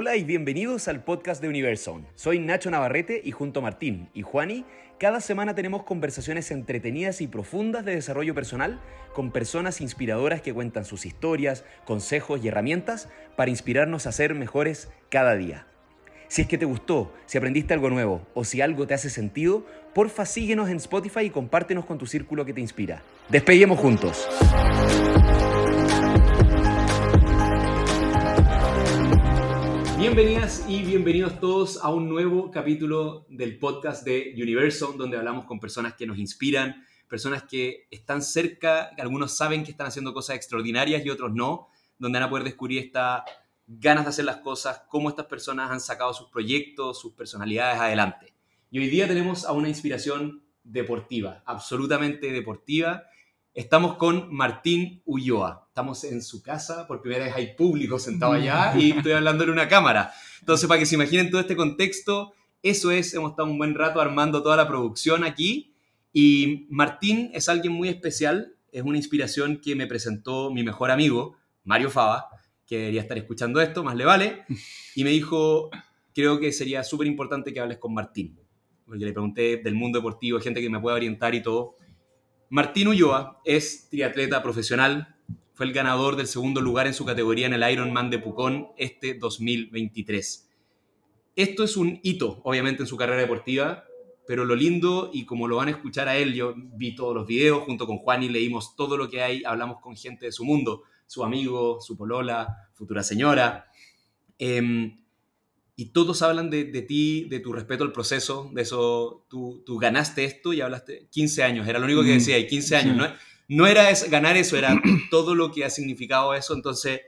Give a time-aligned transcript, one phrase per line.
[0.00, 2.06] Hola y bienvenidos al podcast de Universal.
[2.14, 4.64] Soy Nacho Navarrete y junto a Martín y Juani,
[4.96, 8.80] cada semana tenemos conversaciones entretenidas y profundas de desarrollo personal
[9.12, 14.88] con personas inspiradoras que cuentan sus historias, consejos y herramientas para inspirarnos a ser mejores
[15.10, 15.66] cada día.
[16.28, 19.66] Si es que te gustó, si aprendiste algo nuevo o si algo te hace sentido,
[19.94, 23.02] porfa síguenos en Spotify y compártenos con tu círculo que te inspira.
[23.30, 24.28] Despeguemos juntos.
[29.98, 35.58] Bienvenidas y bienvenidos todos a un nuevo capítulo del podcast de Universal, donde hablamos con
[35.58, 40.36] personas que nos inspiran, personas que están cerca, que algunos saben que están haciendo cosas
[40.36, 43.22] extraordinarias y otros no, donde van a poder descubrir estas
[43.66, 48.32] ganas de hacer las cosas, cómo estas personas han sacado sus proyectos, sus personalidades adelante.
[48.70, 53.02] Y hoy día tenemos a una inspiración deportiva, absolutamente deportiva,
[53.58, 55.66] Estamos con Martín Ulloa.
[55.66, 59.50] Estamos en su casa, por primera vez hay público sentado allá y estoy hablando en
[59.50, 60.12] una cámara.
[60.38, 64.00] Entonces, para que se imaginen todo este contexto, eso es, hemos estado un buen rato
[64.00, 65.74] armando toda la producción aquí.
[66.12, 71.36] Y Martín es alguien muy especial, es una inspiración que me presentó mi mejor amigo,
[71.64, 72.28] Mario Fava,
[72.64, 74.44] que debería estar escuchando esto, más le vale,
[74.94, 75.68] y me dijo,
[76.14, 78.38] creo que sería súper importante que hables con Martín.
[78.86, 81.74] Porque le pregunté del mundo deportivo, gente que me pueda orientar y todo.
[82.50, 85.16] Martín Ulloa es triatleta profesional,
[85.52, 89.12] fue el ganador del segundo lugar en su categoría en el Ironman de Pucón este
[89.12, 90.48] 2023.
[91.36, 93.84] Esto es un hito, obviamente, en su carrera deportiva,
[94.26, 97.26] pero lo lindo, y como lo van a escuchar a él, yo vi todos los
[97.26, 100.46] videos junto con Juan y leímos todo lo que hay, hablamos con gente de su
[100.46, 103.66] mundo, su amigo, su polola, futura señora.
[104.38, 104.96] Eh,
[105.80, 110.24] y todos hablan de, ti, de tu respeto al proceso, de eso, tú, tú, ganaste
[110.24, 113.06] esto y hablaste 15 años, era lo único que decía, y 15 años, ¿no?
[113.46, 114.76] No era ganar eso, era
[115.12, 117.00] todo lo que ha significado eso, entonces,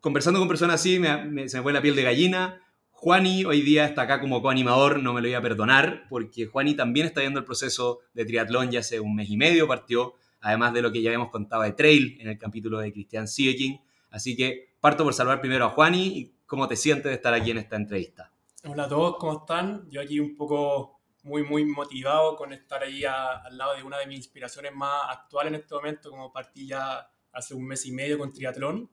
[0.00, 3.84] conversando con personas así, me, se me fue la piel de gallina, Juani hoy día
[3.84, 7.38] está acá como coanimador, no me lo voy a perdonar, porque Juani también está viendo
[7.38, 11.00] el proceso de triatlón, ya hace un mes y medio partió, además de lo que
[11.00, 13.80] ya habíamos contado de trail en el capítulo de Cristian Sieking,
[14.10, 17.50] así que parto por salvar primero a Juani y ¿Cómo te sientes de estar aquí
[17.50, 18.32] en esta entrevista?
[18.62, 19.90] Hola a todos, ¿cómo están?
[19.90, 24.06] Yo aquí un poco muy, muy motivado con estar ahí al lado de una de
[24.06, 28.16] mis inspiraciones más actuales en este momento, como partí ya hace un mes y medio
[28.16, 28.88] con triatlón.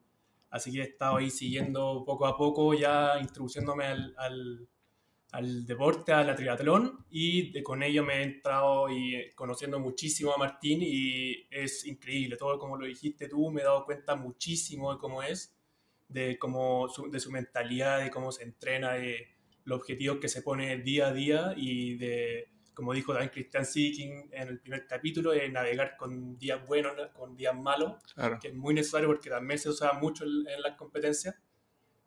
[0.50, 4.68] Así que he estado ahí siguiendo poco a poco, ya introduciéndome al, al,
[5.30, 10.32] al deporte, a la triatlón, y de, con ello me he entrado y conociendo muchísimo
[10.32, 14.92] a Martín y es increíble, todo como lo dijiste tú, me he dado cuenta muchísimo
[14.92, 15.53] de cómo es
[16.14, 19.28] de, cómo su, de su mentalidad, de cómo se entrena, de
[19.64, 24.30] los objetivos que se pone día a día y de, como dijo también Christian Seeking
[24.30, 27.94] en el primer capítulo, de navegar con días buenos, con días malos,
[28.40, 31.34] que es muy necesario porque también se usa mucho en, las competencias.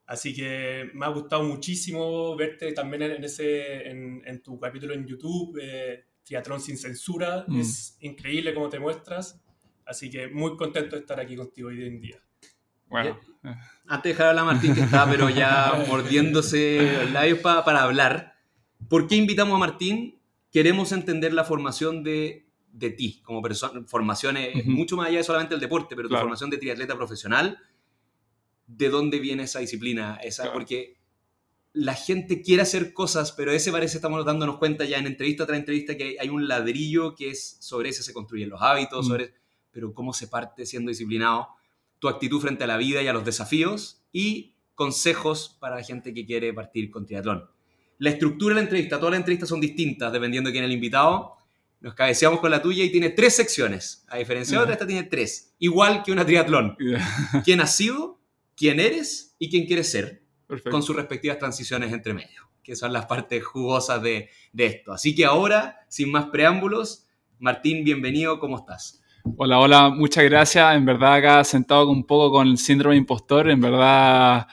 [0.06, 5.60] Así que me ha gustado muchísimo verte también en, ese, en, tu capítulo en YouTube,
[5.62, 7.44] eh, Triatlón sin censura.
[7.46, 7.60] Mm.
[7.60, 9.44] Es increíble cómo te muestras.
[9.86, 12.22] Así que muy contento de estar aquí contigo hoy en día.
[12.90, 13.18] Bueno.
[13.88, 18.36] Antes de dejar a la Martín, que está pero ya mordiéndose el labio para hablar,
[18.90, 20.20] ¿por qué invitamos a Martín?
[20.52, 23.84] Queremos entender la formación de, de ti como persona.
[23.88, 27.60] Formación es mucho más allá de solamente el deporte, pero tu formación de triatleta profesional.
[28.66, 30.20] ¿De dónde viene esa disciplina?
[30.22, 30.98] Esa, Porque
[31.74, 35.60] la gente quiere hacer cosas, pero ese parece estamos dándonos cuenta ya en entrevista tras
[35.60, 39.34] entrevista que hay un ladrillo que es sobre ese se construyen los hábitos, sobre,
[39.72, 41.57] pero cómo se parte siendo disciplinado
[42.00, 46.14] tu actitud frente a la vida y a los desafíos y consejos para la gente
[46.14, 47.50] que quiere partir con triatlón.
[47.98, 50.76] La estructura de la entrevista, todas las entrevistas son distintas dependiendo de quién es el
[50.76, 51.36] invitado.
[51.80, 54.06] Nos cabeceamos con la tuya y tiene tres secciones.
[54.08, 55.56] A diferencia de otra, esta tiene tres.
[55.60, 56.76] Igual que una triatlón.
[57.44, 58.20] ¿Quién has sido?
[58.56, 59.36] ¿Quién eres?
[59.40, 60.24] Y quién quieres ser.
[60.70, 62.50] Con sus respectivas transiciones entre medio.
[62.64, 64.92] Que son las partes jugosas de, de esto.
[64.92, 67.08] Así que ahora, sin más preámbulos,
[67.40, 68.40] Martín, bienvenido.
[68.40, 69.02] ¿Cómo estás?
[69.36, 70.76] Hola, hola, muchas gracias.
[70.76, 74.48] En verdad acá sentado un poco con el síndrome impostor, en verdad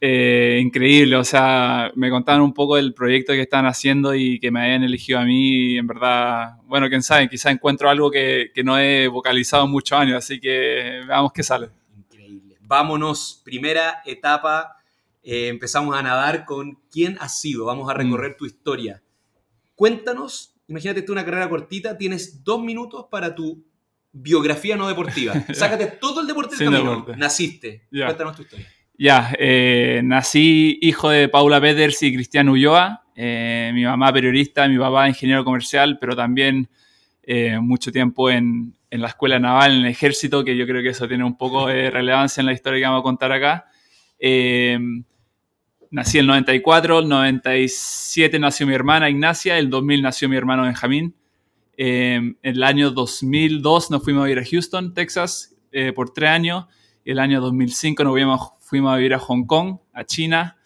[0.00, 1.16] eh, increíble.
[1.16, 4.84] O sea, me contaban un poco del proyecto que están haciendo y que me hayan
[4.84, 5.72] elegido a mí.
[5.72, 9.98] Y en verdad, bueno, quién sabe, quizá encuentro algo que, no he vocalizado en muchos
[9.98, 11.68] años, así que veamos qué sale.
[11.96, 12.56] Increíble.
[12.60, 14.76] Vámonos, primera etapa.
[15.22, 17.66] Eh, empezamos a nadar con quién has sido.
[17.66, 18.36] Vamos a recorrer mm.
[18.36, 19.02] tu historia.
[19.74, 23.69] Cuéntanos, imagínate tú una carrera cortita, tienes dos minutos para tu
[24.12, 25.34] biografía no deportiva.
[25.52, 27.06] Sácate todo el deporte del camino.
[27.16, 27.86] Naciste.
[27.90, 28.66] Cuéntanos tu historia.
[29.02, 33.04] Ya, eh, nací hijo de Paula Peters y Cristian Ulloa.
[33.14, 36.68] Eh, mi mamá periodista, mi papá ingeniero comercial, pero también
[37.22, 40.90] eh, mucho tiempo en, en, la escuela naval, en el ejército, que yo creo que
[40.90, 43.66] eso tiene un poco de relevancia en la historia que vamos a contar acá.
[45.90, 50.64] nací en el 94, el 97 nació mi hermana Ignacia, el 2000 nació mi hermano
[50.64, 51.14] Benjamín.
[51.82, 56.28] Eh, en el año 2002 nos fuimos a vivir a Houston, Texas, eh, por tres
[56.28, 56.66] años.
[57.06, 60.58] El año 2005 nos fuimos, fuimos a vivir a Hong Kong, a China.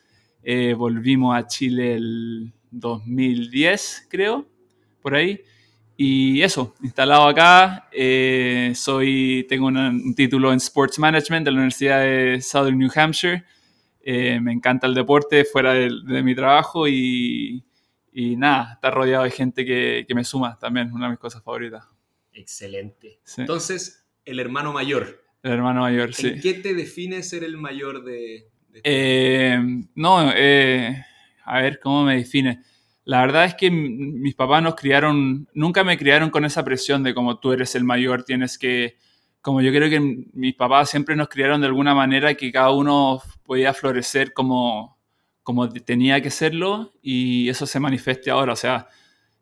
[0.42, 4.44] Eh, volvimos a Chile el 2010, creo,
[5.00, 5.40] por ahí.
[5.96, 12.00] Y eso, instalado acá, eh, soy, tengo un título en Sports Management de la Universidad
[12.00, 13.44] de Southern New Hampshire.
[14.02, 17.63] Eh, me encanta el deporte fuera de, mi trabajo y,
[18.16, 21.42] y, nada, estar rodeado de gente que, que, me suma también, una de mis cosas
[21.42, 21.84] favoritas.
[22.32, 23.20] Excelente.
[23.36, 25.20] Entonces, el hermano mayor.
[25.42, 26.28] El hermano mayor, sí.
[26.28, 28.48] ¿En qué te define ser el mayor de...?
[28.68, 29.58] de eh,
[29.96, 32.62] no, a ver, ¿cómo me define?
[33.04, 37.14] La verdad es que mis papás nos criaron, nunca me criaron con esa presión de
[37.14, 38.96] como tú eres el mayor, tienes que,
[39.42, 40.00] como yo creo que
[40.32, 44.93] mis papás siempre nos criaron de alguna manera que cada uno podía florecer como,
[45.44, 48.54] como tenía que serlo y eso se manifieste ahora.
[48.54, 48.88] O sea,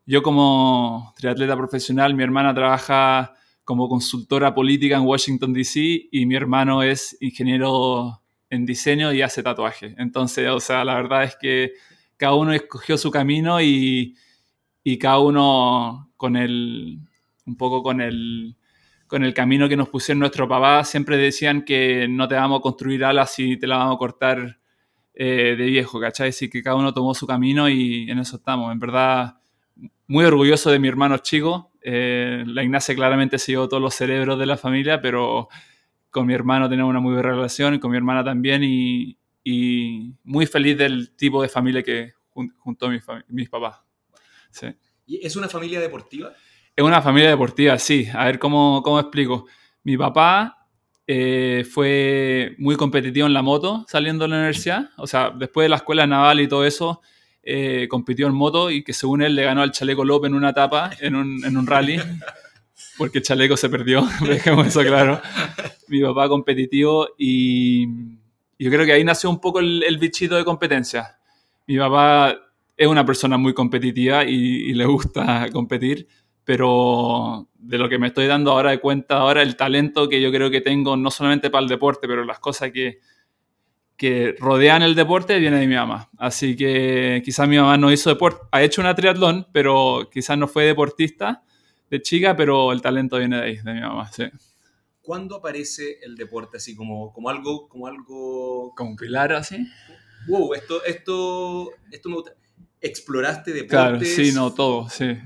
[0.05, 3.33] yo como triatleta profesional, mi hermana trabaja
[3.63, 6.09] como consultora política en Washington, D.C.
[6.11, 9.95] y mi hermano es ingeniero en diseño y hace tatuaje.
[9.97, 11.71] Entonces, o sea, la verdad es que
[12.17, 14.15] cada uno escogió su camino y,
[14.83, 16.99] y cada uno con el,
[17.45, 18.57] un poco con el,
[19.07, 22.61] con el camino que nos pusieron nuestro papá, siempre decían que no te vamos a
[22.61, 24.59] construir alas y te la vamos a cortar
[25.13, 26.29] eh, de viejo, ¿cachai?
[26.29, 28.71] Así que cada uno tomó su camino y en eso estamos.
[28.71, 29.37] En verdad,
[30.07, 31.71] muy orgulloso de mi hermano chico.
[31.81, 35.49] Eh, la Ignacia claramente llevó todos los cerebros de la familia, pero
[36.09, 40.13] con mi hermano tenemos una muy buena relación y con mi hermana también y, y
[40.23, 42.13] muy feliz del tipo de familia que
[42.57, 43.81] junto a mis, mis papás.
[44.49, 44.67] Sí.
[45.05, 46.31] ¿Y es una familia deportiva?
[46.75, 48.07] Es una familia deportiva, sí.
[48.13, 49.45] A ver cómo, cómo explico.
[49.83, 50.62] Mi papá
[51.07, 54.89] eh, fue muy competitivo en la moto saliendo de la universidad.
[54.97, 57.01] O sea, después de la escuela naval y todo eso,
[57.43, 60.51] eh, compitió en moto y que según él le ganó al Chaleco López en una
[60.51, 61.99] etapa, en un, en un rally.
[62.97, 65.19] Porque el chaleco se perdió, dejemos eso claro.
[65.87, 67.87] Mi papá competitivo y
[68.59, 71.17] yo creo que ahí nació un poco el, bichito de competencia.
[71.67, 72.35] Mi papá
[72.77, 76.07] es una persona muy competitiva y, le gusta competir,
[76.43, 80.31] pero de lo que me estoy dando ahora de cuenta, ahora el talento que yo
[80.31, 82.99] creo que tengo, no solamente para el deporte, pero las cosas que,
[83.95, 86.09] que rodean el deporte, viene de mi mamá.
[86.17, 90.47] Así que quizás mi mamá no hizo deporte, ha hecho una triatlón, pero quizás no
[90.47, 91.43] fue deportista
[91.89, 94.25] de chica, pero el talento viene de ahí, de mi mamá, sí.
[95.01, 98.73] ¿Cuándo aparece el deporte así como, como algo, como algo...
[98.75, 99.57] Como pilar así?
[100.27, 102.31] Wow, esto, esto, esto me gusta.
[102.79, 103.69] ¿Exploraste deportes?
[103.69, 105.17] Claro, sí, no, todo, sí.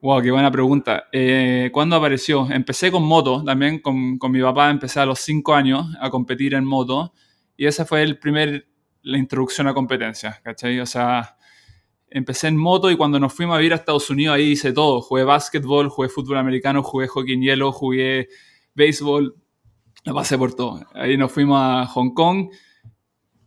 [0.00, 1.04] Wow, qué buena pregunta.
[1.12, 2.48] Eh, ¿Cuándo apareció?
[2.50, 6.54] Empecé con moto, también con, con, mi papá empecé a los 5 años a competir
[6.54, 7.12] en moto
[7.56, 8.66] y esa fue el primer,
[9.02, 10.80] la introducción a competencia, ¿cachai?
[10.80, 11.36] O sea,
[12.08, 15.00] empecé en moto y cuando nos fuimos a vivir a Estados Unidos ahí hice todo.
[15.00, 18.28] Jugué básquetbol, jugué fútbol americano, jugué hockey en hielo, jugué
[18.74, 19.36] béisbol,
[20.04, 20.80] la pasé por todo.
[20.94, 22.50] Ahí nos fuimos a Hong Kong.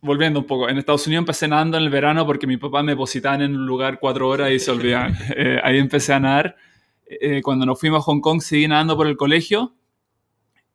[0.03, 2.91] Volviendo un poco, en Estados Unidos empecé nadando en el verano porque mi papá me
[2.91, 5.15] depositaban en un lugar cuatro horas y se olvidaban.
[5.35, 6.55] Eh, ahí empecé a nadar.
[7.05, 9.75] Eh, cuando nos fuimos a Hong Kong seguí nadando por el colegio,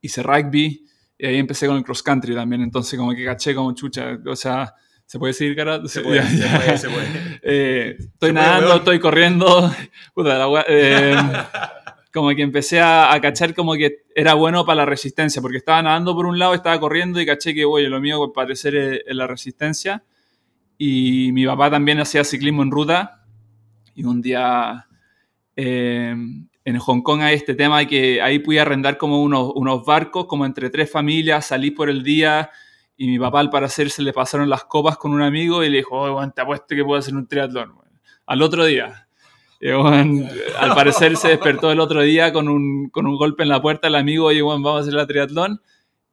[0.01, 0.83] hice rugby
[1.17, 2.61] y ahí empecé con el cross country también.
[2.61, 4.73] Entonces como que caché como chucha, o sea,
[5.09, 5.81] ¿Se puede decir, cara?
[5.87, 7.39] Se puede, se puede, se puede.
[7.41, 9.73] Eh, estoy nadando, estoy corriendo.
[10.67, 11.15] Eh,
[12.13, 16.15] como que empecé a, cachar como que era bueno para la resistencia, porque estaba nadando
[16.15, 20.03] por un lado, estaba corriendo y caché que, oye, lo mío parecer es, la resistencia.
[20.77, 23.23] Y mi papá también hacía ciclismo en ruta.
[23.95, 24.87] Y un día
[25.55, 26.15] eh,
[26.63, 30.45] en Hong Kong hay este tema que ahí pude arrendar como unos, unos barcos, como
[30.45, 32.49] entre tres familias, salí por el día
[33.01, 35.77] y mi papá, al parecer, se le pasaron las copas con un amigo y le
[35.77, 37.73] dijo, oh, te apuesto que puedo hacer un triatlón.
[38.25, 39.07] Al otro día.
[39.61, 43.87] Al parecer se despertó el otro día con un, con un golpe en la puerta
[43.87, 45.61] el amigo, y bueno, vamos a hacer la triatlón.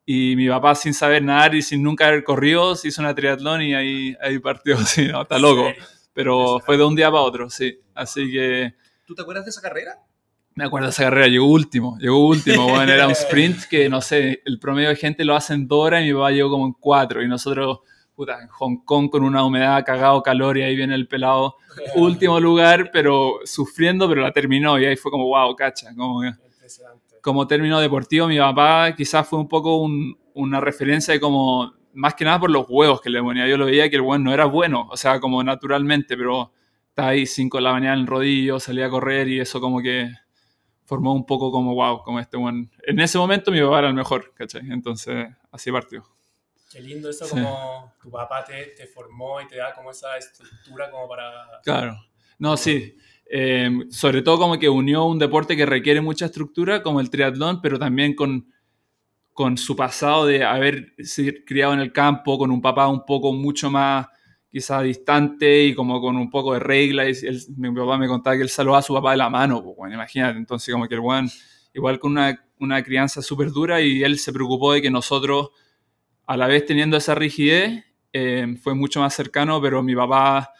[0.08, 3.62] Y mi papá, sin saber nadar y sin nunca haber corrido, se hizo una triatlón
[3.62, 4.76] y ahí, ahí partió.
[4.86, 5.68] Sí, no, está loco.
[6.12, 7.80] Pero fue de un día para otro, sí.
[7.94, 8.74] Así que...
[9.04, 9.98] ¿Tú te acuerdas de esa carrera?
[10.54, 14.00] Me acuerdo de esa carrera, llegó último, llegó último, bueno, era un sprint que, no
[14.00, 16.66] sé, el promedio de gente lo hace en dos horas y mi papá llegó como
[16.66, 17.80] en cuatro y nosotros,
[18.16, 21.56] puta, en Hong Kong con una humedad, cagado, calor y ahí viene el pelado,
[21.96, 26.22] último lugar, pero sufriendo, pero la terminó y ahí fue como, wow, cacha, como,
[27.20, 29.86] como término deportivo, mi papá quizás fue un poco
[30.34, 33.66] una referencia de como, más que nada por los huevos que le ponía, yo lo
[33.66, 36.52] veía que el buen no era bueno, o sea, como naturalmente, pero
[36.88, 39.82] estaba ahí cinco de la mañana en el rodillo, salía a correr y eso como
[39.82, 40.10] que
[40.86, 42.70] formó un poco como, wow, como este buen...
[42.86, 44.62] En ese momento mi papá era el mejor, ¿cachai?
[44.70, 46.15] Entonces, así partió.
[46.76, 50.90] Qué lindo eso, como tu papá te, te, formó y te da como esa estructura
[50.90, 51.32] como para...
[51.64, 51.96] Claro.
[52.38, 52.94] No, sí.
[53.30, 57.62] Eh, sobre todo como que unió un deporte que requiere mucha estructura, como el triatlón,
[57.62, 58.52] pero también con,
[59.32, 63.32] con su pasado de haber sido criado en el campo, con un papá un poco
[63.32, 64.08] mucho más
[64.50, 67.08] quizás distante y como con un poco de regla.
[67.08, 67.14] Y
[67.56, 69.94] mi papá me contaba que él saludaba a su papá de la mano, pues, bueno,
[69.94, 70.36] imagínate.
[70.36, 71.30] Entonces como que el buen,
[71.72, 75.52] igual con una, una crianza súper dura y él se preocupó de que nosotros,
[76.26, 80.52] a la vez teniendo esa rigidez, eh, fue mucho más cercano, pero mi papá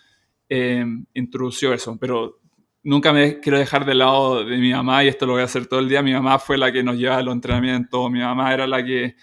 [0.48, 1.96] eh, introdució eso.
[1.98, 2.40] Pero
[2.82, 5.66] nunca me quiero dejar de lado de mi mamá y esto lo voy a hacer
[5.66, 6.02] todo el día.
[6.02, 9.16] Mi mamá fue la que nos llevaba a los entrenamientos, mi mamá era la que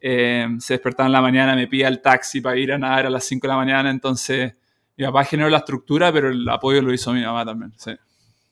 [0.00, 3.10] eh, se despertaba en la mañana, me pide el taxi para ir a nadar a
[3.10, 4.54] las 5 de la mañana, entonces
[4.96, 7.92] mi papá generó la estructura, pero el apoyo lo hizo mi mamá también, sí.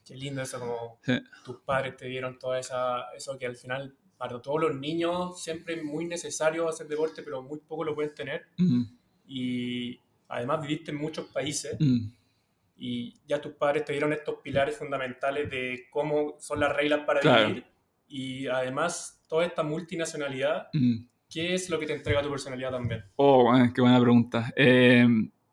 [0.04, 0.98] Qué lindo eso, como
[1.44, 5.74] tus padres te dieron todo esa, eso que al final para todos los niños siempre
[5.74, 8.46] es muy necesario hacer deporte, pero muy poco lo pueden tener.
[9.26, 11.76] Y además viviste en muchos países
[12.76, 17.46] y ya tus padres te dieron estos pilares fundamentales de cómo son las reglas para
[17.46, 17.64] vivir
[18.08, 20.96] y además toda esta multinacionalidad, mm.
[21.28, 23.04] ¿qué es lo que te entrega tu personalidad también?
[23.16, 24.52] Oh, qué buena pregunta.
[24.56, 25.06] Eh,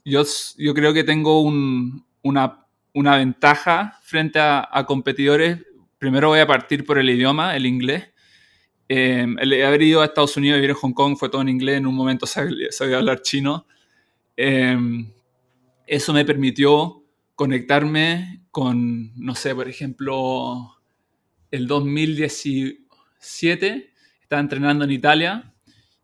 [0.06, 0.24] yo,
[0.58, 5.60] yo creo que tengo una, una, ventaja frente a, competidores.
[5.98, 8.11] Primero voy a partir por el idioma, el inglés.
[8.94, 11.78] Eh, el haber ido a Estados Unidos vivir en Hong Kong fue todo en inglés,
[11.78, 12.68] en un momento sabía,
[12.98, 13.66] hablar chino.
[14.36, 14.78] Eh,
[15.88, 17.02] eso me permitió
[17.34, 20.76] conectarme con, no sé, por ejemplo,
[21.52, 23.94] el 2017,
[24.24, 25.54] estaba entrenando en Italia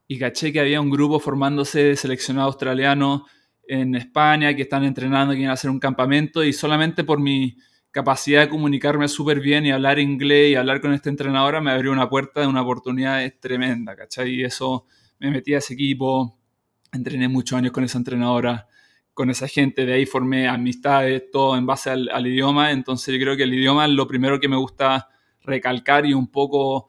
[0.08, 3.24] y caché que había un grupo formándose de seleccionados australianos
[3.68, 7.58] en España que están entrenando, que a hacer un campamento y solamente por mi
[7.92, 11.92] capacidad de comunicarme súper bien y hablar inglés y hablar con esta entrenadora me abrió
[11.92, 14.30] una puerta de una oportunidad tremenda, ¿cachai?
[14.36, 14.86] Y eso
[15.20, 16.38] me metí a ese equipo,
[16.92, 18.68] entrené muchos años con esa entrenadora
[19.18, 23.36] con esa gente, de ahí formé amistades, todo en base al, idioma, entonces yo creo
[23.36, 25.10] que el idioma es lo primero que me gusta
[25.42, 26.88] recalcar y un poco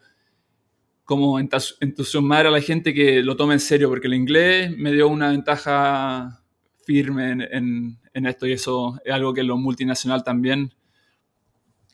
[1.04, 5.08] como entusiasmar a la gente que lo tome en serio, porque el inglés me dio
[5.08, 6.42] una ventaja
[6.84, 10.74] firme en, en, esto y eso es algo que lo multinacional también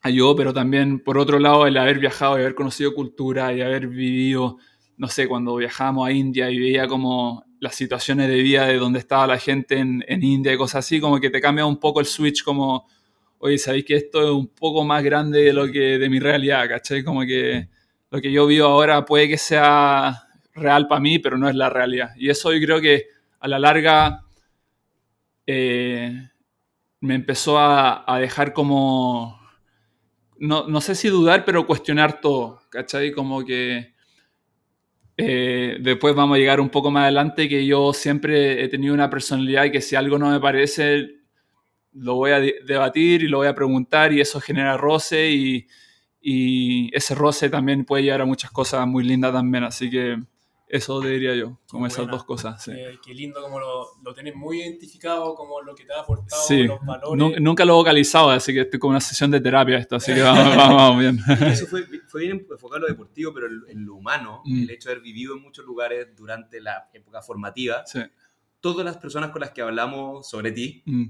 [0.04, 3.88] ayudó, pero también por otro lado el haber viajado y haber conocido cultura y haber
[3.88, 4.58] vivido,
[4.98, 8.98] no sé, cuando viajamos a India y veía como las situaciones de vida de donde
[8.98, 12.00] estaba la gente en, en, India y cosas así, como que te cambia un poco
[12.00, 12.86] el switch como,
[13.38, 16.68] oye, sabéis que esto es un poco más grande de lo que de mi realidad,
[16.68, 17.02] ¿cachai?
[17.02, 17.70] Como que
[18.10, 21.70] lo que yo vivo ahora puede que sea real para mí, pero no es la
[21.70, 22.10] realidad.
[22.18, 23.06] Y eso yo creo que
[23.40, 24.20] a la larga
[25.46, 26.28] eh,
[27.00, 29.43] me empezó a, a dejar como,
[30.44, 33.12] no, no, sé si dudar, pero cuestionar todo, ¿cachai?
[33.12, 33.94] Como que
[35.16, 39.08] eh, después vamos a llegar un poco más adelante que yo siempre he tenido una
[39.08, 41.08] personalidad que si algo no me parece
[41.92, 47.14] lo voy a debatir y lo voy a preguntar y eso genera roce y ese
[47.14, 50.18] roce también puede llevar a muchas cosas muy lindas también, así que
[50.66, 52.64] eso diría yo, como esas dos cosas.
[52.64, 56.84] Qué, lindo como lo, lo, tenés muy identificado, como lo que te ha aportado, los
[56.84, 57.40] valores.
[57.40, 60.22] Nunca lo he vocalizado, así que estoy como una sesión de terapia esto, así que
[60.22, 61.18] vamos, vamos, bien.
[61.46, 64.62] Eso fue, fue, bien enfocado en lo deportivo, pero en lo humano, mm.
[64.62, 67.84] el hecho de haber vivido en muchos lugares durante la época formativa,
[68.60, 71.04] todas las personas con las que hablamos sobre ti mm.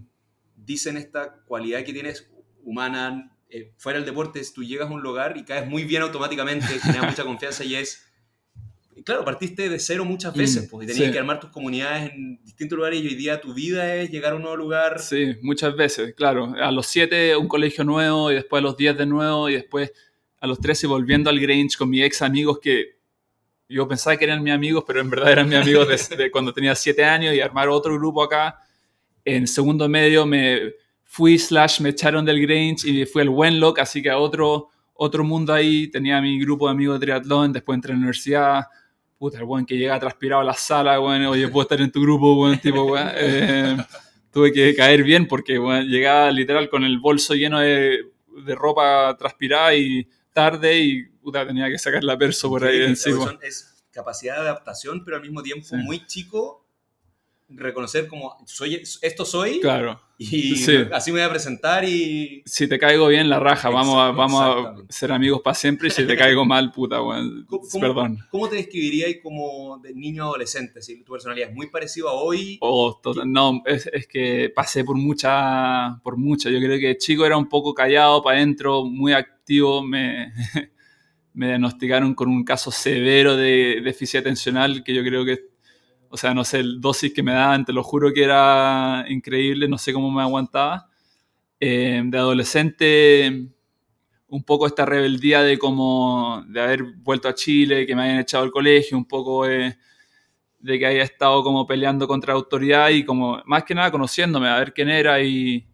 [0.57, 2.29] dicen esta cualidad que tienes
[2.65, 6.67] humana, eh, fuera del deporte, tú llegas a un lugar y caes muy bien automáticamente,
[6.83, 8.05] tienes mucha confianza y es
[9.05, 12.43] claro, partiste de cero muchas veces, mm, pues, y tenías que armar tus comunidades en
[12.43, 15.01] distintos lugares y hoy día tu vida es llegar a un nuevo lugar.
[15.01, 16.55] Sí, muchas veces, claro.
[16.61, 19.93] A los siete un colegio nuevo y después a los diez de nuevo y después
[20.41, 22.99] a los trece volviendo al Grange con mis ex amigos que
[23.69, 26.75] yo pensaba que eran mis amigos, pero en verdad eran mis amigos de, cuando tenía
[26.75, 28.59] siete años y armar otro grupo acá.
[29.25, 34.03] En segundo medio me fui slash me echaron del Grange y fui al Wenlock, así
[34.03, 35.89] que a otro, otro mundo ahí.
[35.89, 38.65] Tenía mi grupo de amigos de triatlón, después entré a la universidad
[39.25, 42.03] puta, el weón que llega transpirado a la sala, weón, oye, puedo estar en tu
[42.03, 43.09] grupo, weón, tipo, weón.
[43.17, 43.77] Eh,
[44.31, 48.13] tuve que caer bien porque, weón, llegaba literal con el bolso lleno de,
[48.45, 53.39] de ropa transpirada y tarde y, puta, tenía que sacar la perso por ahí encima.
[53.41, 56.64] Es capacidad de adaptación, pero al mismo tiempo muy chico
[57.49, 60.01] reconocer como soy esto soy claro.
[60.17, 60.55] y
[60.93, 64.41] así me voy a presentar y si te caigo bien la raja vamos a, vamos
[64.41, 67.45] a ser amigos para siempre y si te caigo mal puta bueno,
[67.81, 68.19] perdón.
[68.31, 72.57] ¿cómo te describirías como de niño adolescente si tu personalidad es muy parecida a hoy
[72.63, 77.37] oh, no es, es, que pasé por mucha por mucha yo creo que chico era
[77.37, 80.33] un poco callado para adentro muy activo me
[81.35, 85.54] me diagnosticaron con un caso severo de déficit atencional que yo creo que
[86.15, 89.67] O sea, no sé, el dosis que me daban, te lo juro que era increíble,
[89.67, 90.89] no sé cómo me aguantaba.
[91.59, 93.49] Eh, de adolescente,
[94.29, 98.45] un poco esta rebeldía de como de haber vuelto a Chile, que me hayan echado
[98.45, 99.77] al colegio, un poco de,
[100.61, 104.47] de que haya estado como peleando contra la autoridad y como más que nada conociéndome,
[104.49, 105.67] a ver quién era y,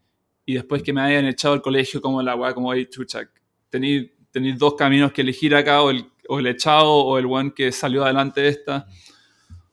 [0.46, 3.28] y después que me hayan echado al colegio como la weá, como, hey, chucha,
[3.68, 4.08] tenéis
[4.56, 8.04] dos caminos que elegir acá, o el, o el echado o el one que salió
[8.04, 8.86] adelante de esta.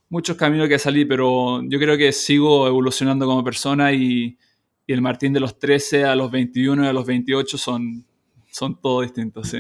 [0.09, 4.37] Muchos caminos que salí, pero yo creo que sigo evolucionando como persona y,
[4.85, 8.05] y el Martín de los 13 a los 21 y a los 28 son,
[8.49, 9.59] son todos distintos, sí.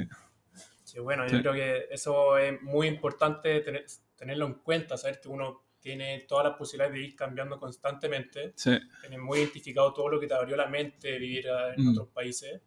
[0.85, 3.85] Sí, bueno, yo creo que eso es muy importante tener,
[4.15, 8.53] tenerlo en cuenta, saber que uno tiene todas las posibilidades de ir cambiando constantemente.
[8.55, 8.71] Sí.
[9.01, 11.89] Tienes muy identificado todo lo que te abrió la mente vivir en Mm.
[11.91, 12.61] otros países.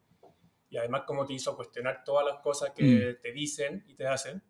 [0.69, 2.85] Y además cómo te hizo cuestionar todas las cosas que
[3.19, 3.23] Mm.
[3.23, 4.43] te dicen y te hacen.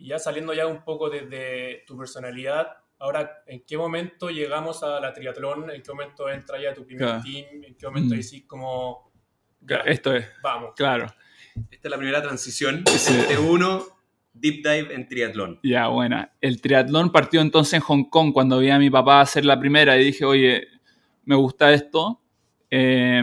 [0.00, 4.98] Y ya saliendo ya un poco desde tu personalidad, ahora, ¿en qué momento llegamos a
[4.98, 5.70] la triatlón?
[5.70, 7.22] ¿En qué momento entra ya tu primer Claro.
[7.22, 7.64] team?
[7.64, 8.18] ¿En qué momento Mm.
[8.18, 9.10] decís como,
[9.66, 10.72] Claro, Esto es, vamos?
[10.74, 11.06] claro.
[11.70, 12.82] Esta es la primera transición.
[12.86, 13.14] Sí.
[13.28, 13.84] De uno,
[14.32, 15.60] deep dive en triatlón.
[15.62, 16.32] Ya, buena.
[16.40, 19.98] El triatlón partió entonces en Hong Kong cuando vi a mi papá hacer la primera
[19.98, 20.66] y dije, oye,
[21.24, 22.22] me gusta esto.
[22.70, 23.22] Eh,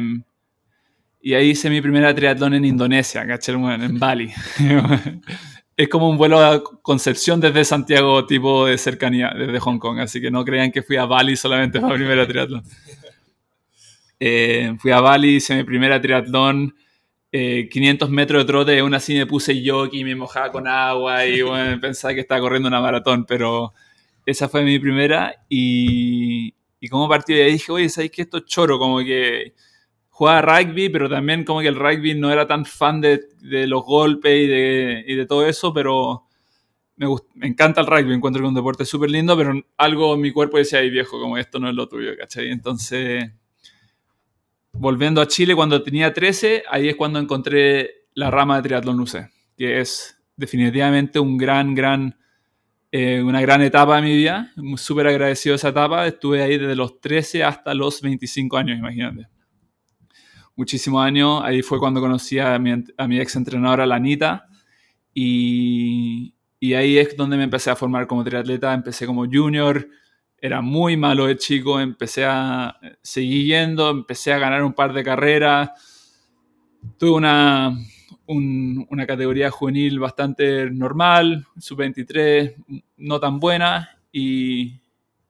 [1.22, 3.56] y ahí hice mi primera triatlón en Indonesia, ¿cachai?
[3.56, 4.32] Bueno, en Bali.
[5.78, 10.00] es como un vuelo a Concepción desde Santiago, tipo de cercanía, desde Hong Kong.
[10.00, 12.64] Así que no crean que fui a Bali solamente para mi primera triatlón.
[14.20, 16.76] Eh, fui a Bali, hice mi primera triatlón.
[17.32, 21.42] eh, 500 metros de trote, aún así me puse jockey, me mojaba con agua y
[21.44, 23.74] bueno, pensaba que estaba corriendo una maratón, pero
[24.26, 28.24] esa fue mi primera y, y como partí de ahí dije, oye, ¿sabes qué?
[28.24, 29.54] Esto es choro, como que
[30.18, 34.32] jugaba rugby, pero también como que el rugby no era tan fan de, los golpes
[34.36, 36.24] y de, todo eso, pero
[36.96, 37.06] me,
[37.48, 40.58] encanta el rugby, encuentro que es un deporte súper lindo, pero algo en mi cuerpo
[40.58, 42.50] decía, ay viejo, como esto no es lo tuyo, ¿cachai?
[42.50, 43.32] Entonces
[44.72, 49.30] volviendo a Chile cuando tenía 13, ahí es cuando encontré la rama de triatlón UC,
[49.56, 52.18] que es definitivamente un gran, gran,
[52.92, 54.52] eh, una gran etapa de mi vida.
[54.78, 56.08] Súper agradecido de esa etapa.
[56.08, 59.28] Estuve ahí desde los 13 hasta los 25 años, imagínate.
[60.58, 61.42] Muchísimos años.
[61.44, 64.48] Ahí fue cuando conocí a mi, a mi ex entrenadora, la Anita.
[65.14, 68.74] Y, y ahí es donde me empecé a formar como triatleta.
[68.74, 69.88] Empecé como junior
[70.40, 75.04] era muy malo de chico, empecé a seguir yendo, empecé a ganar un par de
[75.04, 75.72] carreras,
[76.98, 77.78] tuve una,
[78.28, 82.56] un- una categoría juvenil bastante normal, sub-23,
[82.98, 84.80] no tan buena, y,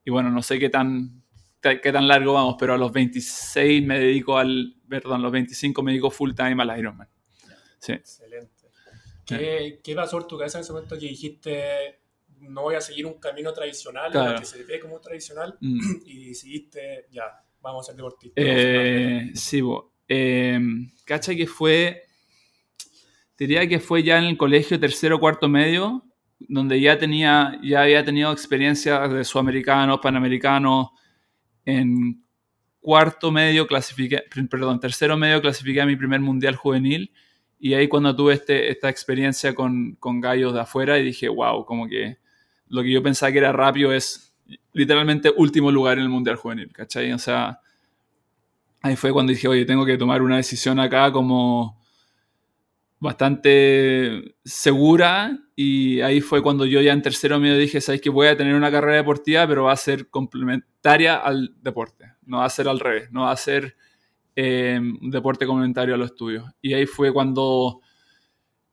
[0.06, 1.24] y bueno, no sé qué tan,
[1.62, 5.92] qué tan largo vamos, pero a los 26 me dedico al, perdón, los 25 me
[5.92, 7.08] dedico full time al Ironman.
[7.80, 7.94] Sí.
[7.94, 8.52] Excelente.
[9.26, 12.00] ¿Qué, ¿Qué pasó por tu cabeza en ese momento que dijiste,
[12.40, 14.34] no voy a seguir un camino tradicional, Claro.
[14.34, 15.80] lo que se ve como tradicional, Mm.
[16.06, 17.24] y decidiste, ya,
[17.62, 18.44] vamos a ser deportistas?
[18.46, 19.94] Eh, sí, bo.
[20.08, 20.60] Eh,
[21.04, 22.04] cacha que fue,
[23.38, 26.04] diría que fue ya en el colegio tercero, cuarto medio,
[26.40, 30.90] donde ya tenía, ya había tenido experiencias de sudamericanos, panamericanos.
[31.66, 32.24] En
[32.88, 37.12] cuarto medio clasifiqué, perdón, tercero medio clasifiqué a mi primer mundial juvenil
[37.60, 41.66] y ahí cuando tuve este, esta experiencia con, con gallos de afuera y dije, wow,
[41.66, 42.18] como que
[42.70, 44.34] lo que yo pensaba que era rápido es
[44.72, 47.12] literalmente último lugar en el mundial juvenil, ¿cachai?
[47.12, 47.60] O sea,
[48.82, 51.84] ahí fue cuando dije, oye, tengo que tomar una decisión acá como
[53.02, 58.28] bastante segura y ahí fue cuando yo ya en tercero medio dije, sabes que voy
[58.28, 62.50] a tener una carrera deportiva, pero va a ser complementaria al deporte, no va a
[62.52, 63.76] ser al revés, no va a ser
[64.36, 66.46] eh, un deporte complementario a los estudios.
[66.62, 67.82] Y ahí fue cuando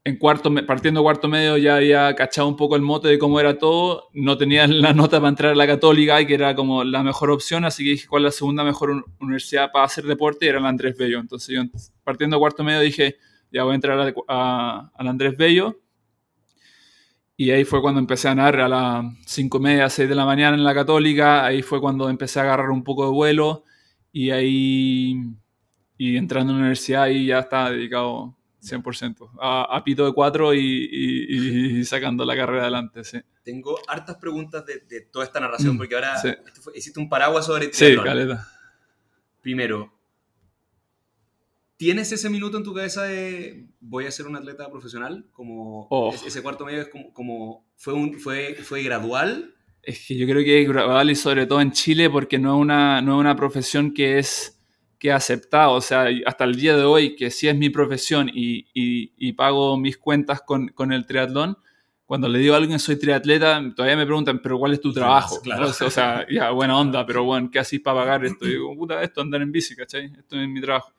[0.05, 3.57] en cuarto, partiendo cuarto medio ya había cachado un poco el mote de cómo era
[3.59, 7.31] todo, no tenía la nota para entrar a la católica que era como la mejor
[7.31, 10.49] opción, así que dije cuál es la segunda mejor un- universidad para hacer deporte y
[10.51, 11.21] era la Andrés Bello.
[11.21, 11.63] Entonces yo
[12.05, 13.17] partiendo cuarto medio dije,
[13.51, 15.81] ya voy a entrar a, a, al Andrés Bello.
[17.37, 20.25] Y ahí fue cuando empecé a nadar a las 5 y media, 6 de la
[20.25, 23.65] mañana en la católica, ahí fue cuando empecé a agarrar un poco de vuelo
[24.13, 25.17] y ahí,
[25.99, 30.55] y entrando a la universidad ahí ya estaba dedicado 100% a, a pito de 4
[30.55, 33.19] y, y- y sacando la carrera adelante, sí.
[33.43, 36.29] Tengo hartas preguntas de, de toda esta narración, Mm, porque ahora sí.
[36.63, 38.47] fue- hiciste un paraguas sobre Sí, caleta.
[39.43, 39.93] Primero,
[41.77, 45.27] ¿tienes ese minuto en tu cabeza de voy a ser un atleta profesional?
[45.33, 46.13] Como Oh.
[46.15, 49.55] es- ese cuarto medio es como, como fue, un, fue, fue gradual.
[49.83, 52.61] Es que yo creo que es gradual y sobre todo en Chile porque no es
[52.63, 54.51] una, no es una profesión que es
[54.99, 55.69] que es aceptada.
[55.69, 59.33] O sea, hasta el día de hoy, que sí es mi profesión y, y- y
[59.35, 61.59] pago mis cuentas con, con el triatlón,
[62.07, 65.41] cuando le digo a alguien soy triatleta, todavía me preguntan, pero ¿cuál es tu trabajo?
[65.43, 65.67] Claro.
[65.69, 68.47] O sea, ya, buena onda, pero bueno, ¿qué haces para pagar esto?
[68.47, 70.07] Y digo, puta, esto andar en bici, ¿cachai?
[70.19, 70.93] Esto es mi trabajo.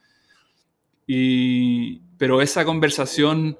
[1.07, 3.57] Y, pero esa conversación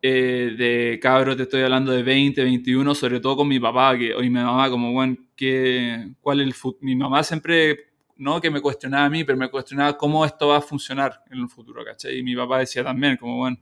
[0.00, 4.14] eh, de cabros, te estoy hablando de 20, 21, sobre todo con mi papá, que
[4.14, 6.54] hoy mi mamá, como, bueno, ¿qué, ¿cuál el?
[6.80, 7.78] Mi mamá siempre,
[8.16, 11.38] no que me cuestionaba a mí, pero me cuestionaba cómo esto va a funcionar en
[11.40, 12.18] el futuro, ¿cachai?
[12.18, 13.56] Y mi papá decía también, como, bueno,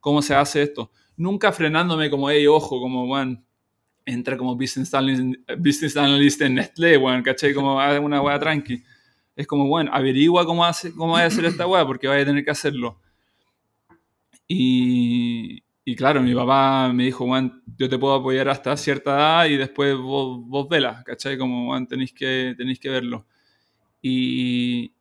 [0.00, 0.90] ¿cómo se hace esto?
[1.16, 3.40] Nunca frenándome como, hey, ojo, como, bueno,
[4.04, 7.54] entra como business analyst, business analyst en Nestlé, bueno, ¿cachai?
[7.54, 8.82] Como hace una weá tranqui.
[9.36, 12.26] Es como, bueno, averigua cómo, hace, cómo va a hacer esta weá, porque vaya a
[12.26, 12.98] tener que hacerlo.
[14.48, 19.46] Y, y claro, mi papá me dijo, Juan, yo te puedo apoyar hasta cierta edad
[19.46, 21.36] y después vos, vos vela, ¿cachai?
[21.38, 23.26] Como, Juan, tenéis que, que verlo.
[24.00, 24.94] Y,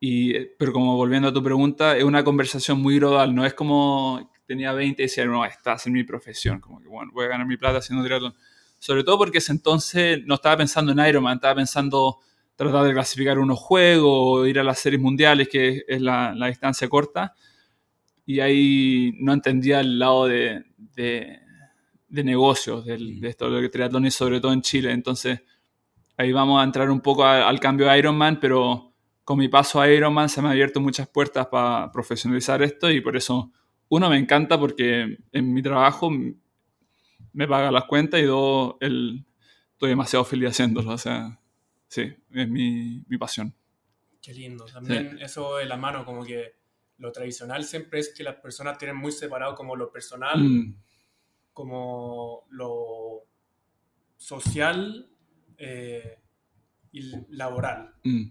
[0.00, 4.30] y, pero como volviendo a tu pregunta, es una conversación muy gradual, no es como
[4.50, 7.46] tenía 20 y decía, no, esta es mi profesión, como que, bueno, voy a ganar
[7.46, 8.34] mi plata haciendo triatlón.
[8.80, 12.18] Sobre todo porque ese entonces no estaba pensando en Ironman, estaba pensando
[12.60, 17.34] tratar de clasificar unos juegos, ir a las series mundiales, que es la, distancia corta
[18.26, 21.38] y ahí no entendía el lado de, de,
[22.06, 24.92] de negocios del, de esto de triatlón y sobre todo en Chile.
[24.92, 25.40] Entonces
[26.18, 28.92] ahí vamos a entrar un poco a, al cambio de Ironman, pero
[29.24, 33.00] con mi paso a Ironman se me han abierto muchas puertas para profesionalizar esto y
[33.00, 33.50] por eso,
[33.88, 36.10] uno, me encanta porque en mi trabajo
[37.32, 39.24] me paga las cuentas y dos, el,
[39.72, 40.90] estoy demasiado feliz haciéndolo.
[40.90, 41.39] O sea,
[41.90, 43.52] sí, es mi, mi pasión.
[44.22, 44.64] Qué lindo.
[44.66, 45.24] También sí.
[45.24, 46.54] eso de la mano, como que
[46.98, 50.76] lo tradicional siempre es que las personas tienen muy separado como lo personal, mm.
[51.52, 53.24] como lo
[54.16, 55.10] social
[55.56, 56.18] eh,
[56.92, 57.94] y laboral.
[58.04, 58.24] Mm.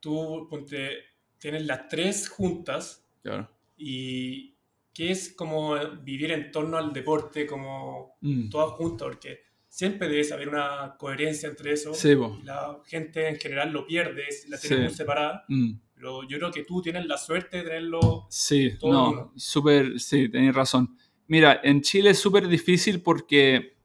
[0.00, 0.96] Tú ponte,
[1.38, 3.50] tienes las tres juntas claro.
[3.76, 4.56] y
[4.94, 8.48] qué es como vivir en torno al deporte, como mm.
[8.48, 9.45] todas juntas, porque
[9.76, 11.92] siempre debe haber una coherencia entre eso.
[11.92, 14.82] Sí, la gente en general lo pierde, la tiene sí.
[14.84, 15.44] muy separada.
[15.94, 18.26] Pero yo creo que tú tienes la suerte de tenerlo.
[18.30, 20.96] Sí, todo no, súper, sí, tenés razón.
[21.26, 23.76] Mira, en Chile es súper difícil porque,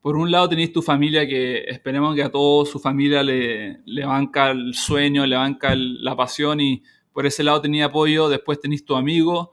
[0.00, 4.04] por un lado, tenéis tu familia que esperemos que a toda su familia le, le
[4.04, 6.82] banca el sueño, le banca el, la pasión y
[7.12, 8.28] por ese lado tenía apoyo.
[8.28, 9.52] Después tenéis tu amigo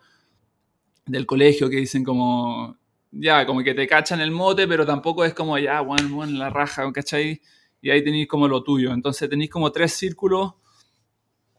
[1.06, 2.80] del colegio que dicen como,
[3.16, 6.50] ya, como que te cachan el mote, pero tampoco es como, ya, bueno, bueno, la
[6.50, 7.42] raja, ¿cachai?
[7.82, 8.92] Y ahí tenéis como lo tuyo.
[8.92, 10.54] Entonces tenéis como tres círculos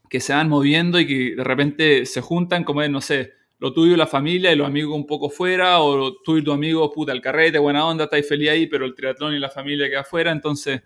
[0.09, 3.73] que se van moviendo y que de repente se juntan, como es, no sé, lo
[3.73, 7.13] tuyo la familia y los amigos un poco fuera, o tú y tu amigo, puta,
[7.13, 10.33] el carrete, buena onda, estáis feliz ahí, pero el triatlón y la familia queda afuera,
[10.33, 10.83] entonces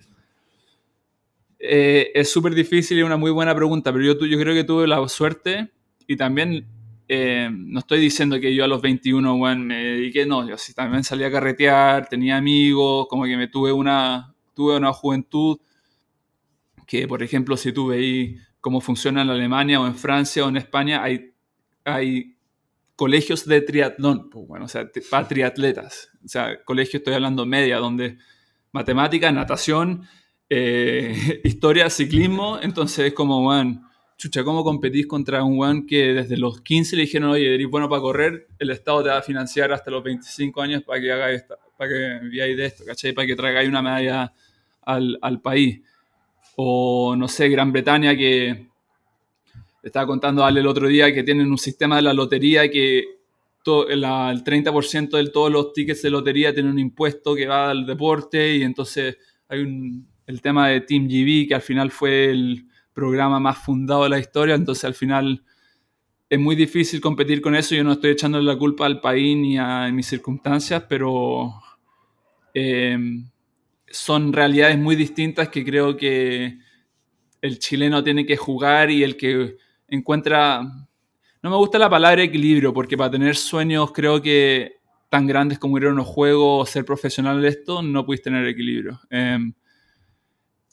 [1.59, 4.87] eh, es súper difícil y una muy buena pregunta, pero yo, yo creo que tuve
[4.87, 5.71] la suerte
[6.07, 6.67] y también
[7.09, 10.75] eh, no estoy diciendo que yo a los 21, bueno, me dediqué, no, yo sí
[10.75, 15.59] también salí a carretear, tenía amigos, como que me tuve una, tuve una juventud
[16.87, 20.59] que, por ejemplo, si tú veis cómo funciona en Alemania o en Francia o en
[20.59, 21.33] España, hay,
[21.85, 22.37] hay
[22.95, 26.11] colegios de triatlón, pues bueno, o sea, para triatletas.
[26.25, 28.19] O sea, colegio estoy hablando media, donde
[28.73, 30.07] matemática, natación,
[30.51, 33.88] eh, historia, ciclismo, entonces es como, bueno,
[34.19, 37.89] chucha, ¿cómo competís contra un weón que desde los 15 le dijeron, oye, eres bueno
[37.89, 41.43] para correr, el Estado te va a financiar hasta los 25 años para que hagáis
[41.43, 43.13] esto, para que viváis de esto, ¿cachai?
[43.13, 44.33] Para que traigáis una medalla
[44.83, 45.81] al, al país
[46.57, 48.67] o no sé, Gran Bretaña que
[49.83, 53.19] estaba contando Ale el otro día que tienen un sistema de la lotería que
[53.89, 58.57] el 30% de todos los tickets de lotería tienen un impuesto que va al deporte
[58.57, 62.68] y entonces hay un, el tema de Team GB que al final fue el
[62.99, 65.45] programa más fundado de la historia, entonces al final
[66.29, 69.57] es muy difícil competir con eso, yo no estoy echándole la culpa al país ni
[69.57, 71.55] a mis circunstancias, pero...
[72.55, 72.99] Eh,
[73.91, 76.59] son realidades muy distintas que creo que
[77.41, 79.57] el chileno tiene que jugar y el que
[79.89, 80.63] encuentra...
[81.41, 84.73] No me gusta la palabra equilibrio, porque para tener sueños creo que
[85.09, 88.45] tan grandes como ir a unos juegos o ser profesional de esto, no puedes tener
[88.47, 89.01] equilibrio.
[89.09, 89.39] Eh,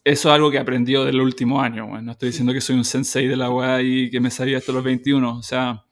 [0.05, 1.87] eso es algo que he aprendido del último año.
[1.87, 4.59] Bueno, no estoy diciendo que soy un sensei de la weá y que me sabía
[4.59, 5.37] hasta los 21.
[5.37, 5.83] O sea,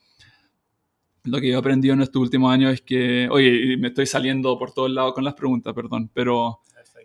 [1.23, 4.57] lo que yo he aprendido en estos últimos años es que, oye, me estoy saliendo
[4.59, 6.59] por todos lados con las preguntas, perdón, pero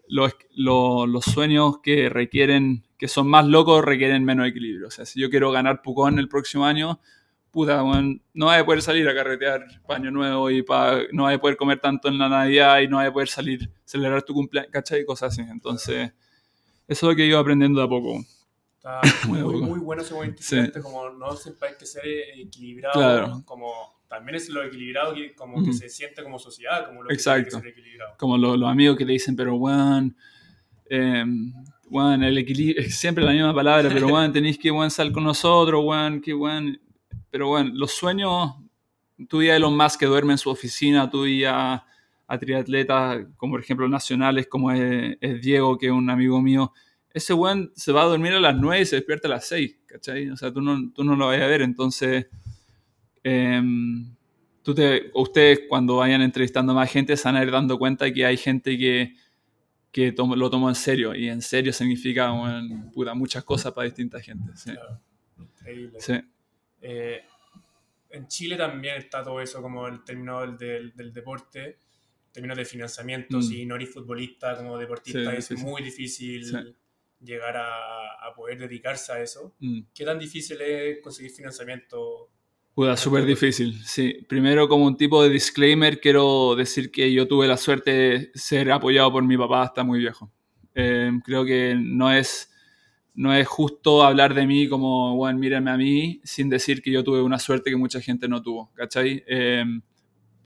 [0.06, 4.88] los, los, los, sueños que requieren, que son más locos, requieren menos equilibrio.
[4.88, 7.00] O sea, si yo quiero ganar Pucón el próximo año,
[7.50, 11.34] puta, bueno, no voy a poder salir a carretear paño nuevo y pa, no voy
[11.34, 14.34] a poder comer tanto en la Navidad y no voy a poder salir, celebrar tu
[14.34, 15.00] cumpleaños, ¿cachai?
[15.00, 15.48] Y cosas así.
[15.50, 16.12] Entonces,
[16.88, 18.18] eso es lo que he ido aprendiendo de a poco.
[18.76, 20.56] Está muy, muy, muy bueno ese momento, sí.
[20.82, 22.02] como no siempre hay que ser
[22.36, 23.42] equilibrado, claro.
[23.44, 23.72] como
[24.08, 25.72] también es lo equilibrado que como que Ujú.
[25.74, 27.44] se siente como sociedad, como lo Exacto.
[27.44, 28.14] que tiene que ser equilibrado.
[28.18, 30.16] como lo- los amigos que te dicen, pero weón,
[30.88, 31.24] eh,
[31.90, 35.24] weón, el equilibrio, es siempre la misma palabra, pero weón, tenéis que weón salir con
[35.24, 36.80] nosotros, weón, que weón,
[37.30, 38.54] pero weón, los sueños,
[39.28, 41.44] tú y a Elon Musk que duerme en su oficina, tú y
[42.28, 46.72] a, triatletas, como por ejemplo nacionales, como es, es Diego, que es un amigo mío,
[47.12, 49.78] ese weón se va a dormir a las 9 y se despierta a las 6,
[49.86, 50.28] ¿cachai?
[50.30, 52.26] O sea, tú no, tú no lo vas a ver, entonces...
[53.22, 54.14] em,
[54.62, 58.12] tú te, ustedes cuando vayan entrevistando a más gente se van a ir dando cuenta
[58.12, 59.14] que hay gente que,
[59.90, 63.86] que tomo- lo tomó en serio y en serio significa bueno, puta, muchas cosas para
[63.86, 64.52] distintas gente.
[64.56, 65.00] Sí, Claro.
[65.38, 66.00] Increíble.
[66.00, 66.14] sí,
[66.82, 67.22] Eh,
[68.10, 71.78] en Chile también está todo eso, como el término del, del, del deporte,
[72.38, 73.42] términos de financiamiento, Mm.
[73.42, 75.62] si no eres futbolista como deportista Sí, es sí, sí.
[75.64, 76.56] muy difícil Sí.
[77.20, 79.54] llegar a, a poder dedicarse a eso.
[79.58, 79.80] Mm.
[79.94, 82.30] ¿Qué tan difícil es conseguir financiamiento?
[82.74, 84.24] Puta, súper difícil, sí.
[84.28, 88.70] Primero, como un tipo de disclaimer, quiero decir que yo tuve la suerte de ser
[88.70, 90.30] apoyado por mi papá hasta muy viejo.
[90.76, 92.52] Eh, creo que no es,
[93.14, 97.02] no es justo hablar de mí como, bueno, mírenme a mí, sin decir que yo
[97.02, 99.24] tuve una suerte que mucha gente no tuvo, ¿cachai?
[99.26, 99.64] Eh,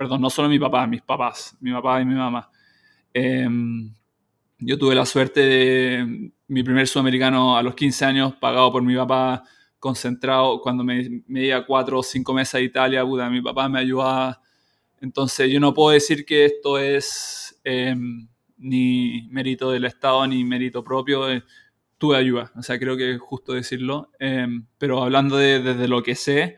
[0.03, 2.51] perdón, no solo mi papá, mis papás, mi papá y mi mamá.
[3.15, 3.49] Eh,
[4.59, 8.97] yo tuve la suerte de mi primer sudamericano a los 15 años, pagado por mi
[8.97, 9.45] papá,
[9.79, 10.61] concentrado.
[10.61, 14.41] Cuando me, me iba cuatro o cinco meses a Italia, puta, mi papá me ayudaba.
[15.01, 17.95] Entonces, yo no puedo decir que esto es eh,
[18.57, 21.31] ni mérito del Estado ni mérito propio.
[21.31, 21.43] eh,
[21.99, 24.11] tuve ayuda, o sea, creo que es justo decirlo.
[24.19, 26.57] Eh, pero hablando de, desde lo que sé,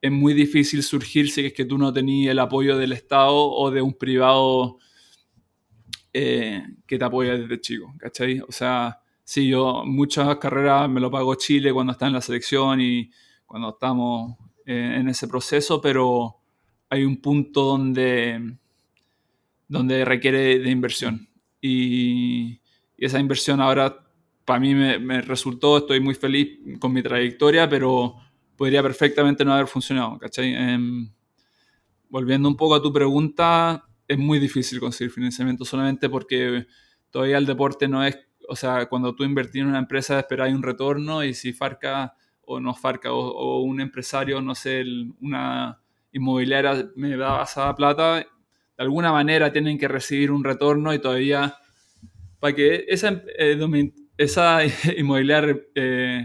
[0.00, 3.70] es muy difícil surgir si es que tú no tenías el apoyo del Estado o
[3.70, 4.78] de un privado
[6.12, 8.40] eh, que te apoya desde chico, ¿cachai?
[8.40, 12.80] O sea, sí, yo muchas carreras me lo pagó Chile cuando está en la selección
[12.80, 13.10] y
[13.44, 16.36] cuando estamos eh, en ese proceso, pero
[16.90, 18.56] hay un punto donde,
[19.66, 21.28] donde requiere de inversión.
[21.60, 22.60] Y,
[22.96, 24.04] esa inversión ahora
[24.44, 28.16] para mí me resultó, estoy muy feliz con mi trayectoria, pero
[28.58, 30.52] podría perfectamente no haber funcionado, ¿cachai?
[30.52, 31.08] Em,
[32.10, 36.66] volviendo un poco a tu pregunta, es muy difícil conseguir financiamiento solamente porque
[37.10, 38.18] todavía el deporte no es,
[38.48, 42.58] o sea, cuando tú invertís en una empresa esperáis un retorno y si Farca o
[42.58, 44.82] no Farca o, un empresario, no sé,
[45.20, 45.80] una
[46.12, 48.26] inmobiliaria me da esa plata, de
[48.78, 51.54] alguna manera tienen que recibir un retorno y todavía
[52.40, 53.56] para que esa, eh,
[54.96, 56.24] inmobiliaria eh,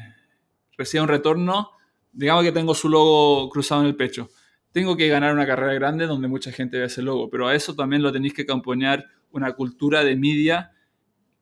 [0.78, 1.73] reciba un retorno,
[2.14, 4.30] digamos que tengo su logo cruzado en el pecho
[4.72, 7.76] tengo que ganar una carrera grande donde mucha gente ve ese logo, pero a eso
[7.76, 10.72] también lo tenéis que acompañar una cultura de media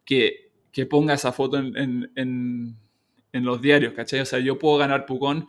[0.05, 4.19] que, que ponga esa foto en, en- en- los diarios, ¿cachai?
[4.21, 5.47] O sea, yo puedo ganar Pucón,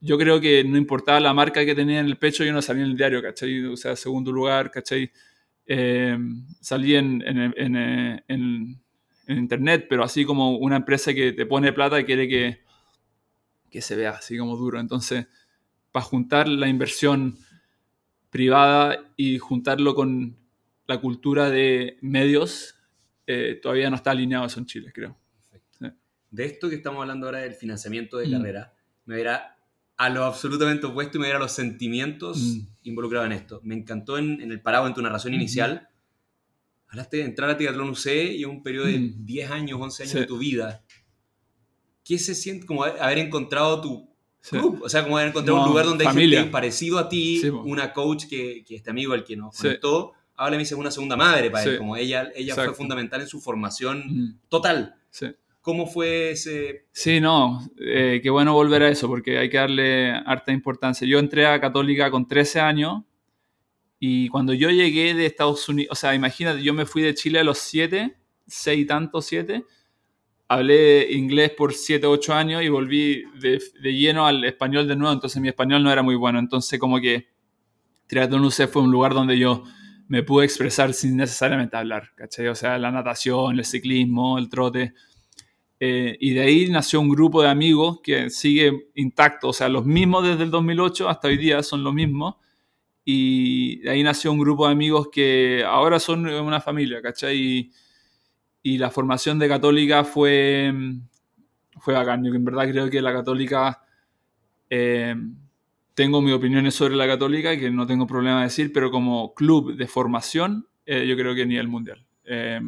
[0.00, 2.80] yo creo que no importaba la marca que tenía en el pecho, yo no salí
[2.80, 3.64] en el diario, ¿cachai?
[3.66, 5.10] O sea, segundo lugar, ¿cachai?
[5.66, 6.18] Eh,
[6.60, 7.22] salí en-
[9.28, 12.60] en internet, pero así como una empresa que te pone plata y quiere que,
[13.72, 14.78] que se vea así como duro.
[14.78, 15.26] Entonces,
[15.90, 17.36] para juntar la inversión
[18.30, 20.36] privada y juntarlo con
[20.86, 22.74] la cultura de medios,
[23.26, 25.18] eh, todavía no está alineado eso en Chile, creo.
[26.30, 28.30] De esto que estamos hablando ahora del financiamiento de Mm.
[28.30, 29.26] carrera, me voy
[29.98, 32.60] a lo absolutamente opuesto y me a los sentimientos Mm.
[32.84, 33.60] involucrados en esto.
[33.64, 35.40] Me encantó en, en el parado, en tu narración Ujú.
[35.42, 35.88] inicial,
[36.88, 39.26] hablaste de entrar a Triatlón UC y un periodo de Mm.
[39.26, 40.18] 10 años, 11 años Sí.
[40.20, 40.82] de tu vida.
[42.04, 44.08] ¿Qué se siente como haber encontrado tu
[44.40, 44.56] Sí.
[44.56, 44.82] club?
[44.84, 46.38] O sea, como haber encontrado No, un lugar donde hay familia.
[46.40, 50.12] gente parecido a ti, Sí, una coach que, que este amigo, el que nos conectó,
[50.34, 53.28] habla de mí, es una segunda madre para él, como ella, ella fue fundamental en
[53.28, 54.94] su formación Mm, total.
[55.10, 55.26] sí.
[55.60, 60.10] ¿Cómo fue ese Sí, no, eh, qué bueno volver a eso porque hay que darle
[60.10, 61.06] harta importancia.
[61.06, 63.04] Yo entré a Católica con 13 años
[64.00, 67.38] y cuando yo llegué de Estados Unidos, o sea, imagínate, yo me fui de Chile
[67.38, 68.16] a los 7,
[68.48, 69.64] 6 y tanto, 7,
[70.48, 75.12] hablé inglés por 7, 8 años y volví de, de lleno al español de nuevo,
[75.12, 77.28] entonces mi español no era muy bueno, entonces como que
[78.06, 79.64] Triatlón UC fue un lugar donde yo
[80.08, 82.48] me pude expresar sin necesariamente hablar, ¿cachai?
[82.48, 84.92] O sea, la natación, el ciclismo, el trote.
[85.80, 89.86] Eh, y de ahí nació un grupo de amigos que sigue intacto, o sea, los
[89.86, 92.34] mismos desde el 2008 hasta hoy día son los mismos.
[93.04, 97.38] Y de ahí nació un grupo de amigos que ahora son una familia, ¿cachai?
[97.38, 97.72] Y,
[98.62, 100.72] y la formación de Católica fue,
[101.78, 102.24] fue bacán.
[102.24, 103.82] Yo en verdad creo que la Católica,
[104.70, 105.14] eh,
[105.94, 109.76] tengo mis opiniones sobre la Católica, que no tengo problema de decir, pero como club
[109.76, 112.06] de formación, eh, yo creo que ni el mundial.
[112.24, 112.60] Eh,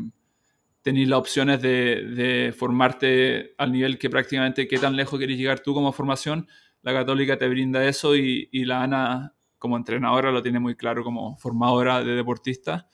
[0.82, 5.60] tenéis las opciones de, de, formarte al nivel que prácticamente qué tan lejos querés llegar
[5.60, 6.46] tú como formación.
[6.82, 11.02] La católica te brinda eso y, y la ANA como entrenadora, lo tiene muy claro
[11.02, 12.84] como formadora de deportistas.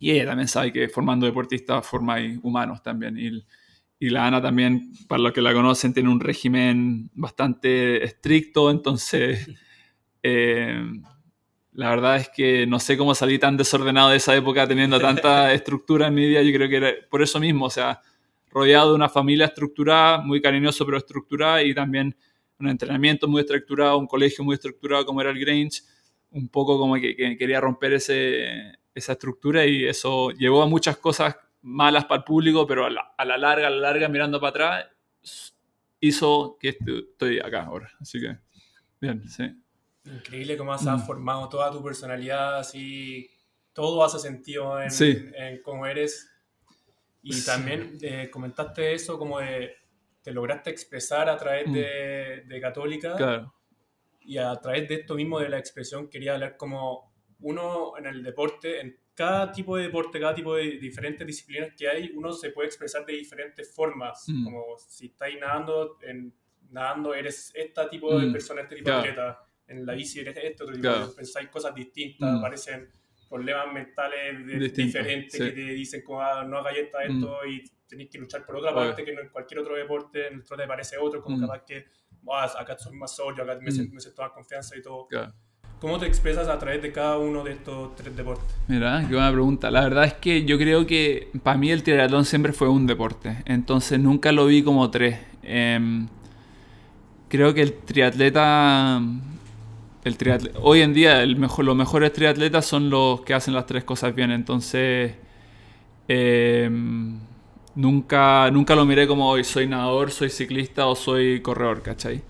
[0.00, 3.18] Y ella también sabe que formando deportistas forma humanos también.
[3.18, 3.44] Y,
[4.00, 9.46] y la Ana también, para los que la conocen, tiene un régimen bastante estricto, entonces
[10.22, 10.82] eh,
[11.72, 15.52] la verdad es que no sé cómo salí tan desordenado de esa época teniendo tanta
[15.52, 18.00] estructura en mi vida, yo creo que era por eso mismo, o sea,
[18.50, 22.16] rodeado de una familia estructurada, muy cariñoso pero estructurada y también
[22.58, 25.82] un entrenamiento muy estructurado, un colegio muy estructurado como era el Grange,
[26.30, 30.96] un poco como que, que quería romper ese, esa estructura y eso llevó a muchas
[30.96, 35.52] cosas malas para el público, pero a la, larga, a la larga, mirando para atrás,
[36.00, 37.90] hizo que estoy acá ahora.
[38.00, 38.38] Así que,
[39.00, 39.44] bien, sí.
[40.04, 41.00] Increíble cómo has mm.
[41.00, 43.30] formado toda tu personalidad, así,
[43.72, 44.90] todo hace sentido en,
[45.34, 46.30] en cómo eres.
[47.22, 49.74] Y también eh, comentaste eso como de,
[50.22, 51.72] te lograste expresar a través mm.
[51.72, 53.14] de, de Católica.
[53.16, 53.54] Claro.
[54.22, 57.09] Y a través de esto mismo de la expresión quería hablar como
[57.42, 61.88] uno en el deporte, en cada tipo de deporte, cada tipo de diferentes disciplinas que
[61.88, 64.24] hay, uno se puede expresar de diferentes formas.
[64.28, 64.44] Mm.
[64.44, 66.32] Como si estáis nadando, en,
[66.70, 68.32] nadando eres este tipo de mm.
[68.32, 69.44] persona, este tipo de atleta.
[69.66, 71.14] En la bici eres este otro tipo.
[71.14, 72.36] Pensáis cosas distintas, mm.
[72.36, 72.88] aparecen
[73.28, 78.18] problemas mentales diferentes que te dicen como ah, no hagáis esto, esto y tenéis que
[78.18, 81.38] luchar por otra parte que en cualquier otro deporte, en el trote parece otro, como
[81.40, 81.86] capaz que
[82.58, 85.06] acá soy más sólido, acá me, siento, más confianza y todo.
[85.80, 88.44] ¿Cómo te expresas a través de cada uno de estos tres deportes?
[88.68, 89.70] Mira, qué buena pregunta.
[89.70, 93.38] La verdad es que yo creo que para mí el triatlón siempre fue un deporte.
[93.46, 95.18] Entonces nunca lo vi como tres.
[95.42, 96.06] Em,
[97.28, 99.00] creo que el triatleta...
[100.04, 100.16] El
[100.62, 104.14] hoy en día el mejor, los mejores triatletas son los que hacen las tres cosas
[104.14, 104.32] bien.
[104.32, 105.14] Entonces...
[106.08, 107.18] Em,
[107.74, 112.22] nunca, nunca lo miré como hoy soy nadador, soy ciclista o soy corredor, ¿cachai?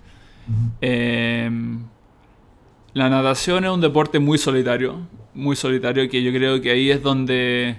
[2.93, 7.01] La natación es un deporte muy solitario, muy solitario, que yo creo que ahí es
[7.01, 7.77] donde...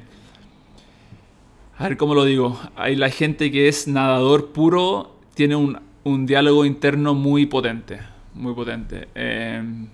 [1.76, 2.58] A ver cómo lo digo.
[2.76, 7.98] Hay la gente que es nadador puro, tiene un, un diálogo interno muy potente,
[8.34, 9.08] muy potente.
[9.14, 9.88] Em,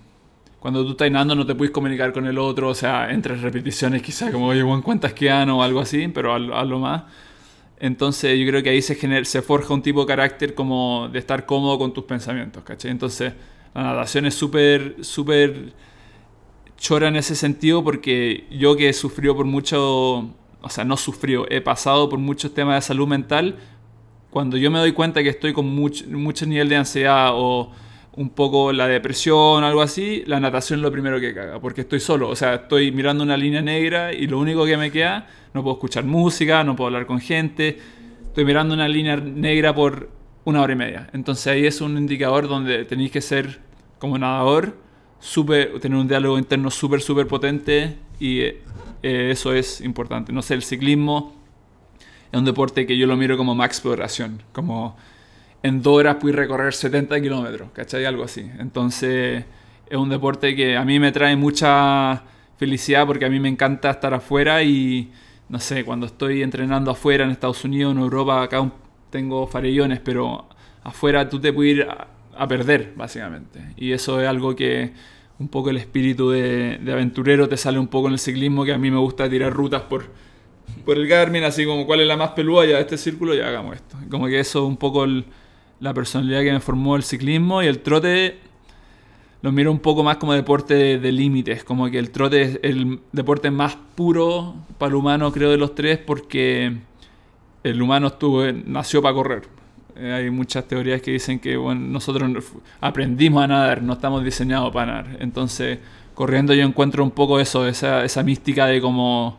[0.61, 4.03] cuando tú estás nadando no te puedes comunicar con el otro, o sea, entre repeticiones
[4.03, 6.07] quizás como, oye, ¿cuántas quedan o algo así?
[6.09, 7.03] Pero a, lo más.
[7.81, 11.19] Entonces yo creo que ahí se, genera, se forja un tipo de carácter como de
[11.19, 12.93] estar cómodo con tus pensamientos, ¿cachai?
[12.93, 13.33] Entonces
[13.75, 15.73] la natación es súper, súper
[16.77, 21.51] chora en ese sentido porque yo que he sufrido por mucho, o sea, no sufrió,
[21.51, 23.57] he pasado por muchos temas de salud mental,
[24.31, 27.73] cuando yo me doy cuenta que estoy con mucho, mucho nivel de ansiedad o
[28.13, 32.01] un poco la depresión algo así, la natación es lo primero que caga, porque estoy
[32.01, 35.63] solo, o sea, estoy mirando una línea negra y lo único que me queda, no
[35.63, 37.79] puedo escuchar música, no puedo hablar con gente,
[38.27, 40.18] estoy mirando una línea negra por
[40.49, 41.11] una hora y media.
[41.13, 43.61] Entonces ahí es un indicador donde tenéis que ser
[43.99, 44.79] como nadador,
[45.21, 48.63] super, tener un diálogo interno súper, súper potente y eh,
[49.03, 50.33] eso es importante.
[50.33, 51.35] No sé, el ciclismo
[52.33, 54.97] es un deporte que yo lo miro como más exploración, como
[55.63, 58.07] en dos horas puedes recorrer 70 kilómetros, ¿cachai?
[58.07, 58.51] Algo así.
[58.59, 59.45] Entonces
[59.87, 62.23] es un deporte que a mí me trae mucha
[62.57, 65.13] felicidad porque a mí me encanta estar afuera y
[65.51, 68.71] no sé, cuando estoy entrenando afuera en Estados Unidos, en Europa, acá
[69.11, 70.49] tengo farellones, pero
[70.83, 73.61] afuera tú te puedes ir a, perder, básicamente.
[73.77, 74.93] Y eso es algo que
[75.39, 78.79] un poco el espíritu de, aventurero te sale un poco en el ciclismo, que a
[78.79, 80.07] mí me gusta tirar rutas por,
[80.85, 83.41] por el Garmin, así como cuál es la más peluda ya de este círculo, y
[83.41, 83.97] hagamos esto.
[84.11, 85.07] Como que eso es un poco
[85.81, 88.39] la personalidad que me formó el ciclismo y el trote
[89.41, 93.01] lo miro un poco más como deporte de, límites, como que el trote es el
[93.13, 96.77] deporte más puro para el humano, creo, de los tres, porque
[97.71, 99.43] el humano estuvo, nació para correr.
[99.97, 102.31] Eh, hay muchas teorías que dicen que bueno, nosotros
[102.81, 105.17] aprendimos a nadar, no estamos diseñados para nadar.
[105.21, 105.79] Entonces,
[106.15, 109.39] corriendo yo encuentro un poco eso, esa, esa mística de como,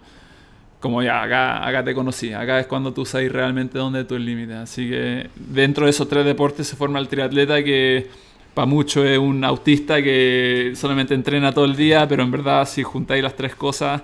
[0.80, 4.18] como ya, acá, acá te conocí, acá es cuando tú sabes realmente dónde es tu
[4.18, 4.54] límite.
[4.54, 8.08] Así que dentro de esos tres deportes se forma el triatleta que
[8.54, 12.84] para muchos es un autista que solamente entrena todo el día, pero en verdad si
[12.84, 14.02] juntáis las tres cosas,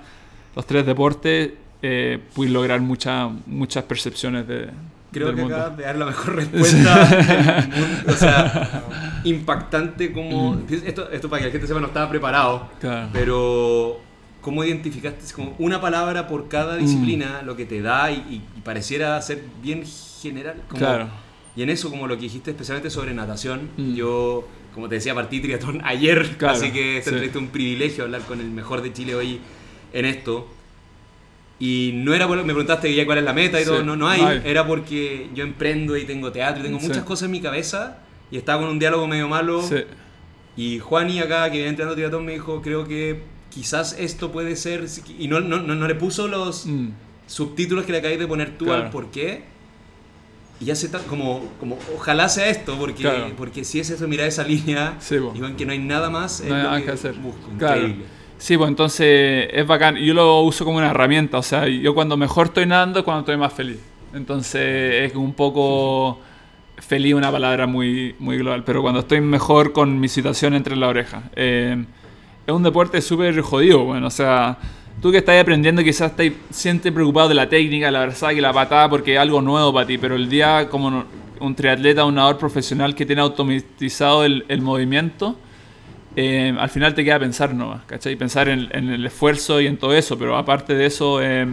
[0.55, 1.51] los tres deportes,
[1.87, 4.69] eh, puedes lograr muchas muchas percepciones de,
[5.15, 7.69] Creo que acabas de dar la mejor respuesta
[8.07, 8.83] O sea,
[9.23, 10.61] impactante como...
[10.69, 12.67] Esto, esto para que la gente sepa no estaba preparado.
[13.13, 14.01] Pero
[14.41, 19.43] cómo identificaste como una palabra por cada disciplina, lo que te da y, pareciera ser
[19.61, 19.83] bien
[20.21, 20.61] general.
[20.67, 21.09] claro.
[21.55, 25.39] Y en eso, como lo que dijiste especialmente sobre natación, yo, como te decía, partí
[25.39, 29.39] triatlón ayer, así que es un privilegio hablar con el mejor de Chile hoy
[29.93, 30.49] en esto.
[31.59, 34.09] Y no era por, me preguntaste ya cuál es la meta y todo, no, no
[34.09, 37.99] hay, era porque yo emprendo y tengo teatro y tengo muchas cosas en mi cabeza
[38.29, 39.63] y estaba con un diálogo medio malo.
[40.57, 44.55] Y Juani acá, que viene entrando a triatlón, me dijo, creo que quizás esto puede
[44.55, 44.85] ser...
[45.19, 46.87] Y no, no, no, le puso los mm.
[47.27, 49.43] subtítulos que le acabáis de poner tú al por qué.
[50.59, 54.25] Y ya se está como, como, ojalá sea esto, porque, porque si es eso, mira
[54.25, 57.13] esa línea, sí, y que no hay nada más, hay nada que, hacer.
[57.53, 58.05] increíble.
[58.37, 59.95] Sí, pues entonces es bacán.
[59.95, 63.21] Yo lo uso como una herramienta, o sea, yo cuando mejor estoy nadando es cuando
[63.21, 63.79] estoy más feliz.
[64.13, 66.19] Entonces es un poco
[66.77, 70.87] feliz una palabra muy, muy global, pero cuando estoy mejor con mi situación entre la
[70.87, 71.23] oreja.
[71.35, 71.83] Eh,
[72.45, 74.57] es un deporte súper jodido, bueno, o sea,
[75.01, 78.53] tú que estás aprendiendo quizás estás siempre preocupado de la técnica, la versada y la
[78.53, 81.05] patada porque es algo nuevo para ti, pero el día como
[81.39, 85.37] un triatleta, un nadador profesional que tiene automatizado el, el movimiento,
[86.15, 88.15] eh, al final te queda pensar nomás, ¿cachai?
[88.15, 91.21] Pensar en, en, el esfuerzo y en todo eso, pero aparte de eso...
[91.21, 91.45] Eh,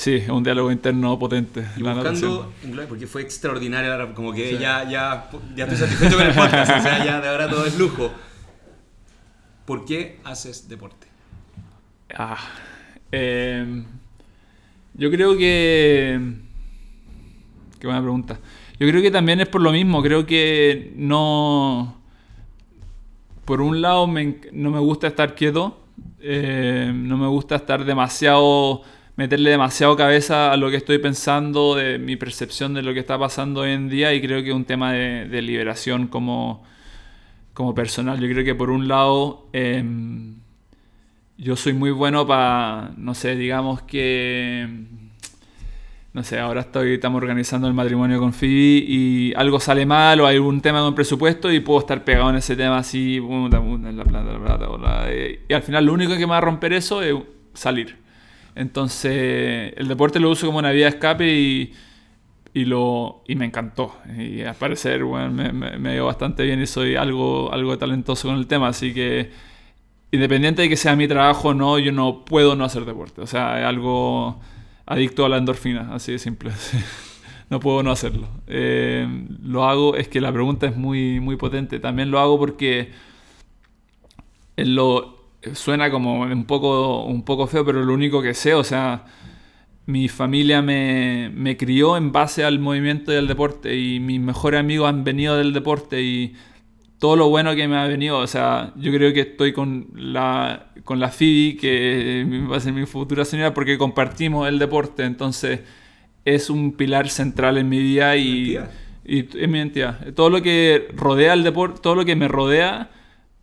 [0.00, 1.62] Sí, es un diálogo interno potente.
[1.76, 2.50] Y buscando,
[2.88, 7.04] porque fue extraordinario, como que ya, ya, ya estoy satisfecho con el podcast, o sea,
[7.04, 8.10] ya de ahora todo es lujo.
[9.66, 11.06] ¿Por qué haces deporte?
[12.16, 12.38] Ah,
[13.12, 13.84] em,
[14.94, 16.18] yo creo que...
[17.78, 18.38] Qué buena pregunta.
[18.78, 21.99] Yo creo que también es por lo mismo, creo que no...
[23.50, 25.76] Por un lado no me gusta estar quieto,
[26.20, 28.82] eh, no me gusta estar demasiado
[29.16, 33.18] meterle demasiado cabeza a lo que estoy pensando, de mi percepción de lo que está
[33.18, 36.62] pasando hoy en día y creo que es un tema de, liberación como,
[37.52, 38.20] como personal.
[38.20, 40.36] Yo creo que por un lado em,
[41.36, 44.68] yo soy muy bueno para, no sé, digamos que,
[46.12, 50.26] no sé, ahora estoy, estamos organizando el matrimonio con Phoebe y algo sale mal o
[50.26, 55.08] hay un tema con presupuesto y puedo estar pegado en ese tema así, plata,
[55.48, 57.14] y al final lo único que me va a romper eso es
[57.54, 57.96] salir.
[58.56, 61.72] Entonces, el deporte lo uso como una vía de escape y,
[62.52, 63.94] y, lo, y me encantó.
[64.18, 68.28] Y al parecer, bueno, me, me, me dio bastante bien y soy algo, algo talentoso
[68.28, 68.68] con el tema.
[68.68, 69.30] Así que,
[70.10, 73.20] independiente de que sea mi trabajo o no, yo no puedo no hacer deporte.
[73.20, 74.40] O sea, es algo
[74.90, 76.50] adicto a la endorfina, así de simple.
[77.48, 78.26] no puedo no hacerlo.
[78.48, 79.06] Eh,
[79.40, 81.78] lo hago, es que la pregunta es muy, muy potente.
[81.78, 82.90] También lo hago porque
[84.56, 85.16] lo,
[85.52, 89.04] suena como un poco, un poco feo, pero lo único que sé, o sea,
[89.86, 94.58] mi familia me, me crió en base al movimiento y al deporte y mis mejores
[94.58, 96.34] amigos han venido del deporte y
[97.00, 100.70] todo lo bueno que me ha venido, o sea, yo creo que estoy con la,
[100.84, 105.60] con la FIDI, que va a ser mi futura señora, porque compartimos el deporte, entonces
[106.24, 108.58] es un pilar central en mi vida y,
[109.04, 110.12] y en mi identidad.
[110.14, 112.90] Todo lo que rodea el deporte, todo lo que me rodea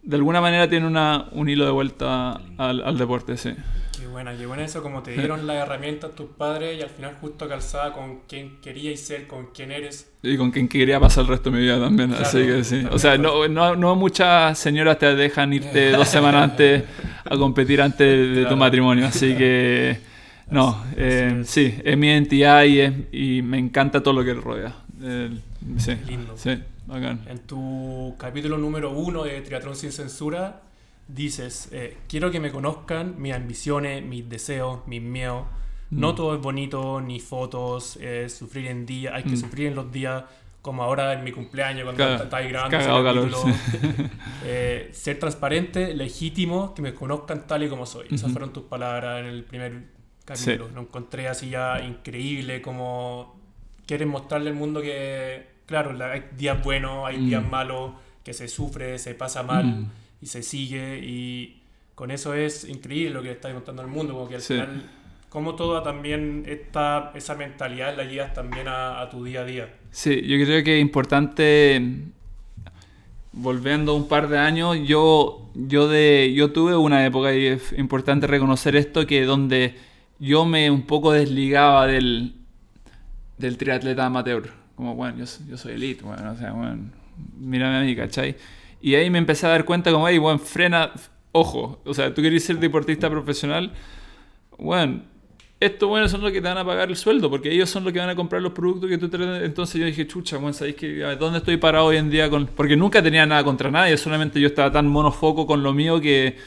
[0.08, 3.50] de alguna manera tiene una, un hilo de vuelta al, deporte, sí.
[3.98, 7.16] Qué buena, qué buena eso, como te dieron las herramientas tus padres y al final
[7.20, 10.12] justo calzada con quién querías ser, con quién eres.
[10.22, 12.86] Y con quién quería pasar el resto de mi vida también, así que sí.
[12.92, 16.84] O sea, no, no, no, muchas señoras te dejan irte dos semanas antes
[17.26, 20.00] a competir antes de, tu matrimonio, así que...
[20.50, 24.76] No, eh, sí, es mi identidad y, es, y me encanta todo lo que rodea.
[25.78, 26.38] sí, Lindo.
[26.38, 26.58] sí.
[26.90, 30.62] En tu capítulo número uno de Triatlón sin Censura,
[31.08, 35.46] dices, eh, quiero que me conozcan mis ambiciones, mis deseos, mis miedos.
[35.90, 36.16] No mm.
[36.16, 37.98] todo es bonito, ni fotos,
[38.28, 39.38] sufrir en día, hay que mm.
[39.38, 40.24] sufrir en los días,
[40.62, 43.44] como ahora en mi cumpleaños, cuando estáis grabando ese capítulo.
[44.50, 48.08] Eh, ser transparente, legítimo, que me conozcan tal y como soy.
[48.12, 49.84] Esas fueron tus palabras en el primer
[50.24, 50.70] capítulo.
[50.74, 53.36] Lo encontré así ya increíble, como
[53.86, 57.50] quieres mostrarle al mundo que claro, hay días buenos, hay días mm.
[57.50, 57.92] malos,
[58.24, 59.92] que se sufre, se pasa mal mm.
[60.22, 61.62] Y se sigue y
[61.96, 64.84] con eso es increíble lo que está contando el mundo, porque al final,
[65.30, 69.74] como toda también esta, esa mentalidad la guías también a, tu día a día.
[69.92, 71.82] Sí, yo creo que es importante,
[73.32, 78.28] volviendo un par de años, yo, yo, de, yo tuve una época y es importante
[78.28, 79.76] reconocer esto, que donde
[80.20, 82.36] yo me un poco desligaba del,
[83.38, 86.92] del triatleta amateur como, bueno, yo, soy elite, bueno, o sea, bueno,
[87.40, 88.36] mírame a mí, ¿cachai?
[88.82, 90.92] Y ahí me empecé a dar cuenta como, hey, bueno, frena,
[91.32, 93.74] ojo, o sea, tú querés ser deportista profesional,
[94.58, 95.02] bueno,
[95.60, 97.92] estos buenos son los que te van a pagar el sueldo, porque ellos son los
[97.92, 99.44] que van a comprar los productos que tú traes.
[99.44, 102.30] Entonces yo dije, chucha, bueno, ¿sabéis que, dónde estoy parado hoy en día?
[102.30, 106.00] con Porque nunca tenía nada contra nadie, solamente yo estaba tan monofoco con lo mío
[106.00, 106.38] que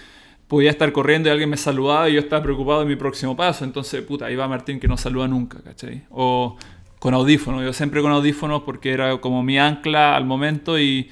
[0.46, 3.64] podía estar corriendo y alguien me saludaba y yo estaba preocupado de mi próximo paso.
[3.64, 6.04] Entonces, puta, ahí va Martín que no saluda nunca, ¿cachai?
[6.10, 6.56] O
[6.98, 7.64] con audífonos.
[7.64, 11.08] Yo siempre con audífonos porque era como mi ancla al momento y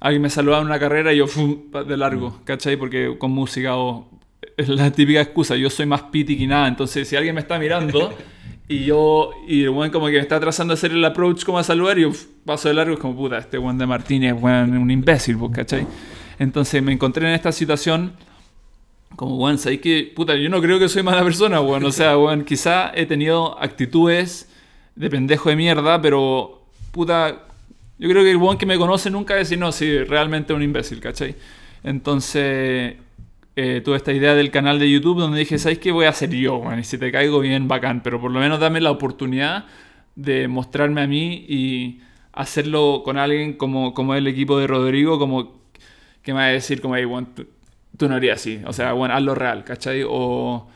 [0.00, 1.70] alguien me saludaba en una carrera y yo ¡fum!
[1.86, 2.44] de largo, mm.
[2.44, 2.76] ¿cachai?
[2.76, 4.08] Porque con música o
[4.56, 7.58] es la típica excusa, yo soy más piti que nada, entonces si alguien me está
[7.58, 8.12] mirando
[8.70, 11.58] Y yo, y el weón como que me está trazando a hacer el approach como
[11.58, 14.76] a saludar y uf, paso de largo, es como puta, este weón de Martínez, weón,
[14.76, 15.88] un imbécil, pues, ¿cachai?
[16.38, 18.12] Entonces me encontré en esta situación
[19.16, 21.84] como, weón, ¿sabes que Puta, yo no creo que soy mala persona, weón.
[21.84, 24.48] O sea, weón, quizá he tenido actitudes
[24.94, 27.48] de pendejo de mierda, pero, puta,
[28.00, 30.54] yo creo que el weón que me conoce nunca va a decir, no, sí, realmente
[30.54, 31.34] un imbécil, ¿cachai?
[31.84, 32.94] Entonces,
[33.56, 36.30] eh, tuve esta idea del canal de YouTube donde dije, ¿sabes qué voy a hacer
[36.30, 36.56] yo?
[36.56, 36.78] weón?
[36.78, 39.66] y si te caigo bien, bacán, pero por lo menos dame la oportunidad
[40.16, 42.00] de mostrarme a mí y
[42.32, 45.60] hacerlo con alguien como, como el equipo de Rodrigo, como
[46.22, 47.48] que me va a decir, como, hey, weón, tú,
[47.98, 50.04] tú no harías así, o sea, bueno, hazlo real, ¿cachai?
[50.08, 50.68] O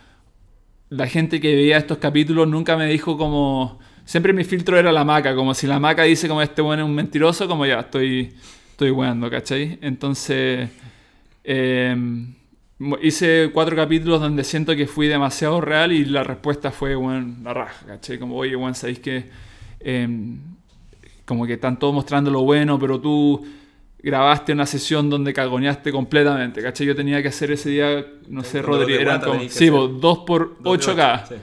[0.91, 3.81] la gente que veía estos capítulos nunca me dijo como...
[4.05, 6.89] Siempre mi filtro era la maca, como si la maca dice como este bueno es
[6.89, 8.33] un mentiroso, como ya estoy,
[8.71, 9.79] estoy weando, ¿cachai?
[9.81, 10.69] Entonces,
[11.43, 11.97] eh,
[13.03, 17.55] hice cuatro capítulos donde siento que fui demasiado real y la respuesta fue, bueno, la
[17.55, 18.19] raja, ¿cachai?
[18.19, 19.25] Como, oye, bueno, ¿sabéis que...
[19.81, 20.09] Eh,
[21.25, 23.45] como que están todos mostrando lo bueno, pero tú
[23.99, 26.87] grabaste una sesión donde cagoneaste completamente, ¿cachai?
[26.87, 30.63] Yo tenía que hacer ese día, no sé, Rodri, eran como, sí, vos, 2 por
[30.63, 31.29] Dos de 8K.
[31.29, 31.35] sí.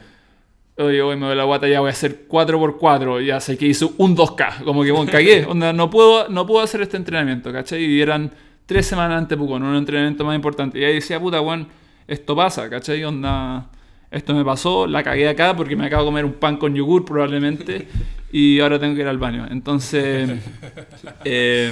[0.81, 3.85] Oye, hoy me doy la guata, ya voy a hacer 4x4, ya sé que hice
[3.97, 7.83] un 2K, como que, bueno, cagué, onda, no puedo, no puedo hacer este entrenamiento, ¿cachai?
[7.83, 8.31] Y eran
[8.65, 10.79] tres semanas antes, pues, con un entrenamiento más importante.
[10.79, 11.67] Y ahí decía, puta, bueno,
[12.07, 13.03] esto pasa, ¿cachai?
[13.03, 13.69] Onda,
[14.09, 17.05] esto me pasó, la cagué acá porque me acabo de comer un pan con yogur
[17.05, 17.87] probablemente
[18.31, 19.47] y ahora tengo que ir al baño.
[19.49, 20.29] Entonces,
[21.23, 21.71] eh,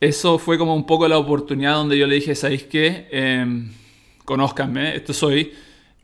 [0.00, 3.08] eso fue como un poco la oportunidad donde yo le dije, ¿sabéis qué?
[3.10, 3.66] Eh,
[4.24, 5.52] conózcanme, esto soy.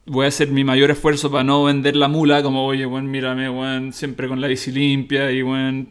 [0.05, 3.49] Voy a hacer mi mayor esfuerzo para no vender la mula, como, oye, bueno, mírame,
[3.49, 5.87] bueno, siempre con la bici limpia y, bueno...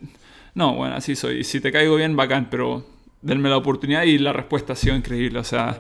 [0.54, 1.40] No, bueno, así soy.
[1.40, 2.86] Y si te caigo bien, bacán, pero
[3.22, 5.40] denme la oportunidad y la respuesta ha sido increíble.
[5.40, 5.80] O sea,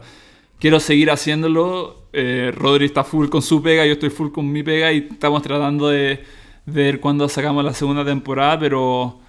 [0.59, 2.05] quiero seguir haciéndolo.
[2.13, 5.41] Eh, Rodri está full con su pega, yo estoy full con mi pega y estamos
[5.41, 6.23] tratando de,
[6.65, 9.19] de ver cuándo sacamos la segunda temporada, pero...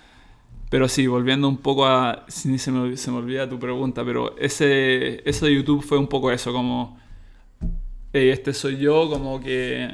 [0.70, 2.24] Pero sí, volviendo un poco a...
[2.28, 6.06] sí, se, me, se me olvida tu pregunta, pero ese, eso de YouTube fue un
[6.06, 7.01] poco eso, como...
[8.12, 9.88] "Hey, este soy yo, como que...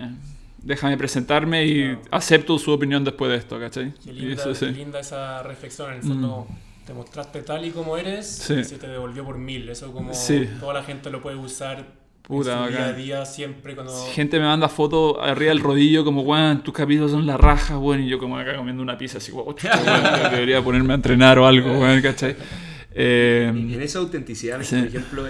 [0.61, 2.01] Déjame presentarme y Claro.
[2.11, 3.95] acepto su opinión después de esto, ¿cachai?
[4.05, 4.67] Qué Y linda, eso sí.
[4.67, 5.91] qué linda esa reflexión.
[5.93, 6.49] En el fondo,
[6.85, 8.55] te mostraste tal y como eres Sí.
[8.55, 9.69] y se te devolvió por mil.
[9.69, 10.49] Eso como Sí.
[10.59, 11.87] toda la gente lo puede usar
[12.23, 13.95] Puta, en su día a día, siempre cuando...
[14.13, 18.03] Gente me manda fotos arriba del rodillo como, weón, tus capítulos son la raja, weón,
[18.03, 19.55] y yo como acá comiendo una pizza así, weón,
[20.33, 22.37] debería ponerme a entrenar o algo, weón, ¿cachai?
[22.95, 24.77] Eh, En esa autenticidad, Sí.
[24.77, 25.23] por ejemplo,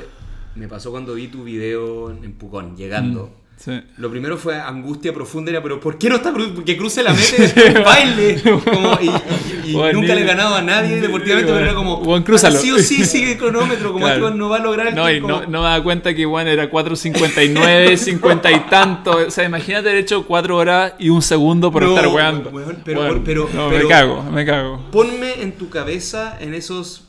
[0.59, 3.31] me pasó cuando vi tu video en Pucón, llegando.
[3.57, 3.73] sí.
[3.97, 7.37] Lo primero fue angustia profunda, era, pero ¿por qué no está Porque cruce la meta
[7.81, 8.41] y baile.
[8.43, 11.99] Como, y y- y Bueno, nunca le he ganado a nadie deportivamente, pero era como,
[11.99, 12.59] Bueno, crúzalo.
[12.59, 14.29] sí o sí sigue el cronómetro, como Claro.
[14.29, 16.47] este no va a lograr el No, y no, no me da cuenta que, weón,
[16.49, 19.11] era 4.59, 50 y tanto.
[19.27, 22.51] O sea, imagínate haber hecho 4 horas y un segundo por No, estar weando.
[22.85, 24.85] pero- pero- no, pero- me cago, me cago.
[24.91, 27.05] Ponme en tu cabeza en esos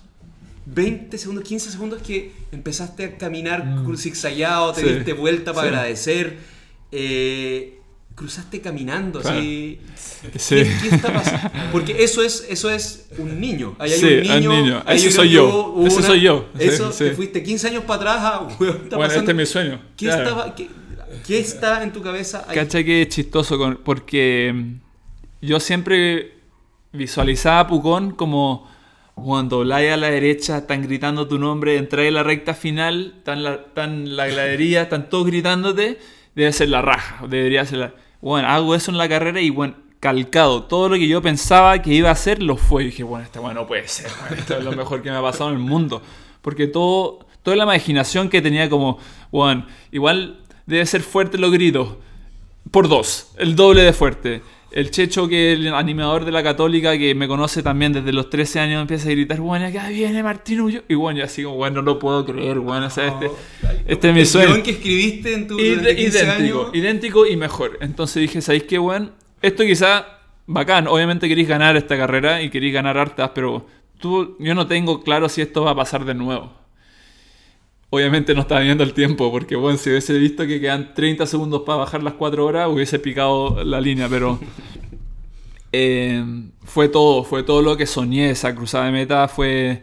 [0.74, 3.98] 20 segundos, 15 segundos que empezaste a caminar Mm.
[3.98, 5.74] zigzagueado, te Sí, diste vuelta para sí.
[5.76, 6.38] agradecer,
[6.92, 7.76] eh,
[8.16, 9.40] cruzaste caminando, Claro.
[9.40, 9.80] así.
[10.38, 10.56] Sí.
[10.56, 11.50] ¿Qué, qué está pasando?
[11.72, 13.76] Porque eso es, eso es un niño.
[13.80, 14.52] Ahí hay Sí, un un niño.
[14.64, 14.84] niño.
[14.86, 15.76] ahí Ese creo soy yo.
[15.88, 16.50] Ese soy yo.
[16.58, 17.04] Sí, Eso, sí.
[17.06, 18.18] te fuiste 15 años para atrás.
[18.20, 19.20] Ah, weón, está Bueno, pasando.
[19.20, 19.82] este es mi sueño.
[19.96, 20.24] ¿Qué, Claro.
[20.24, 20.68] estaba, qué,
[21.26, 22.46] qué está en tu cabeza?
[22.48, 22.56] ahí?
[22.56, 24.54] Cacha que es chistoso con- porque
[25.42, 26.34] yo siempre
[26.92, 28.70] visualizaba a Pucón como
[29.24, 33.44] cuando dobláis a la derecha, están gritando tu nombre, entráis en la recta final, están
[33.44, 36.00] la, están la están todos gritándote,
[36.36, 37.94] debe ser la raja, debería ser la...
[38.22, 41.94] Bueno, hago eso en la carrera y bueno, calcado, todo lo que yo pensaba que
[41.94, 42.84] iba a hacer lo fue.
[42.84, 45.22] Y dije, bueno, esta bueno no puede ser, esto es lo mejor que me ha
[45.22, 46.02] pasado en el mundo.
[46.42, 48.98] Porque todo, toda la imaginación que tenía como,
[49.32, 51.96] bueno, igual debe ser fuerte los gritos
[52.72, 54.42] por dos, el doble de fuerte.
[54.72, 58.30] El Checho, que es el animador de la Católica, que me conoce también desde los
[58.30, 60.84] 13 años, empieza a gritar, bueno, acá viene Martín Ullo.
[60.88, 63.32] Y bueno, yo así como, bueno, no lo puedo creer, bueno, o sea, este,
[63.88, 64.62] este es mi sueño.
[64.64, 66.76] que escribiste en tu Id- durante 15 idéntico, años.
[66.76, 67.78] idéntico y mejor.
[67.82, 69.12] Entonces dije, ¿sabéis qué, weón?
[69.42, 70.06] Esto quizá,
[70.46, 73.66] bacán, obviamente queréis ganar esta carrera y queréis ganar hartas, pero
[74.00, 76.54] tú, yo no tengo claro si esto va a pasar de nuevo.
[77.92, 81.64] Obviamente no estaba viendo el tiempo, porque bueno, si hubiese visto que quedan 30 segundos
[81.66, 84.40] para bajar las 4 horas, hubiese picado la línea, pero
[85.72, 86.24] eh,
[86.64, 89.82] fue todo, fue todo lo que soñé, esa cruzada de meta, fue,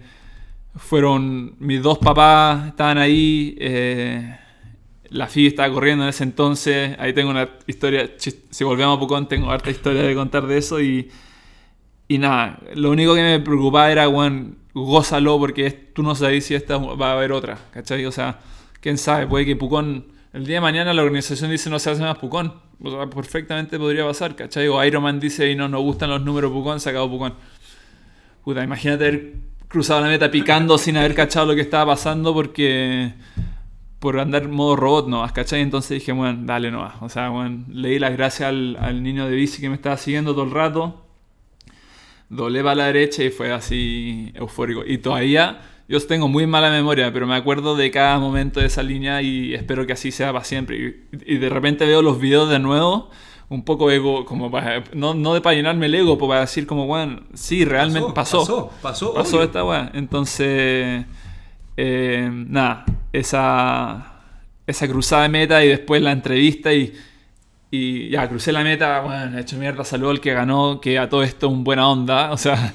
[0.77, 4.39] fueron mis dos papás, estaban ahí, eh,
[5.09, 9.27] la FI estaba corriendo en ese entonces, ahí tengo una historia, si volvemos a Pucón
[9.27, 11.11] tengo harta historia de contar de eso y,
[12.07, 16.55] y nada, lo único que me preocupaba era, weón, gózalo porque tú no sabes si
[16.55, 18.05] esta va a haber otra, ¿cachai?
[18.05, 18.41] O sea,
[18.81, 22.03] quién sabe, puede que Pucón el día de mañana la organización dice no se hace
[22.03, 22.53] más Pucón.
[22.83, 24.69] O sea, perfectamente podría pasar, ¿cachai?
[24.69, 27.35] O Iron Man dice y no nos gustan los números Pucón, se acabó Pucón.
[28.45, 29.33] Puta, imagínate haber
[29.69, 33.15] cruzado la meta picando sin haber cachado lo que estaba pasando porque
[33.99, 35.63] por andar modo robot no, ¿cachai?
[35.63, 39.35] Entonces dije, bueno, dale no O sea, bueno, leí las gracias al, al, niño de
[39.35, 41.06] bici que me estaba siguiendo todo el rato.
[42.29, 44.83] Doblé para la derecha y fue así eufórico.
[44.87, 48.83] Y todavía, yo tengo muy mala memoria, pero me acuerdo de cada momento de esa
[48.83, 50.77] línea y espero que así sea para siempre.
[51.13, 53.11] Y, y de repente veo los videos de nuevo
[53.49, 56.67] un poco ego, como para, no, no de para llenarme el ego, pero para decir
[56.67, 58.41] como, bueno, sí, realmente pasó.
[58.41, 59.15] Pasó, pasó.
[59.15, 59.91] Pasó, esta weá.
[59.95, 61.05] Entonces,
[61.77, 64.21] eh, nada, esa,
[64.67, 66.93] esa cruzada de meta y después la entrevista y,
[67.71, 71.09] y ya, crucé la meta, bueno, he hecho mierda, saludo al que ganó, que a
[71.09, 72.75] todo esto un buena onda, o sea...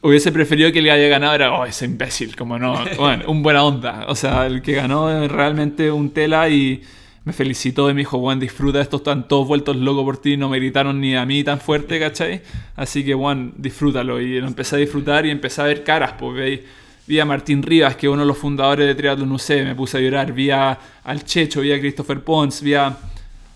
[0.00, 3.64] Hubiese preferido que le haya ganado, era, oh, ese imbécil, como no, bueno, un buena
[3.64, 4.04] onda.
[4.08, 6.82] O sea, el que ganó realmente un tela y,
[7.24, 10.48] me felicitó y me dijo, Juan, disfruta, estos están todos vueltos locos por ti, no
[10.48, 12.42] me gritaron ni a mí tan fuerte, ¿cachai?
[12.76, 14.20] Así que, Juan, disfrútalo.
[14.20, 16.60] Y lo empecé a disfrutar y empecé a ver caras, pues
[17.06, 19.96] vi a Martín Rivas, que es uno de los fundadores de Triathlon UC, me puse
[19.96, 22.94] a llorar, vi a, al Checho, vi a Christopher Pons, vi a,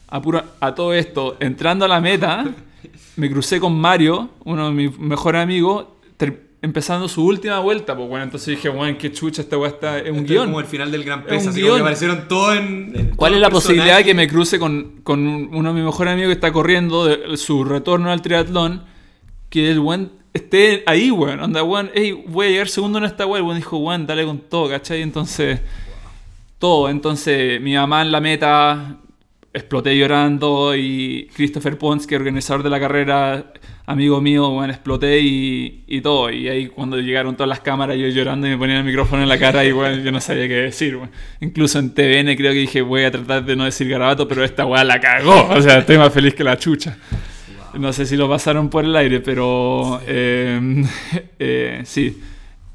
[0.09, 1.37] a, todo esto.
[1.41, 2.47] Entrando a la meta,
[3.17, 5.87] me crucé con Mario, uno de mis mejores amigos,
[6.61, 10.11] empezando su última vuelta, pues bueno, entonces dije, bueno, qué chucha esta weá está, es
[10.11, 10.47] un guion.
[10.47, 11.69] como el final del Gran Pez, así guion.
[11.69, 12.93] como que aparecieron todos en...
[12.97, 16.13] en ¿Cuál es la posibilidad de que me cruce con, con uno de mis mejores
[16.13, 18.83] amigos que está corriendo de, su retorno al triatlón?
[19.51, 21.41] Que el weón esté ahí, weón.
[21.41, 23.51] Anda, weón, hey, voy a llegar segundo en esta weón.
[23.51, 25.03] El dijo, weón, dale con todo, ¿cachai?
[25.03, 25.61] Entonces,
[26.59, 26.89] todo.
[26.89, 28.99] Entonces, mi mamá en la meta,
[29.59, 30.75] exploté llorando.
[30.75, 33.53] Y Christopher Pons, que organizador de la carrera,
[33.87, 36.31] amigo mío, weón, exploté y, y todo.
[36.31, 39.29] Y ahí cuando llegaron todas las cámaras, yo llorando y me ponían el micrófono en
[39.29, 41.11] la cara y, weón, yo no sabía qué decir, weón.
[41.41, 44.65] Incluso en TVN creo que dije, voy a tratar de no decir garabato, pero esta
[44.67, 45.49] weá la cagó.
[45.51, 46.97] O sea, estoy más feliz que la chucha.
[47.75, 50.85] No sé si lo pasaron por el aire, pero eh,
[51.39, 52.19] eh, sí.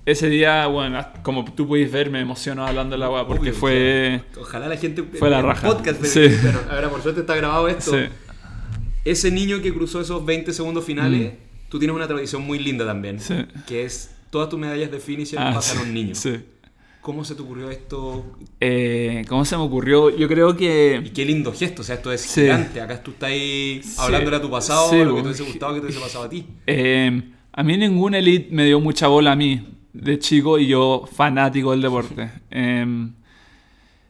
[0.06, 3.60] Ese día, bueno, como tú puedes ver, me emocionó hablando de la weá porque Obvio,
[3.60, 4.22] fue...
[4.32, 5.01] o sea, Ojalá la gente...
[5.04, 5.66] fue la raja.
[5.68, 6.38] Podcast, pero, Sí.
[6.43, 7.91] pero ahora por suerte está grabado esto.
[7.91, 8.06] Sí.
[9.06, 11.34] Ese niño que cruzó esos 20 segundos finales,
[11.70, 13.16] tú tienes una tradición muy linda también.
[13.18, 13.20] Mm.
[13.20, 13.34] Sí.
[13.66, 16.16] Que es todas tus medallas de finisher Ah, pasan a sí, un niño.
[16.16, 16.38] sí.
[17.01, 18.26] ¿Cómo se te ocurrió esto?
[18.62, 20.10] Eh, ¿Cómo se me ocurrió?
[20.10, 21.12] Yo creo Y que...
[21.14, 22.41] qué lindo gesto, o sea, esto es Sí.
[22.41, 22.80] gigante.
[22.80, 25.86] Acá tú estás ahí hablándole a tu pasado, lo que te hubiese gustado que te
[25.88, 26.45] hubiese pasado a ti.
[26.68, 31.06] eh, a mí ningún elite me dio mucha bola a mí de chico y yo
[31.12, 32.30] fanático del deporte.
[32.52, 32.86] Eh,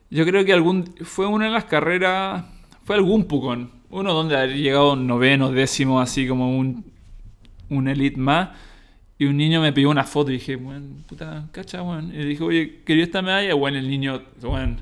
[0.10, 2.46] yo creo que algún fue una de las carreras,
[2.84, 6.86] fue algún pucón, uno donde había llegado noveno, décimo, así como un,
[7.70, 8.50] un elite más.
[9.18, 12.14] Y un niño me pidió una foto y dije, bueno, puta, cacha, weón.
[12.14, 13.56] Y dije, oye, ¿quería esta medalla?
[13.56, 14.78] Bueno, el niño, bueno,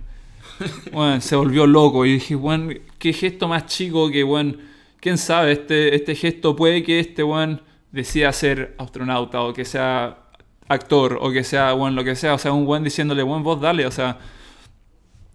[0.91, 2.05] bueno, se volvió loco.
[2.05, 4.55] Y dije, bueno, qué gesto más chico que, bueno,
[4.99, 10.20] quién sabe, este, este gesto puede que este, weón, decida ser astronauta o que sea
[10.71, 12.33] actor o que sea, bueno, lo que sea.
[12.33, 14.17] O sea, un buen diciéndole, bueno, vos dale, o sea.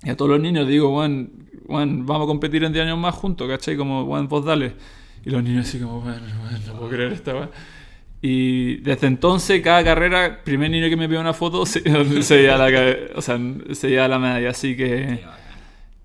[0.03, 1.29] Y a todos los niños digo, bueno,
[1.69, 3.77] bueno, vamos a competir en 10 años más juntos, ¿cachai?
[3.77, 4.75] Como, bueno, vos dale.
[5.25, 7.51] Y los niños así como, bueno, bueno, no puedo creer esta weá.
[8.23, 11.83] Y desde entonces, cada carrera, primer niño que me pidió una foto, se,
[12.23, 13.39] se lleva la, o sea,
[13.73, 14.51] se lleva la medalla.
[14.51, 15.21] Así que,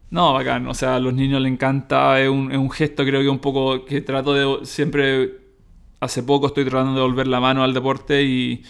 [0.09, 0.67] no, bacán.
[0.67, 2.19] O sea, a los niños les encanta.
[2.21, 5.39] Es un, es un gesto, creo que un poco que trato de siempre.
[5.99, 8.63] Hace poco estoy tratando de volver la mano al deporte y.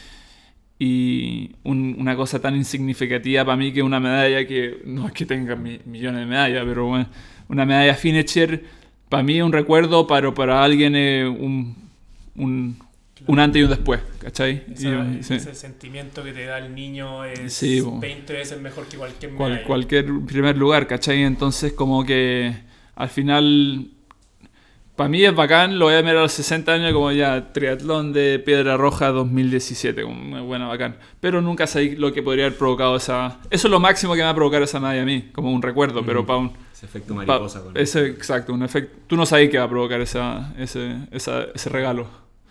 [0.83, 5.27] Y un- una cosa tan insignificativa para mí que una medalla que no es que
[5.27, 7.07] tenga mi- millones de medallas, pero bueno,
[7.49, 8.63] una medalla finisher
[9.07, 11.75] para mí es un recuerdo, pero para alguien es un,
[12.35, 12.79] un,
[13.27, 14.63] un antes y un después, ¿cachai?
[14.73, 15.35] Esa- Y, sí.
[15.35, 17.99] Ese sentimiento que te da el niño es Sí, bo.
[17.99, 19.67] 20 veces mejor que cualquier Cual- medalla.
[19.67, 21.21] cualquier primer lugar, ¿cachai?
[21.21, 22.53] Entonces como que
[22.95, 23.87] al final,
[25.01, 28.13] para mí es bacán, lo voy a mirar a los 60 años como ya triatlón
[28.13, 30.97] de Piedra Roja 2017, como buena bacán.
[31.19, 33.39] Pero nunca sé lo que podría haber provocado esa...
[33.49, 35.63] Eso es lo máximo que me va a provocar esa medalla a mí, como un
[35.63, 36.51] recuerdo, pero para un...
[36.71, 37.63] Ese efecto pa- mariposa.
[37.63, 38.95] con ese, exacto, un efecto...
[39.07, 42.05] Tú no sabes qué va a provocar esa, ese, esa- ese regalo.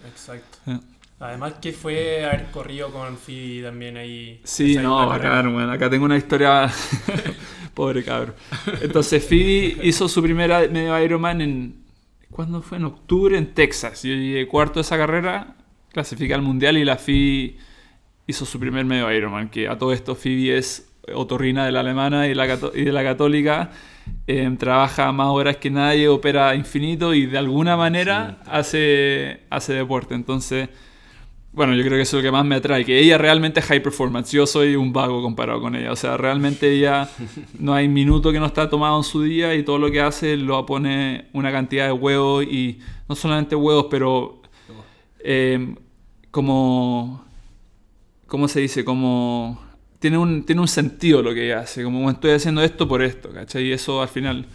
[0.08, 0.58] Exacto.
[0.64, 0.72] Sí.
[1.20, 4.40] Además que fue haber corrido con Phoebe también ahí.
[4.42, 6.68] Sí, no, bacán, bueno, acá tengo una historia.
[7.74, 8.34] Pobre cabro.
[8.80, 11.79] Entonces, Phoebe hizo su primera medio Ironman en.
[12.30, 12.78] ¿Cuándo fue?
[12.78, 14.02] En octubre en Texas.
[14.02, 15.56] Yo llegué cuarto de esa carrera,
[15.92, 17.56] clasifiqué al mundial y la Phoebe
[18.26, 19.48] hizo su primer medio Ironman.
[19.50, 22.92] Que a todo esto, Phoebe es otorrina de la alemana y, la cato- y de
[22.92, 23.70] la católica.
[24.26, 30.14] eh, trabaja más horas que nadie, opera infinito y de alguna manera hace, hace deporte.
[30.14, 30.68] Entonces
[31.52, 33.66] bueno, yo creo que eso es lo que más me atrae, que ella realmente es
[33.66, 34.30] high performance.
[34.30, 35.90] Yo soy un vago comparado con ella.
[35.90, 37.08] O sea, realmente ella
[37.58, 40.36] no hay minuto que no está tomado en su día y todo lo que hace
[40.36, 42.78] lo pone una cantidad de huevos y
[43.08, 44.40] no solamente huevos, pero
[45.24, 45.74] eh,
[46.30, 47.24] como,
[48.28, 48.84] ¿cómo se dice?
[48.84, 49.60] Como
[49.98, 53.30] tiene un, tiene un sentido lo que ella hace, como estoy haciendo esto por esto,
[53.32, 53.64] ¿cachai?
[53.64, 54.46] Y eso al final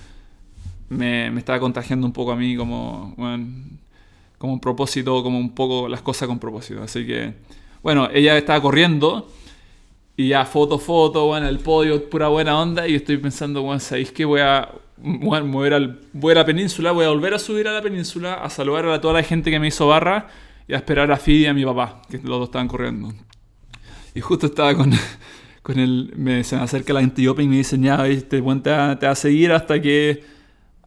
[0.88, 3.48] me, me estaba contagiando un poco a mí como, bueno,
[4.38, 6.82] como un propósito, como un poco las cosas con propósito.
[6.84, 7.34] Así que,
[7.82, 9.28] bueno, ella estaba corriendo
[10.18, 12.88] y ya foto, foto, bueno, el podio, pura buena onda.
[12.88, 16.92] Y estoy pensando, bueno, ¿sabéis que voy a, bueno, mover al, voy a la península?
[16.92, 19.60] Voy a volver a subir a la península, a saludar a toda la gente que
[19.60, 20.28] me hizo barra
[20.68, 23.14] y a esperar a Fidi y a mi papá, que los dos estaban corriendo.
[24.14, 24.92] Y justo estaba con,
[25.62, 28.98] con el, me, se me acerca la antiope y me dice, ya, este te, va,
[28.98, 30.35] te va a seguir hasta que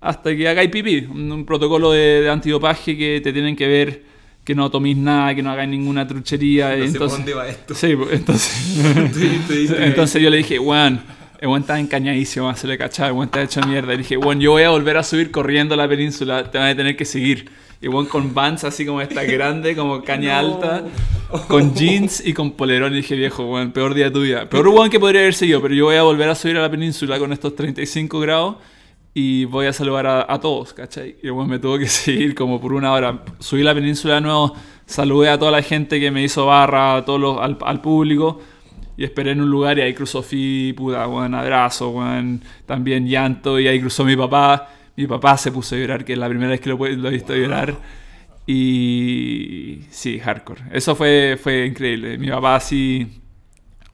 [0.01, 1.07] hasta que hagáis pipí.
[1.11, 4.03] Un, protocolo de, de, antidopaje que te tienen que ver
[4.49, 6.69] que no toméis nada, que no hagáis ninguna truchería.
[6.71, 7.75] No entonces, sé dónde va esto.
[7.75, 8.81] Sí, entonces,
[9.79, 11.03] entonces yo le dije, Juan,
[11.39, 13.93] el buen está encañadísimo, se le cachaba, el buen está hecho mierda.
[13.93, 16.69] Y dije, Juan, yo voy a volver a subir corriendo a la península, te van
[16.69, 17.51] a tener que seguir.
[17.83, 20.55] Y Juan con Vans así como esta grande, como caña no.
[20.55, 20.85] alta,
[21.47, 22.95] con jeans y con polerón.
[22.95, 24.49] Y dije, viejo, Juan, peor día tuya.
[24.49, 26.71] Peor Juan que podría haber seguido, pero yo voy a volver a subir a la
[26.71, 28.57] península con estos 35 grados
[29.21, 31.17] y voy a saludar a, a todos, ¿cachai?
[31.21, 33.25] Y bueno, me tuvo que seguir como por una hora.
[33.41, 34.55] Subí la península de nuevo,
[34.87, 38.41] saludé a toda la gente que me hizo barra, a todos los, al, al, público,
[38.97, 43.59] y esperé en un lugar y ahí cruzó Fi, puta, buen abrazo, buen, también llanto,
[43.59, 44.69] y ahí cruzó mi papá.
[44.95, 47.13] Mi papá se puso a llorar, que es la primera vez que lo, lo he
[47.13, 47.75] visto llorar.
[48.47, 50.63] Y sí, hardcore.
[50.71, 52.19] Eso fue, fue increíble.
[52.19, 53.21] Mi papá así,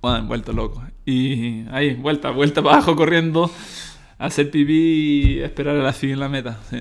[0.02, 0.82] bueno, vuelto loco.
[1.06, 3.50] Y ahí, vuelta, vuelta para abajo corriendo
[4.26, 6.58] hacer pipí y esperar a la fin en la meta.
[6.70, 6.78] Sí.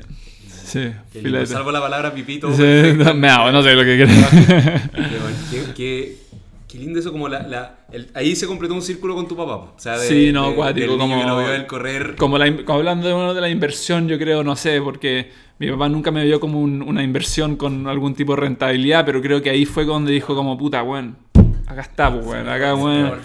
[0.63, 1.45] Sí, filete.
[1.45, 2.51] salvo la palabra pipito.
[2.51, 2.63] Sí,
[3.15, 4.15] me hago, no sé lo que quieres.
[5.51, 6.17] qué, qué,
[6.67, 9.55] qué, lindo eso, como la, la el, ahí se completó un círculo con tu papá.
[9.55, 12.15] O sea, de, sí, no, de, cuático, como, que vio el correr.
[12.15, 15.29] Como, la, como hablando de, bueno, de la inversión, yo creo, no sé, porque
[15.59, 19.21] mi papá nunca me vio como un, una inversión con algún tipo de rentabilidad, pero
[19.21, 21.15] creo que ahí fue donde dijo como, puta, bueno,
[21.65, 23.15] acá está, pues, bueno, acá, bueno,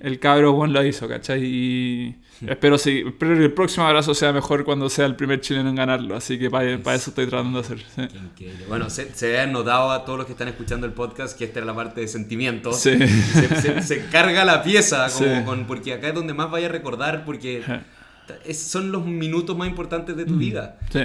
[0.00, 1.44] el cabro, bueno, lo hizo, ¿cachai?
[1.44, 2.16] Y
[2.46, 5.76] espero, sí, espero que el próximo abrazo sea mejor cuando sea el primer chileno en
[5.76, 7.84] ganarlo, así que para, eso estoy tratando de hacer.
[7.94, 8.48] Sí.
[8.68, 11.60] Bueno, se, se ha notado a todos los que están escuchando el podcast que esta
[11.60, 12.78] era la parte de sentimientos.
[12.78, 12.96] Sí.
[12.98, 16.70] Se, se, se, carga la pieza, como con, porque acá es donde más vaya a
[16.70, 17.62] recordar, porque
[18.44, 20.78] es, son los minutos más importantes de tu vida.
[20.90, 21.00] Sí.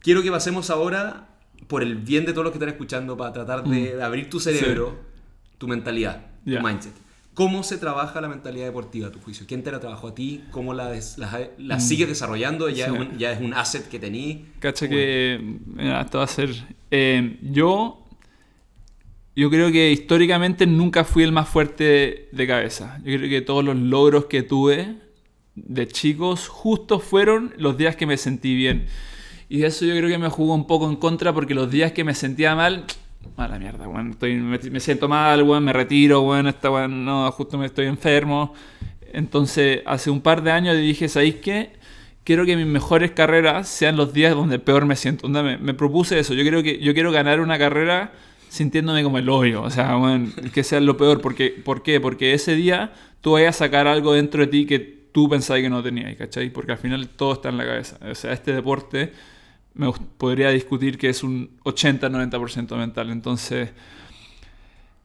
[0.00, 1.28] Quiero que pasemos ahora,
[1.66, 4.38] por el bien de todos los que están escuchando, para tratar de, de abrir tu
[4.38, 5.13] cerebro,
[5.58, 6.60] tu mentalidad, Yeah.
[6.60, 6.92] tu mindset.
[7.34, 9.44] ¿Cómo se trabaja la mentalidad deportiva a tu juicio?
[9.48, 10.44] ¿Quién te la trabajó a ti?
[10.52, 12.68] ¿Cómo la, des- la, la sigues desarrollando?
[12.68, 12.94] ¿Ya, Sí.
[12.94, 14.46] es un, ¿Ya es un asset que tení?
[14.60, 15.40] Cacha que.
[15.66, 16.50] Mira, esto va a ser.
[16.92, 18.00] eh, yo.
[19.36, 22.98] Yo creo que históricamente nunca fui el más fuerte de cabeza.
[22.98, 24.94] Yo creo que todos los logros que tuve
[25.56, 28.86] de chicos justo fueron los días que me sentí bien.
[29.48, 32.04] Y eso yo creo que me jugó un poco en contra porque los días que
[32.04, 32.84] me sentía mal,
[33.36, 34.10] mala mierda, weón.
[34.10, 37.86] Estoy, me, me siento mal, weón, me retiro, weón, esta weón, no, justo me estoy
[37.86, 38.54] enfermo.
[39.12, 41.72] Entonces, hace un par de años dije, ¿sabéis qué?
[42.24, 45.28] Quiero que mis mejores carreras sean los días donde peor me siento.
[45.28, 46.34] Me, me propuse eso.
[46.34, 48.12] Yo quiero, que, yo quiero ganar una carrera
[48.48, 49.62] sintiéndome como el hoyo.
[49.62, 51.20] O sea, bueno, que sea lo peor.
[51.20, 52.00] Porque, ¿Por qué?
[52.00, 54.78] Porque ese día tú vayas a sacar algo dentro de ti que
[55.12, 56.50] tú pensabas que no tenías, ¿cachai?
[56.50, 57.98] Porque al final todo está en la cabeza.
[58.10, 59.12] O sea, este deporte
[59.74, 63.10] me podría discutir que es un 80-90% mental.
[63.10, 63.70] Entonces,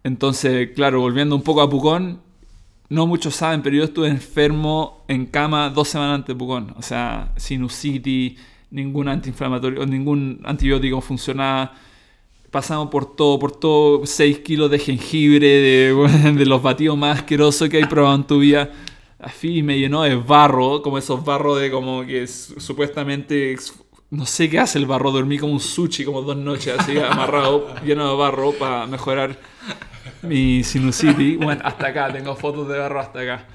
[0.03, 2.21] entonces, claro, volviendo un poco a Pucón,
[2.89, 6.73] no muchos saben, pero yo estuve enfermo en cama dos semanas antes de Pucón.
[6.77, 8.39] O sea, sinusitis,
[8.71, 11.73] ningún antiinflamatorio, ningún antibiótico funcionaba.
[12.51, 17.69] Pasamos por todo, por todo, 6 kilos de jengibre, de, de los batidos más asquerosos
[17.69, 18.71] que hay probado en tu vida.
[19.19, 23.55] Así me llenó de barro, como esos barros de como que es- supuestamente
[24.11, 27.73] no sé qué hace el barro, dormí como un sushi como dos noches así amarrado,
[27.85, 29.37] lleno de barro para mejorar
[30.23, 31.37] mi sinusitis.
[31.37, 33.45] Bueno, hasta acá, tengo fotos de barro hasta acá.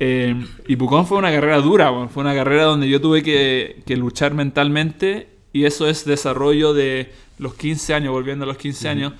[0.00, 0.34] Eh,
[0.66, 3.96] y Pucón fue una carrera dura, bueno, fue una carrera donde yo tuve que, que
[3.96, 9.12] luchar mentalmente y eso es desarrollo de los 15 años, volviendo a los 15 años,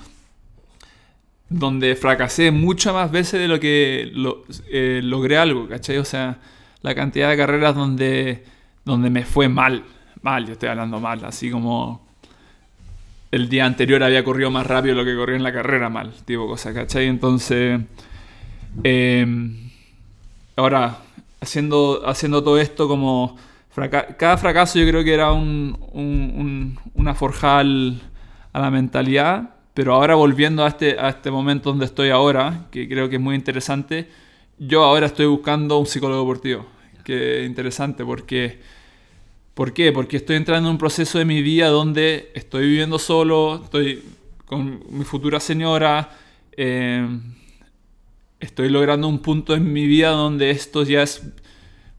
[1.48, 5.98] donde fracasé muchas más veces de lo que lo- eh, logré algo, ¿cachai?
[5.98, 6.38] O sea,
[6.82, 8.44] la cantidad de carreras donde,
[8.84, 9.84] donde me fue mal,
[10.24, 12.06] mal, yo estoy hablando mal, así como
[13.30, 16.46] el día anterior había corrido más rápido lo que corrió en la carrera mal, tipo
[16.46, 17.06] cosa, ¿cachai?
[17.06, 17.80] Entonces,
[18.84, 19.26] eh,
[20.56, 20.98] ahora,
[21.40, 23.36] haciendo, haciendo todo esto como...
[24.18, 28.00] cada fracaso yo creo que era un, un- un- una forjada al-
[28.52, 32.88] a la mentalidad Pero ahora volviendo a este, a este momento donde estoy ahora, que
[32.88, 34.08] creo que es muy interesante,
[34.58, 36.66] yo ahora estoy buscando un psicólogo deportivo.
[37.04, 38.60] Que es interesante porque...
[39.54, 39.92] ¿Por qué?
[39.92, 44.02] Porque estoy entrando en un proceso de mi vida donde estoy viviendo solo, estoy
[44.46, 46.10] con mi futura señora,
[46.56, 47.06] eh,
[48.40, 51.22] estoy logrando un punto en mi vida donde esto ya es,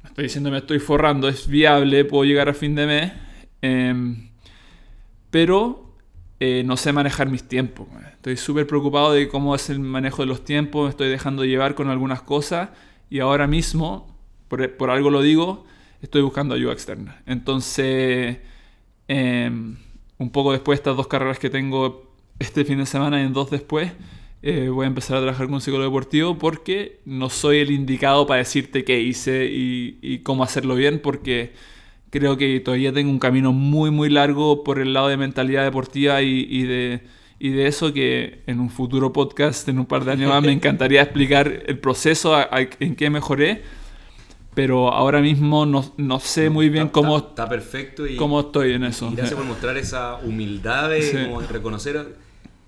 [0.03, 3.14] estoy diciendo me estoy forrando, es viable, puedo llegar a fin de mes,
[3.62, 4.16] eh,
[5.32, 5.95] pero
[6.41, 7.88] eh, no sé manejar mis tiempos.
[8.12, 11.74] Estoy súper preocupado de cómo es el manejo de los tiempos, me estoy dejando llevar
[11.74, 12.72] con algunas cosas
[13.10, 14.14] y ahora mismo,
[14.49, 15.66] por, por algo lo digo,
[16.06, 17.22] estoy buscando ayuda externa.
[17.26, 18.38] Entonces,
[19.08, 19.76] em,
[20.18, 23.34] un poco después de estas dos carreras que tengo este fin de semana y en
[23.34, 23.91] dos después,
[24.41, 28.28] eh, voy a empezar a trabajar con un psicólogo deportivo porque no soy el indicado
[28.28, 31.53] para decirte qué hice y, y, cómo hacerlo bien porque
[32.12, 36.22] creo que todavía tengo un camino muy muy largo por el lado de mentalidad deportiva
[36.22, 37.01] y, y de,
[37.39, 40.51] y de eso que en un futuro podcast, en un par de años más, me
[40.60, 43.64] encantaría explicar el proceso a, a, en qué mejoré
[44.56, 48.39] pero ahora mismo no, no sé muy bien está, cómo, está, está, perfecto y, cómo
[48.39, 49.10] estoy en eso.
[49.12, 51.18] Y gracias por mostrar esa humildad de sí.
[51.26, 51.97] como reconocer.
[51.97, 52.06] O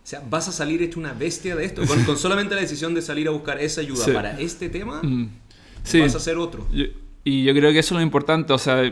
[0.03, 1.85] sea, vas a salir hecho una bestia de esto.
[1.85, 4.11] Con, con solamente la decisión de salir a buscar esa ayuda sí.
[4.11, 5.29] para este tema, mm.
[5.83, 6.01] sí.
[6.01, 6.67] vas a hacer otro.
[6.71, 6.85] Yo,
[7.23, 8.51] y yo creo que eso es lo importante.
[8.51, 8.83] O sea,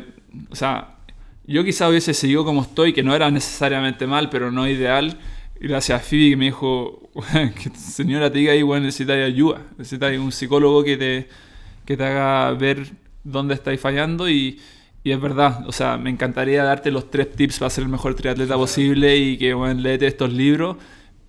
[0.50, 0.96] o sea,
[1.46, 5.20] yo quizá hubiese seguido como estoy, que no era necesariamente mal, pero no ideal.
[5.60, 7.10] Gracias a Phoebe que me dijo,
[7.78, 9.64] señora te diga ahí, bueno, necesitas ayuda.
[9.78, 11.30] Necesitas un psicólogo que te
[11.86, 12.88] que te haga ver
[13.24, 14.60] dónde estáis fallando y,
[15.04, 18.16] y, es verdad, o sea, me encantaría darte los tres tips para ser el mejor
[18.16, 20.78] triatleta posible y que, bueno, léete estos libros.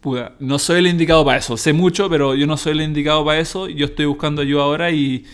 [0.00, 3.24] Puda, no soy el indicado para eso, sé mucho, pero yo no soy el indicado
[3.24, 5.24] para eso, yo estoy buscando ayuda ahora y,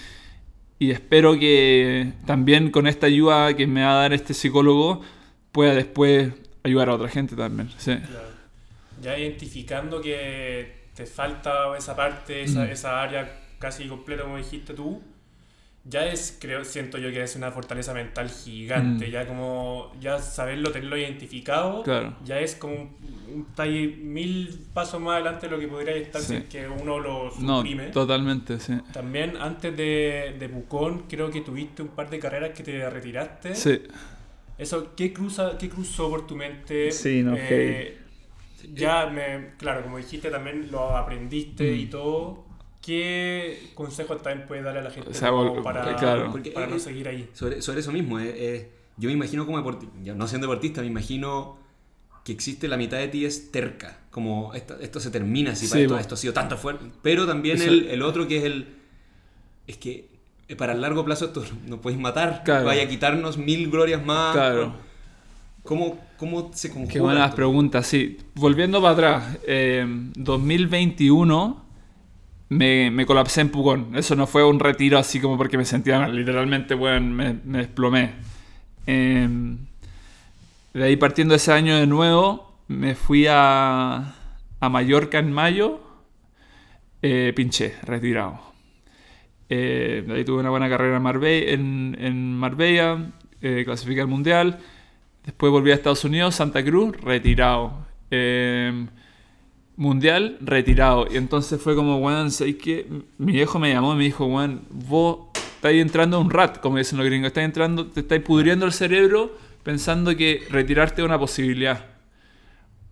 [0.79, 5.03] y espero que también con esta ayuda que me va a dar este psicólogo
[5.51, 7.71] pueda después ayudar a otra gente también.
[7.77, 7.97] Sí.
[7.97, 8.33] Claro.
[9.03, 12.71] Ya identificando que te falta esa parte, esa, mm.
[12.71, 15.01] esa área casi completa como dijiste tú,
[15.85, 19.11] ya es, creo, siento yo que es una fortaleza mental gigante, mm.
[19.11, 22.15] ya como, ya saberlo, tenerlo identificado, claro.
[22.25, 22.91] ya es como un,
[23.35, 26.37] un talle mil pasos más adelante de lo que podría estar sí.
[26.37, 27.87] si que uno lo suprime.
[27.87, 28.75] No, totalmente, sí.
[28.93, 33.55] También antes de, de Pucón, creo que tuviste un par de carreras que te retiraste.
[33.57, 33.83] Sí.
[34.59, 36.93] Eso, ¿qué, cruza, qué cruzó por tu mente?
[36.93, 37.99] Sí, no, eh,
[38.73, 41.77] Ya, me, claro, como dijiste, también lo aprendiste mm.
[41.81, 42.52] y todo
[42.83, 45.31] ¿Qué consejos también puedes darle a la gente o sea,
[45.63, 46.35] para, claro.
[46.53, 47.31] para, no seguir ahí?
[47.33, 50.89] Sobre, sobre eso mismo, eh, eh, yo me imagino como deportista, no siendo deportista, me
[50.89, 51.59] imagino
[52.25, 55.71] que existe la mitad de ti es terca, como esto, esto se termina, si sí,
[55.71, 58.75] para esto, esto, ha sido tanto fuerte, pero también el, el, otro que es el,
[59.69, 60.09] es que
[60.57, 62.67] para el largo plazo esto nos puedes matar, claro.
[62.67, 64.35] vaya a quitarnos mil glorias más.
[64.35, 64.75] Claro.
[65.63, 66.93] ¿Cómo, ¿Cómo se conjuga?
[66.93, 67.37] Qué buenas esto?
[67.37, 68.19] preguntas, sí.
[68.35, 71.63] Volviendo para atrás, eh, 2021
[72.53, 73.97] me, me, colapsé en Pucón.
[73.97, 76.15] Eso no fue un retiro así como porque me sentía mal.
[76.15, 78.13] Literalmente, bueno, me, me desplomé.
[78.87, 79.29] Eh,
[80.75, 84.15] de ahí partiendo ese año de nuevo, me fui a,
[84.61, 85.81] a Mallorca en mayo.
[87.03, 88.41] Eh, pinché, retirado.
[89.49, 94.61] Eh, de ahí tuve una buena carrera en Marbella, en, en Marbella eh, al Mundial.
[95.25, 97.87] Después volví a Estados Unidos, Santa Cruz, retirado.
[99.77, 101.07] Mundial retirado.
[101.11, 102.87] Y entonces fue como, weón, ¿sabes que
[103.19, 106.99] Mi viejo me llamó y me dijo, weón, vos estáis entrando un rat, como dicen
[106.99, 111.87] los gringos, estáis entrando, te estáis pudriendo el cerebro pensando que retirarte es una posibilidad.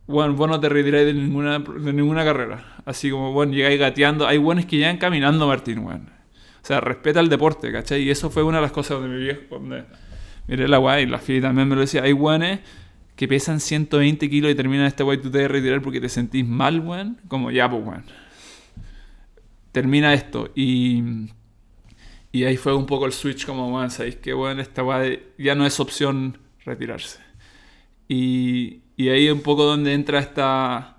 [0.07, 2.77] Bueno, vos no te retiráis de ninguna, de ninguna carrera.
[2.85, 4.27] Así como, bueno, llegáis gateando.
[4.27, 6.11] Hay buenos que llegan caminando, Martín, weón.
[6.63, 8.03] O sea, respeta el deporte, ¿cachai?
[8.03, 9.85] Y eso fue una de las cosas donde mi viejo, donde
[10.47, 12.03] miré la guay, la FI también me lo decía.
[12.03, 12.59] Hay buenos
[13.21, 16.47] que pesan 120 kilos y terminan este guay tú te debes retirar porque te sentís
[16.47, 17.21] mal, weón.
[17.29, 18.05] Como ya, pues, weón.
[19.73, 20.51] Termina esto.
[20.55, 21.03] Y,
[22.33, 24.59] y ahí fue un poco el switch como, weón, ¿sabéis que, weón?
[24.59, 27.21] Esta guay ya no es opción retirarse.
[28.09, 30.97] Y, y ahí un poco donde entra esta,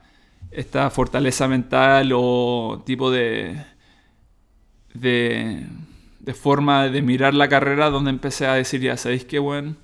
[0.51, 3.63] esta fortaleza mental o tipo de,
[4.93, 5.65] de,
[6.19, 9.80] de forma de mirar la carrera donde empecé a decir, ya, ¿sabéis qué, weón?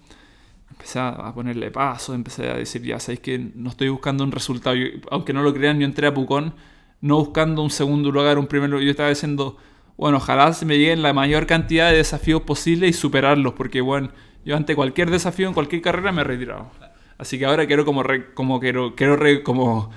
[0.70, 4.76] Empecé a ponerle paso, empecé a decir, ya sabéis que no estoy buscando un resultado.
[4.76, 6.54] Yo, aunque no lo crean, yo entré a Pucón
[7.02, 8.84] no buscando un segundo lugar, un primer lugar.
[8.84, 9.58] Yo estaba diciendo,
[9.98, 14.10] bueno, ojalá se me lleguen la mayor cantidad de desafíos posibles y superarlos, porque, bueno,
[14.46, 16.72] yo ante cualquier desafío en cualquier carrera me he retirado.
[17.18, 19.92] Así que ahora quiero como, re, como quiero, quiero re, como,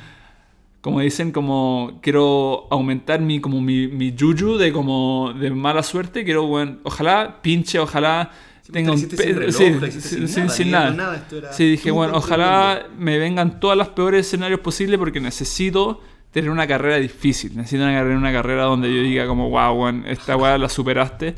[0.80, 6.24] como dicen, como quiero aumentar mi, como mi, mi yuyu de como de mala suerte.
[6.24, 8.30] Quiero, bueno, ojalá pinche, ojalá
[8.72, 9.52] tenga un reloj,
[9.90, 10.90] sí, sin- sin nada, sin nada.
[10.92, 15.20] nada, esto era Sí, dije, bueno, ojalá me vengan todos los peores escenarios posibles porque
[15.20, 16.00] necesito
[16.32, 17.56] tener una carrera difícil.
[17.56, 21.34] Necesito una carrera, una carrera donde yo diga como, wow, weón, esta weá la superaste.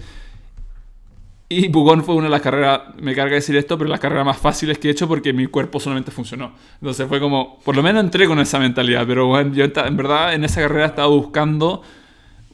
[1.49, 4.39] Y Pucón fue una de las carreras, me carga decir esto, pero las carreras más
[4.39, 6.53] fáciles que he hecho porque mi cuerpo solamente funcionó.
[6.81, 10.33] Entonces fue como, por lo menos entré con esa mentalidad, pero bueno, yo en verdad
[10.33, 11.83] en esa carrera estaba buscando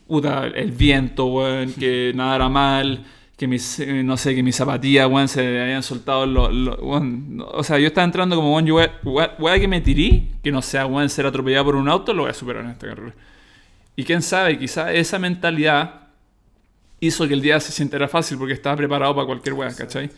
[0.09, 3.05] puta, el viento, weón, que nada era mal,
[3.39, 7.43] que mis, eh, no sé, que mis zapatillas, weón, se habían soltado los, los- weón,
[7.53, 10.85] o sea, yo estaba entrando como, weón, yo a que me tiré, que no sea,
[10.87, 13.15] weón, ser atropellado por un auto, lo voy a superar en esta carrera.
[13.97, 16.09] Y quién sabe, quizá esa mentalidad
[17.01, 20.11] hizo que el día se sintiera fácil porque estaba preparado para cualquier weá, ¿cachai?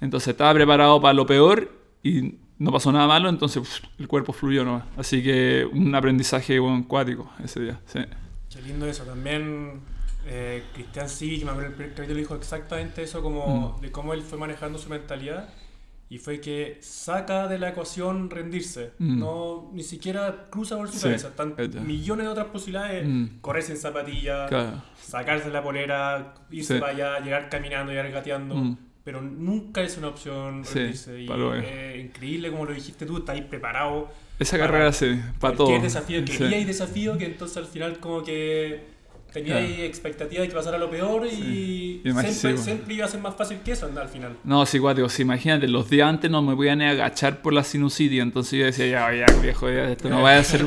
[0.00, 1.72] Entonces estaba preparado para lo peor
[2.02, 4.84] y no pasó nada malo, entonces pff, el cuerpo fluyó nomás.
[4.96, 7.98] Así que un aprendizaje weón, cuático ese día, sí.
[8.52, 9.02] Qué lindo eso.
[9.04, 9.80] También
[10.26, 13.80] eh, Cristian sí, que me acuerdo el capítulo dijo exactamente eso, como Mm.
[13.82, 15.48] de cómo él fue manejando su mentalidad.
[16.10, 18.92] Y fue que saca de la ecuación rendirse.
[18.98, 19.18] Mm.
[19.18, 21.28] No, ni siquiera cruza por su Sí, cabeza.
[21.28, 21.54] Están
[21.86, 23.06] millones de otras posibilidades.
[23.06, 23.26] Mm.
[23.42, 24.82] Correr sin zapatillas, Claro.
[24.98, 26.80] sacarse la polera, irse Sí.
[26.80, 28.54] para allá, llegar caminando, llegar gateando.
[28.54, 28.78] Mm.
[29.04, 31.22] Pero nunca es una opción Sí, rendirse.
[31.22, 34.08] y pa' lo eh, increíble como lo dijiste tú, estás ahí preparado.
[34.38, 35.78] Esa Para carrera sí, para todo.
[35.80, 36.38] Desafío, Sí.
[36.38, 38.96] quería y desafío que entonces al final como que
[39.32, 39.66] tenía Claro.
[39.66, 42.00] ahí expectativa de que pasara lo peor y, Sí.
[42.02, 42.62] Siempre, sí, bueno.
[42.62, 44.36] siempre iba a ser más fácil que eso al final.
[44.44, 47.64] No, sí, cuático, sí, imagínate, los días antes no me podían ni agachar por la
[47.64, 50.64] sinusitis, entonces yo decía, ya, ya, viejo, ya, esto no vaya a ser...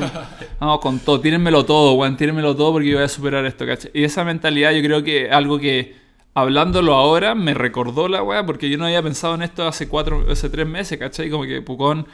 [0.60, 3.90] Vamos con todo, tírenmelo todo, weón, tírenmelo todo porque yo voy a superar esto, ¿cachai?
[3.94, 5.96] Y esa mentalidad yo creo que algo que,
[6.34, 10.24] hablándolo ahora, me recordó la weá, porque yo no había pensado en esto hace cuatro,
[10.30, 11.30] hace tres meses, ¿cachai?
[11.30, 12.06] Como que Pucón,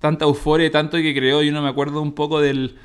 [0.00, 2.76] tanta euforia y tanto que creó, yo no me acuerdo un poco del...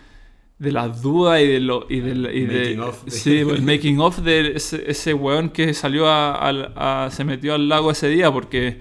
[0.62, 1.88] De las dudas y de lo.
[1.90, 6.08] Y del, y de, of Sí, el making of de ese, ese weón que salió
[6.08, 8.80] a, al- a- se metió al lago ese día, porque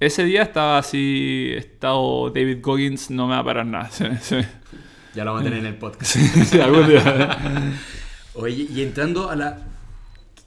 [0.00, 3.88] ese día estaba así, estado David Goggins, no me va a parar nada.
[3.92, 4.36] Sí, sí.
[5.14, 6.16] Ya lo vamos a tener en el podcast.
[6.16, 7.78] Sí, algún día.
[8.34, 9.58] Oye, y entrando a la...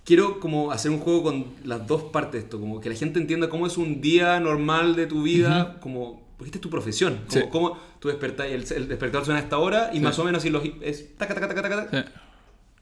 [0.04, 3.20] Quiero como hacer un juego con las dos partes de esto, como que la gente
[3.20, 6.25] entienda cómo es un día normal de tu vida, como...
[6.38, 7.48] Porque esta es tu profesión, como Sí.
[7.52, 10.02] cómo tú despertás, el, el despertador suena a esta hora y Sí.
[10.04, 11.90] más o menos así los, es taca, taca, taca, taca.
[12.04, 12.12] Sí.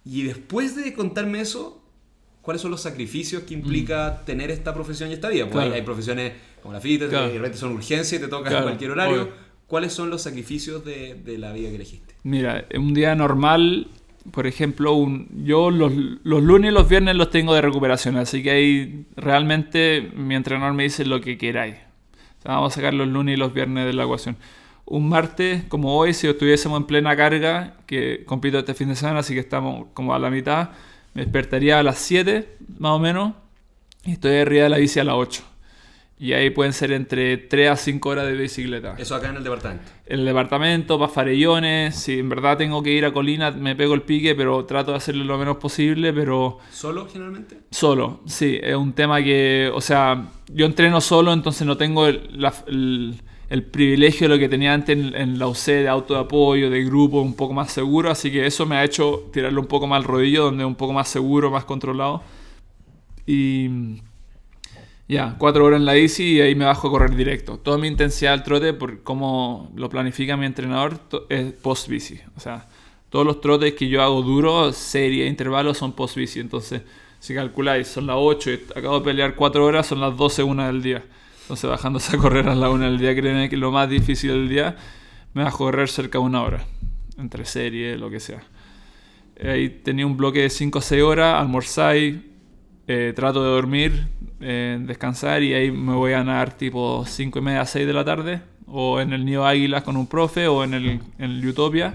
[0.06, 1.82] Y después de contarme eso,
[2.42, 5.44] ¿cuáles son los sacrificios que implica tener esta profesión y esta vida?
[5.46, 5.60] Porque Mm.
[5.60, 5.74] Claro.
[5.74, 7.28] hay, hay profesiones como la fitness, Claro.
[7.28, 9.22] que de repente son urgencias y te toca en Claro, cualquier horario.
[9.24, 9.34] obvio.
[9.68, 12.16] ¿Cuáles son los sacrificios de, de la vida que elegiste?
[12.24, 13.88] Mira, un día normal,
[14.32, 15.92] por ejemplo, un, yo los,
[16.24, 20.74] los lunes y los viernes los tengo de recuperación, así que ahí realmente mi entrenador
[20.74, 21.76] me dice lo que queráis.
[22.44, 24.38] Vamos a sacar los lunes y los viernes de la ecuación.
[24.86, 29.20] Un martes, como hoy, si estuviésemos en plena carga, que compito este fin de semana,
[29.20, 30.72] así que estamos como a la mitad,
[31.14, 33.34] me despertaría a las 7, más o menos,
[34.04, 35.53] y estoy arriba de la bici a las 8.
[36.24, 39.44] Y ahí pueden ser entre 3 a 5 horas de bicicleta Eso acá en el
[39.44, 39.84] departamento.
[40.06, 41.96] el departamento, para farellones.
[41.96, 44.98] Si en verdad tengo que ir a Colina, me pego el pique, pero trato de
[44.98, 47.58] hacerlo lo menos posible, pero ¿Solo generalmente?
[47.72, 48.22] solo.
[48.26, 52.54] Sí, es un tema que, o sea, yo entreno solo, entonces no tengo el, la-
[52.68, 56.22] el- el privilegio de lo que tenía antes en, en la UC de auto de
[56.22, 59.68] apoyo, de grupo, un poco más seguro, así que eso me ha hecho tirarlo un
[59.68, 62.24] poco más al rodillo, donde es un poco más seguro, más controlado.
[63.28, 63.68] Y
[65.08, 67.58] ya, cuatro horas en la bici y ahí me bajo a correr directo.
[67.58, 71.00] Toda mi intensidad del trote, por cómo lo planifica mi entrenador,
[71.30, 72.20] es post bici.
[72.38, 72.68] O sea,
[73.10, 76.40] todos los trotes que yo hago duro, serie, intervalos, son post bici.
[76.40, 76.84] Entonces,
[77.20, 80.68] si calculáis, son las 8 y acabo de pelear 4 horas, son las 12, una
[80.68, 81.04] del día.
[81.42, 84.50] Entonces, bajándose a correr a la una del día, créeme que lo más difícil del
[84.50, 84.78] día,
[85.34, 86.66] me bajo a correr cerca de una hora.
[87.18, 88.42] Entre serie, lo que sea.
[89.44, 92.18] Ahí tenía un bloque de 5 o 6 horas, almorzáis,
[92.88, 94.08] eh, trato de dormir,
[94.46, 98.04] eh, descansar y ahí me voy a nadar tipo 5 y media, 6 de la
[98.04, 101.94] tarde, o en el Nido Águilas con un profe, o en el, en el Utopia,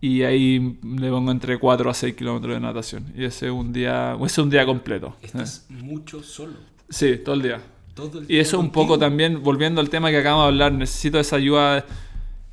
[0.00, 3.12] y ahí le pongo entre 4 a 6 kilómetros de natación.
[3.14, 5.16] Y ese es un día, ese es un día completo.
[5.20, 6.54] Estás mucho solo.
[6.88, 7.60] Sí, todo el día.
[7.92, 11.20] Todo el Y eso un poco también, volviendo al tema que acabamos de hablar, necesito
[11.20, 11.84] esa ayuda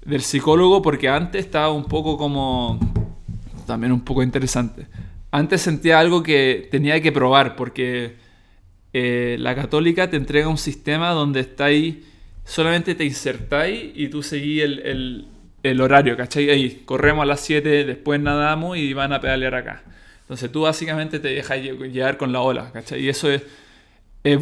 [0.04, 2.78] del psicólogo porque antes estaba un poco como...
[3.66, 4.88] También un poco interesante.
[5.32, 8.23] Antes sentía algo que tenía que probar porque
[8.94, 11.96] eh, la católica te entrega un sistema donde estáis,
[12.46, 15.28] solamente te insertáis y tú seguís el,
[15.64, 16.50] el- horario, ¿cachai?
[16.50, 19.84] Ahí, corremos a las 7, después nadamos y van a pedalear acá.
[20.22, 23.02] Entonces tú básicamente te dejas lle- llevar con la ola, ¿cachai?
[23.04, 23.44] Y eso es,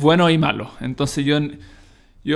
[0.01, 0.71] bueno y malo.
[0.81, 1.39] Entonces yo,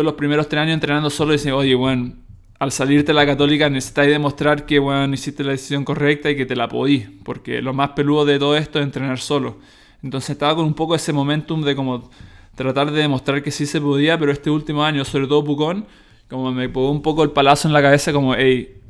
[0.04, 2.14] los primeros tres años entrenando solo decía, oye, bueno,
[2.60, 6.56] al salirte la católica necesitáis demostrar que, bueno, hiciste la decisión correcta y que te
[6.56, 9.58] la podís, porque lo más peludo de todo esto es entrenar solo.
[10.06, 12.12] Entonces estaba con un poco ese momentum de como
[12.54, 15.88] tratar de demostrar que sí se podía, pero este último año, sobre todo Pucón,
[16.30, 18.82] como me pongo un poco el palazo en la cabeza, como, hey,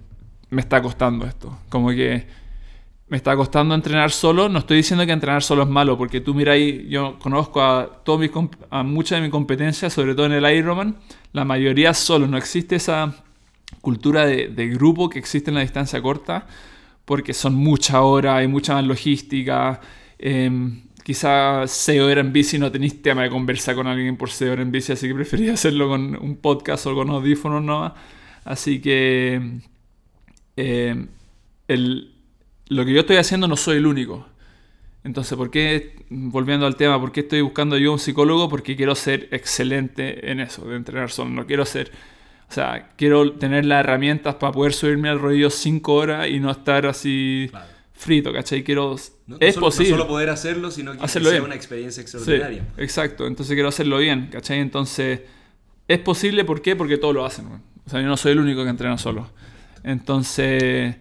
[0.49, 1.57] me está costando esto.
[1.69, 2.27] Como que
[3.07, 4.49] me está costando entrenar solo.
[4.49, 8.03] No estoy diciendo que entrenar solo es malo, porque tú mira ahí, yo conozco a,
[8.03, 8.31] todos mis,
[8.69, 10.97] a mucha de mi competencia, sobre todo en el Ironman,
[11.31, 12.27] la mayoría solo.
[12.27, 13.23] No existe esa
[13.79, 16.45] cultura de, grupo que existe en la distancia corta,
[17.05, 19.79] porque son muchas horas, hay mucha logística.
[20.19, 24.51] Eh, quizás 6 horas en bici no tenéis tema de conversar con alguien por 6
[24.51, 27.93] horas en bici, así que prefería hacerlo con un podcast o con audífonos no
[28.43, 29.59] Así que
[30.57, 31.05] eh,
[31.67, 32.13] el,
[32.67, 34.27] lo que yo estoy haciendo no soy el único.
[35.03, 38.49] Entonces, ¿por qué, volviendo al tema, por qué estoy buscando yo un psicólogo?
[38.49, 41.29] Porque quiero ser excelente en eso, de entrenar solo.
[41.29, 41.91] No quiero ser,
[42.49, 46.49] o sea, quiero tener las herramientas para poder subirme al rodillo 5 horas y no
[46.49, 47.51] estar así
[47.95, 48.63] frito, ¿cachai?
[48.63, 49.91] Quiero, es posible.
[49.91, 52.67] No solo poder hacerlo, sino que sea una experiencia extraordinaria.
[52.77, 54.59] exacto, entonces quiero hacerlo bien, ¿cachai?
[54.59, 55.21] Entonces,
[55.87, 56.75] es posible, ¿por qué?
[56.75, 57.45] Porque todos lo hacen,
[57.85, 59.29] O sea, yo no soy el único que entrena solo.
[59.83, 60.95] Entonces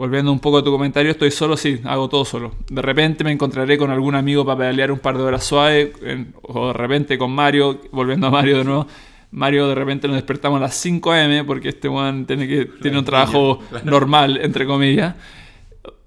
[0.00, 2.54] Volviendo un poco a tu comentario, estoy solo, sí, hago todo solo.
[2.70, 5.92] De repente me encontraré con algún amigo para pedalear un par de horas suave,
[6.40, 8.86] o de repente con Mario, volviendo a Mario de nuevo.
[9.30, 12.98] Mario de repente nos despertamos a las 5 am porque este one tiene, que, tiene
[12.98, 15.16] un trabajo normal, entre comillas.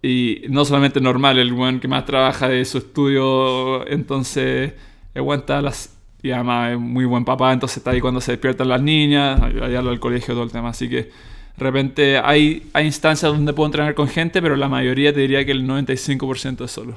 [0.06, 4.74] Y no solamente normal, el one que más trabaja de su estudio, entonces
[5.16, 5.98] aguanta las...
[6.22, 9.80] Y además es muy buen papá, entonces está ahí cuando se despiertan las niñas, allá
[9.80, 10.70] al colegio, todo el tema.
[10.70, 11.12] Así que de
[11.58, 15.52] repente hay, hay instancias donde puedo entrenar con gente, pero la mayoría te diría que
[15.52, 16.96] el 95% es solo.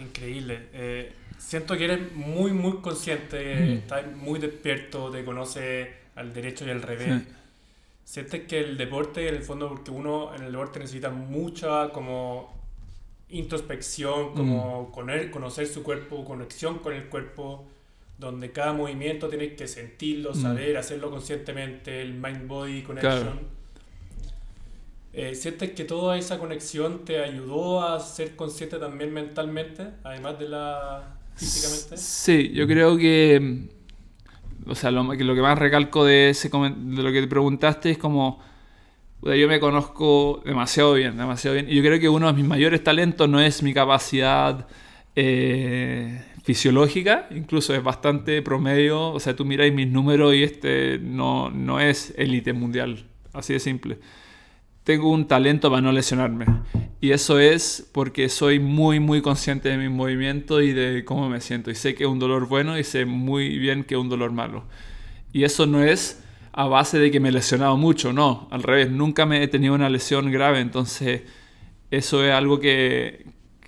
[0.00, 0.68] Increíble.
[0.72, 6.70] Eh, siento que eres muy, muy consciente, estás muy despierto, te conoces al derecho y
[6.70, 7.22] al revés.
[8.08, 12.50] Sientes que el deporte, en el fondo, porque uno en el deporte necesita mucha como
[13.28, 17.66] introspección, como conocer su cuerpo, conexión con el cuerpo
[18.16, 20.40] donde cada movimiento tienes que sentirlo, mm.
[20.40, 23.40] saber, hacerlo conscientemente, el mind-body connection.
[25.12, 30.48] Eh, ¿Sientes que toda esa conexión te ayudó a ser consciente también mentalmente, además de
[30.48, 31.98] la físicamente?
[31.98, 33.68] Sí, yo creo que,
[34.68, 37.98] o sea, lo, lo que más recalco de, ese, de lo que te preguntaste es
[37.98, 38.40] como,
[39.22, 42.84] yo me conozco demasiado bien, demasiado bien, y yo creo que uno de mis mayores
[42.84, 44.68] talentos no es mi capacidad
[45.16, 49.10] eh, fisiológica, incluso es bastante promedio.
[49.10, 53.60] O sea, tú miráis mis números y este no, no es élite mundial, así de
[53.60, 53.98] simple.
[54.88, 56.46] Tengo un talento para no lesionarme.
[56.98, 61.42] Y eso es porque soy muy, muy consciente de mi movimiento y de cómo me
[61.42, 61.70] siento.
[61.70, 64.32] Y sé que es un dolor bueno y sé muy bien que es un dolor
[64.32, 64.64] malo.
[65.30, 68.48] Y eso no es a base de que me he lesionado mucho, no.
[68.50, 70.60] Al revés, nunca me he tenido una lesión grave.
[70.60, 71.20] Entonces,
[71.90, 73.26] eso es algo que,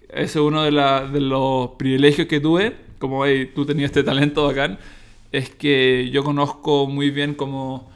[0.09, 4.79] ese es uno de, los privilegios que tuve, como tú tenías este talento bacán,
[5.33, 7.91] es que yo conozco muy bien como,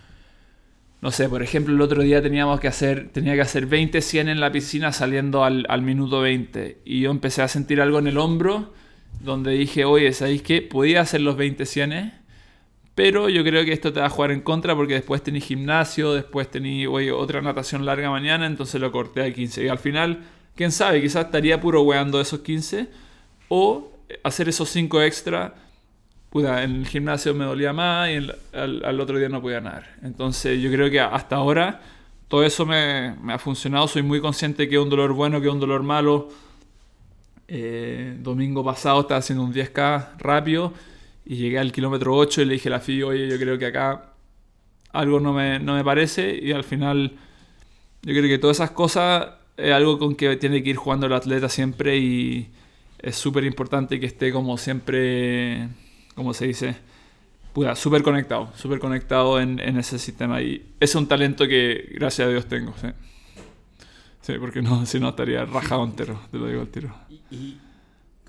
[1.04, 4.30] no sé, por ejemplo, el otro día teníamos que hacer, tenía que hacer 20 100
[4.30, 8.16] en la piscina saliendo al, minuto 20 y yo empecé a sentir algo en el
[8.16, 8.72] hombro
[9.20, 10.62] donde dije, oye, ¿sabéis qué?
[10.62, 12.14] Podía hacer los 20 100
[12.94, 16.14] pero yo creo que esto te va a jugar en contra porque después tení gimnasio,
[16.14, 19.62] después tení otra natación larga mañana, entonces lo corté a 15.
[19.62, 20.24] Y al final
[20.56, 22.88] quién sabe, quizás estaría puro weando esos 15
[23.48, 23.92] o
[24.22, 25.63] hacer esos 5 extra.
[26.34, 28.16] Puta, en el gimnasio me dolía más y
[28.56, 29.86] al, otro día no podía nadar.
[30.02, 31.80] Entonces yo creo que hasta ahora
[32.26, 33.86] todo eso me, ha funcionado.
[33.86, 36.28] Soy muy consciente que es un dolor bueno, que es un dolor malo.
[37.46, 40.72] Eh, domingo pasado estaba haciendo un 10K rápido
[41.24, 43.66] y llegué al kilómetro 8 y le dije a la FI, oye, yo creo que
[43.66, 44.14] acá
[44.90, 47.12] algo no me, no me parece y al final
[48.02, 51.12] yo creo que todas esas cosas es algo con que tiene que ir jugando el
[51.12, 52.48] atleta siempre y
[52.98, 55.68] es súper importante que esté como siempre,
[56.14, 56.76] como se dice,
[57.74, 60.42] súper conectado, súper conectado en, ese sistema.
[60.42, 62.88] Y es un talento que gracias a Dios tengo, sí.
[64.22, 66.94] Sí, porque no, si no estaría rajado entero, te lo digo al tiro.
[67.30, 67.58] Y,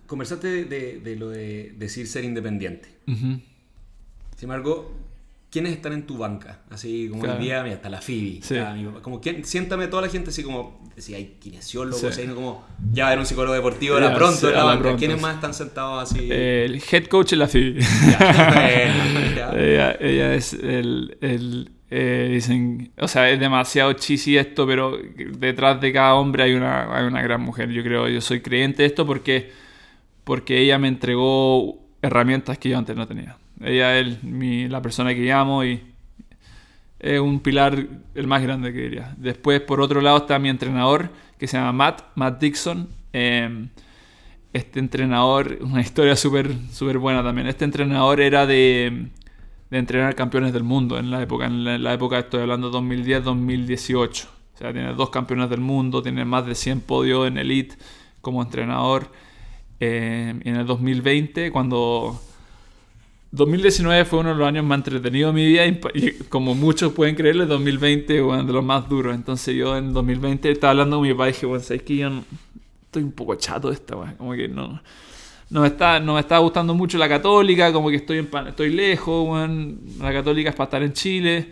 [0.08, 2.90] conversaste de, lo de decir ser independiente.
[3.06, 3.42] Sin
[4.42, 4.92] embargo,
[5.56, 6.60] ¿quiénes están en tu banca?
[6.70, 8.42] Así como el día, mira, está la Phoebe.
[9.02, 12.28] como, ¿quién, siéntame toda la gente así como, si hay kinesiólogos, sí.
[12.28, 14.98] como, ya era un psicólogo deportivo, era pronto en la banca.
[14.98, 16.30] ¿Quiénes más están sentados así?
[16.30, 17.80] el head coach es la Phoebe.
[20.02, 25.00] ella, es el, el eh, dicen, o sea, es demasiado cheesy esto, pero
[25.38, 27.70] detrás de cada hombre hay una, hay una gran mujer.
[27.70, 29.54] Yo creo, yo soy creyente de esto porque,
[30.26, 33.38] porque ella me entregó herramientas que yo antes no tenía.
[33.66, 35.82] Ella es la persona que llamo y
[37.00, 39.14] es un pilar el más grande que diría.
[39.18, 41.10] Después, por otro lado, está mi entrenador
[41.40, 42.88] que se llama Matt, Matt Dixon.
[43.12, 43.70] Em,
[44.54, 47.48] este entrenador, una historia súper super buena también.
[47.48, 49.10] Este entrenador era de,
[49.70, 54.26] de, entrenar campeones del mundo en la época, en la, época estoy hablando 2010-2018.
[54.28, 57.76] O sea, tiene dos campeones del mundo, tiene más de 100 podios en Elite
[58.22, 59.12] como entrenador.
[59.80, 62.22] Eh, en el 2020, cuando
[63.36, 67.16] 2019 fue uno de los años más entretenidos de mi vida y, como muchos pueden
[67.16, 69.14] creerle, 2020 fue uno de los más duros.
[69.14, 72.10] Entonces yo en 2020 estaba hablando con mi papá y dije, bueno, sabes que yo
[72.86, 74.82] estoy un poco chato de esta, como que no,
[75.50, 79.50] no, me está, no me está gustando mucho la católica, como que estoy, estoy lejos,
[80.00, 81.50] la católica es para estar en Chile.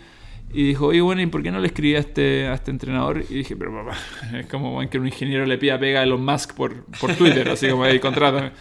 [0.53, 3.25] Y dijo, oye, bueno, ¿y por qué no le escribí a este, a este entrenador?
[3.27, 3.97] Y dije, pero papá,
[4.37, 7.67] es como que un ingeniero le pida pega a Elon Musk por, por Twitter, así
[7.67, 8.53] como ahí, contrata.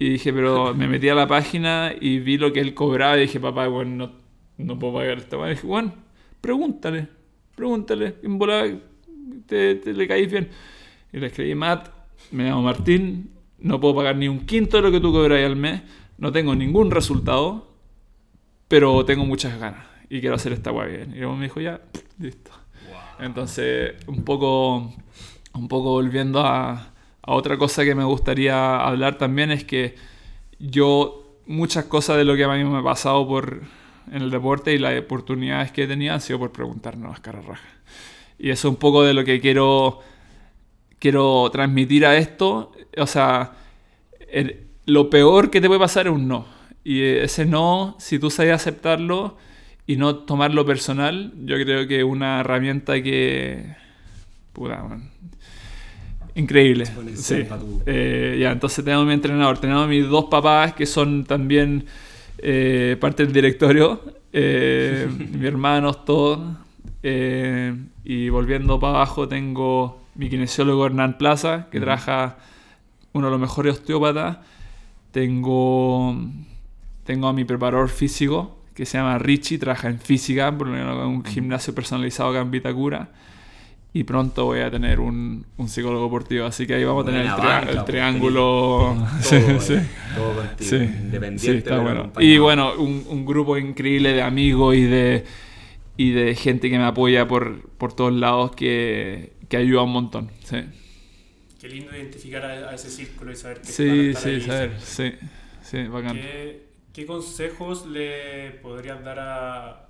[0.00, 3.20] Y dije, pero me metí a la página y vi lo que él cobraba y
[3.20, 4.12] dije, papá, bueno, no,
[4.56, 5.36] no puedo pagar esta.
[5.46, 5.92] Y dije, bueno,
[6.40, 7.06] pregúntale,
[7.54, 8.38] pregúntale, en
[9.46, 10.48] te, te, le caís bien.
[11.12, 11.90] Y le escribí, Matt,
[12.30, 15.56] me llamo Martín, no puedo pagar ni un quinto de lo que tú cobras al
[15.56, 15.82] mes,
[16.16, 17.68] no tengo ningún resultado,
[18.68, 21.12] pero tengo muchas ganas y quiero hacer esta guay bien.
[21.14, 21.78] Y luego me dijo, ya,
[22.18, 22.52] listo.
[23.18, 24.94] Entonces, un poco,
[25.52, 26.94] un poco volviendo a,
[27.34, 29.94] otra cosa que me gustaría hablar también es que
[30.58, 33.62] yo, muchas cosas de lo que a mí me ha pasado por,
[34.10, 37.44] en el deporte y las oportunidades que he tenido han sido por preguntarnos las caras
[37.44, 37.70] rajas.
[38.38, 40.00] Y eso es un poco de lo que quiero
[41.00, 43.52] quiero transmitir a esto, o sea,
[44.86, 46.46] lo peor que te puede pasar es un no.
[46.84, 49.36] Y ese no, si tú sabes aceptarlo
[49.86, 53.74] y no tomarlo personal, yo creo que una herramienta que...
[54.52, 54.84] Pura,
[56.34, 56.86] Increíble.
[57.14, 57.46] Sí.
[57.86, 61.84] Eh, ya, entonces tengo a mi entrenador, tengo a mis dos papás que son también
[62.38, 64.00] eh, parte del directorio,
[64.32, 66.40] eh, mis hermanos, todos.
[67.02, 72.38] y volviendo para abajo tengo mi kinesiólogo Hernán Plaza, que trabaja
[73.12, 74.38] uno de los mejores osteópatas.
[75.10, 76.16] Tengo,
[77.04, 81.74] tengo a mi preparador físico, que se llama Richie, trabaja en física, por un gimnasio
[81.74, 83.08] personalizado acá en Vitacura.
[83.92, 87.26] Y pronto voy a tener un, un psicólogo deportivo, así que ahí vamos a tener
[87.26, 88.96] el, triángulo.
[89.28, 89.74] Todo, sí,
[90.14, 91.76] todo contigo, independiente.
[91.76, 92.12] bueno.
[92.20, 95.24] Y bueno, un, un, grupo increíble de amigos y de,
[95.96, 100.30] y de gente que me apoya por, por todos lados que, que ayuda un montón.
[100.44, 100.58] Sí.
[101.60, 105.12] Qué lindo identificar a, ese círculo y saber que Sí, sí, saber, sí,
[105.62, 106.16] sí, bacán.
[106.92, 109.88] ¿Qué, consejos le podrías dar a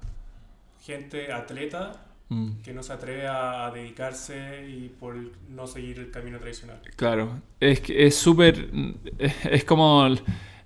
[0.85, 2.63] gente atleta mm.
[2.65, 5.15] que no se atreve a, dedicarse y por
[5.51, 6.81] no seguir el camino tradicional?
[6.97, 8.71] Claro, es que es súper,
[9.19, 10.09] es, como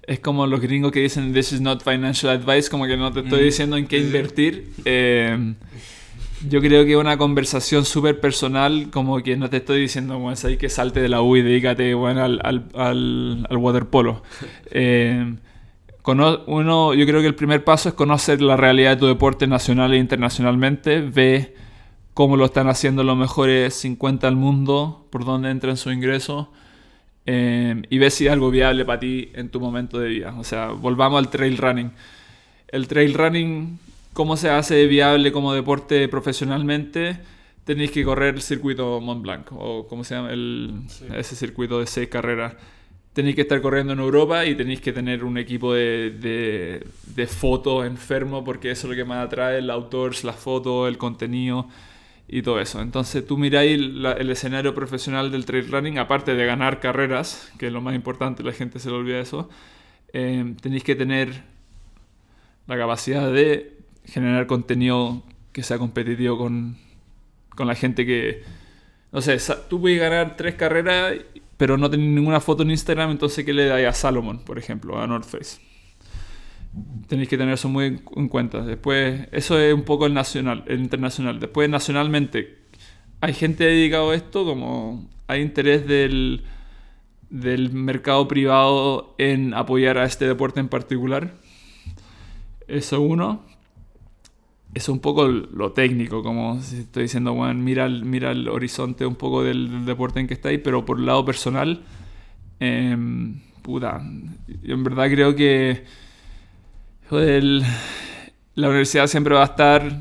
[0.07, 3.21] es como los gringos que dicen this is not financial advice, como que no te
[3.21, 3.45] estoy mm.
[3.45, 4.73] diciendo en qué invertir.
[4.85, 5.55] Eh,
[6.49, 10.57] yo creo que una conversación súper personal, como que no te estoy diciendo, bueno, ahí
[10.57, 14.23] que salte de la U y dedícate bueno, al, al, al, waterpolo.
[14.77, 15.37] Eh,
[16.05, 19.95] uno, yo creo que el primer paso es conocer la realidad de tu deporte nacional
[19.95, 21.55] e internacionalmente, ve
[22.13, 26.49] cómo lo están haciendo los mejores 50 del mundo, por dónde entran sus ingresos,
[27.27, 30.35] eh, y ve si es algo viable para ti en tu momento de vida.
[30.39, 31.91] O sea, volvamos al trail running.
[32.69, 33.79] El trail running
[34.15, 37.19] cómo se hace viable como deporte profesionalmente,
[37.65, 40.83] tenéis que correr el circuito Mont Blanc, o como se llama el,
[41.15, 42.55] ese circuito de seis carreras.
[43.15, 46.83] Tenéis que estar corriendo en Europa y tenéis que tener un equipo de,
[47.15, 50.99] de, fotos enfermo, porque eso es lo que más atrae, el outdoors, la foto, el
[50.99, 51.69] contenido
[52.29, 52.81] y todo eso.
[52.81, 57.73] Entonces tú miráis el escenario profesional del trail running, aparte de ganar carreras, que es
[57.73, 59.49] lo más importante, la gente se le olvida eso,
[60.13, 61.43] eh, tenéis que tener
[62.67, 65.23] la capacidad de generar contenido
[65.53, 66.77] que sea competitivo con,
[67.55, 68.43] con la gente que...
[69.13, 69.39] No sé,
[69.69, 71.15] tú puedes ganar tres carreras,
[71.65, 75.01] pero no tener ninguna foto en Instagram, entonces ¿qué le da a Salomon, por ejemplo,
[75.01, 75.63] a North Face?
[77.09, 78.61] Tenéis que tener eso muy en cuenta.
[78.61, 81.41] Después, eso es un poco el nacional, el internacional.
[81.41, 82.59] Después, nacionalmente,
[83.23, 86.45] hay gente dedicada a esto, como hay interés del,
[87.31, 91.33] del mercado privado en apoyar a este deporte en particular.
[92.69, 93.43] Eso uno
[94.75, 99.43] es un poco lo técnico, como estoy diciendo, bueno, mira, mira el horizonte un poco
[99.45, 101.83] del, deporte en que estáis, pero por el lado personal,
[102.61, 104.03] em, puta,
[104.63, 105.85] yo en verdad creo que
[107.11, 110.01] la universidad siempre va a estar,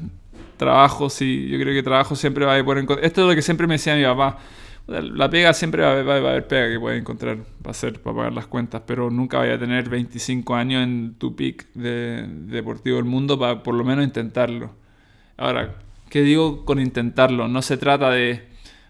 [0.57, 3.05] trabajo, sí, yo creo que trabajo siempre va a poder encontrar.
[3.05, 4.39] Esto es lo que siempre me decía mi papá.
[4.85, 8.47] La pega siempre va, a haber pega que puedes encontrar para hacer, para pagar las
[8.47, 13.39] cuentas, pero nunca vaya a tener 25 años en tu pick de, deportivo del mundo
[13.39, 14.76] para por lo menos intentarlo.
[15.38, 15.76] Ahora,
[16.10, 17.47] ¿qué digo con intentarlo?
[17.47, 18.45] No se trata de,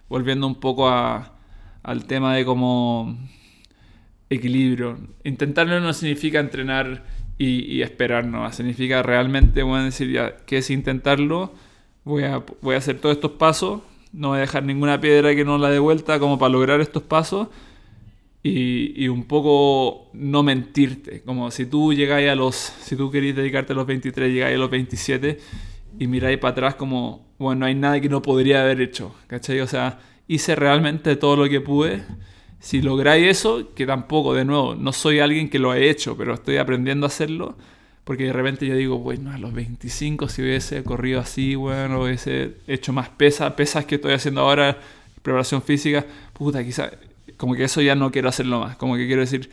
[0.09, 1.33] volviendo un poco a,
[1.83, 3.15] al tema de cómo
[4.31, 4.97] equilibrio.
[5.23, 7.03] Intentarlo no significa entrenar
[7.37, 8.51] y, esperar, no.
[8.51, 11.53] Significa realmente, bueno, decir, ya, que es intentarlo,
[12.03, 13.81] voy a, voy a hacer todos estos pasos,
[14.13, 17.03] no voy a dejar ninguna piedra que no la dé vuelta como para lograr estos
[17.03, 17.49] pasos.
[18.45, 21.21] Y, y, un poco no mentirte.
[21.23, 22.55] Como si tú llegáis a los.
[22.55, 25.39] Si tú queréis dedicarte a los 23, llegáis a los 27
[25.99, 27.25] y miráis para atrás como.
[27.39, 29.15] Bueno, no hay nada que no podría haber hecho.
[29.27, 29.61] ¿Cachai?
[29.61, 32.03] O sea, hice realmente todo lo que pude
[32.63, 36.33] si lográis eso, que tampoco, de nuevo, no soy alguien que lo ha hecho, pero
[36.33, 37.57] estoy aprendiendo a hacerlo,
[38.03, 42.57] porque de repente yo digo, bueno, a los 25 si hubiese corrido así, bueno, hubiese
[42.67, 44.77] hecho más pesas, pesas que estoy haciendo ahora,
[45.21, 46.91] preparación física, puta, quizá,
[47.37, 49.49] como que eso ya no quiero hacerlo más, como que quiero decir,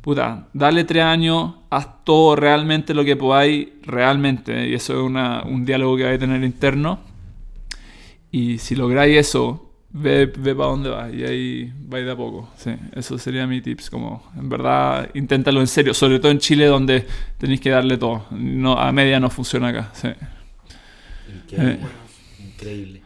[0.00, 5.42] puta, dale tres años, haz todo realmente lo que podáis, realmente, y eso es una,
[5.44, 6.98] un diálogo que vais a tener interno,
[8.32, 9.63] y si lográis eso,
[9.94, 12.50] ve, ve para dónde va y ahí va de a poco.
[12.56, 13.88] Sí, eso sería mi tips.
[13.88, 17.06] Como, en verdad, inténtalo en serio, sobre todo en Chile donde
[17.38, 18.26] tenéis que darle todo.
[18.32, 19.90] No, a media no funciona acá.
[19.94, 20.08] Sí.
[21.32, 21.78] Increíble.
[22.38, 23.02] Increíble.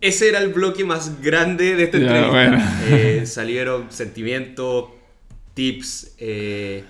[0.00, 2.86] Ese era el bloque más grande de esta entrevista.
[2.88, 4.90] Eh, salieron sentimientos,
[5.52, 6.14] tips.
[6.18, 6.84] Eh,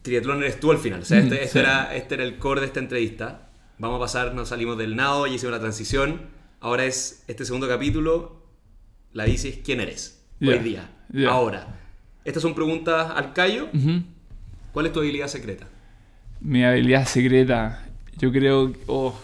[0.00, 1.00] triatlón eres tú al final.
[1.00, 3.48] O sea, este, este, era, este era el core de esta entrevista.
[3.78, 7.68] Vamos a pasar, nos salimos del nado y hicimos la transición Ahora es este segundo
[7.68, 8.42] capítulo,
[9.12, 10.90] la dices quién eres hoy día,
[11.28, 11.78] ahora.
[12.24, 13.68] Estas son preguntas al callo.
[14.72, 15.68] ¿Cuál es tu habilidad secreta?
[16.40, 17.86] Mi habilidad secreta,
[18.18, 18.72] yo creo...
[18.86, 19.18] Oh.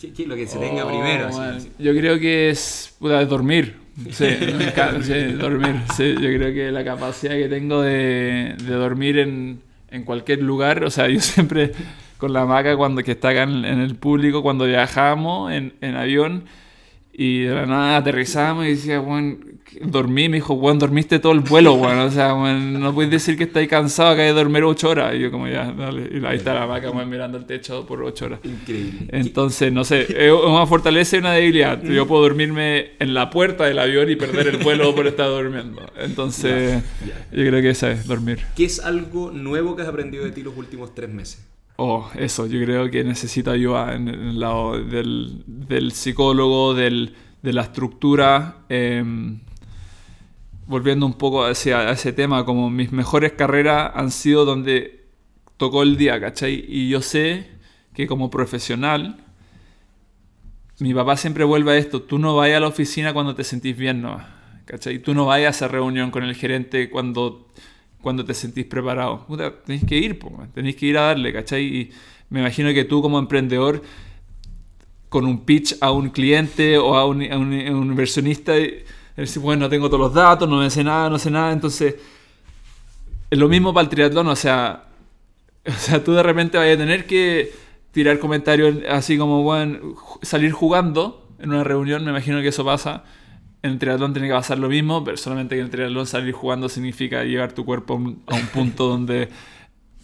[0.00, 1.28] ¿Qué, lo que se tenga primero?
[1.78, 3.76] Yo creo que es dormir.
[4.10, 4.24] Sí,
[5.38, 5.82] dormir.
[5.94, 9.60] Sí, yo creo que la capacidad que tengo de, de dormir en,
[9.90, 11.72] en, cualquier lugar, o sea, yo siempre
[12.20, 16.44] con la maca cuando que está acá en, el público cuando viajamos en, en, avión
[17.12, 19.36] y de la nada aterrizamos y decía, bueno,
[19.82, 23.36] dormí, me dijo, bueno, dormiste todo el vuelo, bueno, o sea, bueno, no puedes decir
[23.36, 25.14] que estáis cansado que hay de dormir ocho horas.
[25.14, 28.26] Y yo como ya, dale, y ahí está la maca mirando el techo por ocho
[28.26, 28.40] horas.
[28.44, 29.06] Increíble.
[29.08, 31.82] Entonces, no sé, es una fortaleza y una debilidad.
[31.82, 35.82] Yo puedo dormirme en la puerta del avión y perder el vuelo por estar durmiendo.
[35.98, 36.82] Entonces,
[37.32, 38.40] yo creo que esa es, dormir.
[38.56, 41.46] ¿Qué es algo nuevo que has aprendido de ti los últimos tres meses?
[41.82, 47.62] Oh, eso, yo creo que necesito ayuda en el lado del, psicólogo, del, de la
[47.62, 48.58] estructura.
[48.68, 49.40] Em,
[50.66, 55.06] volviendo un poco hacia ese tema, como mis mejores carreras han sido donde
[55.56, 56.66] tocó el día, ¿cachai?
[56.68, 57.48] Y yo sé
[57.94, 59.16] que como profesional,
[60.80, 63.74] mi papá siempre vuelve a esto, tú no vayas a la oficina cuando te sentís
[63.74, 64.20] bien, ¿no?
[64.66, 64.98] ¿cachai?
[64.98, 67.48] Tú no vayas a esa reunión con el gerente cuando
[68.02, 69.26] cuando te sentís preparado.
[69.64, 70.18] tenéis que ir,
[70.54, 71.64] tenéis que ir a darle, ¿cachai?
[71.64, 71.90] Y
[72.30, 73.82] me imagino que tú como emprendedor,
[75.08, 80.00] con un pitch a un cliente o a un, inversionista, decís, bueno, no tengo todos
[80.00, 81.96] los datos, no me sé nada, no sé nada, entonces
[83.28, 84.84] es lo mismo para el triatlón, o sea,
[85.66, 87.52] o sea, tú de repente vas a tener que
[87.90, 93.04] tirar comentarios así como, bueno, salir jugando en una reunión, me imagino que eso pasa
[93.62, 96.32] en el triatlón tiene que pasar lo mismo, pero solamente que en el triatlón salir
[96.32, 97.96] jugando significa llevar tu cuerpo a
[98.34, 99.28] un, punto donde,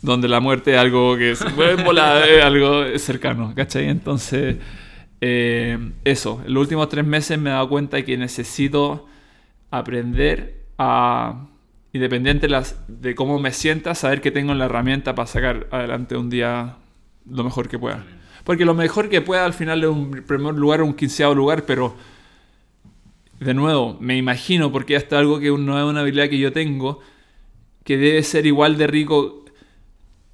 [0.03, 3.89] donde la muerte es algo que es, es algo cercano, ¿cachai?
[3.89, 4.57] Entonces,
[5.21, 9.07] eh, eso, en los últimos tres meses me he dado cuenta que necesito
[9.71, 11.47] aprender a,
[11.93, 12.49] independiente
[12.89, 16.77] de cómo me sienta, saber que tengo la herramienta para sacar adelante un día
[17.29, 18.05] lo mejor que pueda.
[18.45, 21.97] Porque lo mejor que pueda al final es un primer lugar, un quinceavo lugar, pero
[23.41, 27.01] de nuevo, me imagino, porque hasta algo que no es una habilidad que yo tengo,
[27.85, 29.45] que debe ser igual de rico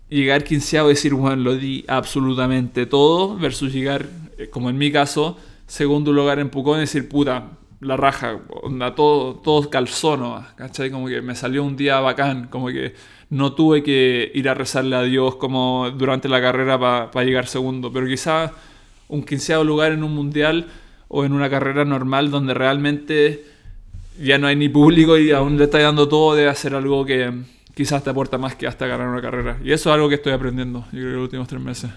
[0.08, 4.08] llegar quinceavo y decir, bueno, lo di absolutamente todo, versus llegar,
[4.38, 7.50] eh, como en mi caso, segundo lugar en Pucón y decir, puta,
[7.80, 10.90] la raja, onda, todo, todo calzó ¿cachai?
[10.90, 12.94] Como que me salió un día bacán, como que
[13.30, 17.92] no tuve que ir a rezarle a Dios como durante la carrera para llegar segundo,
[17.92, 18.52] pero quizá
[19.08, 20.68] un quinceavo lugar en un mundial
[21.14, 23.44] o en una carrera normal donde realmente
[24.18, 27.30] ya no hay ni público y aún le está dando todo de hacer algo que
[27.74, 29.58] quizás te aporta más que hasta ganar una carrera.
[29.62, 31.90] Y eso es algo que estoy aprendiendo, yo creo, los últimos tres meses.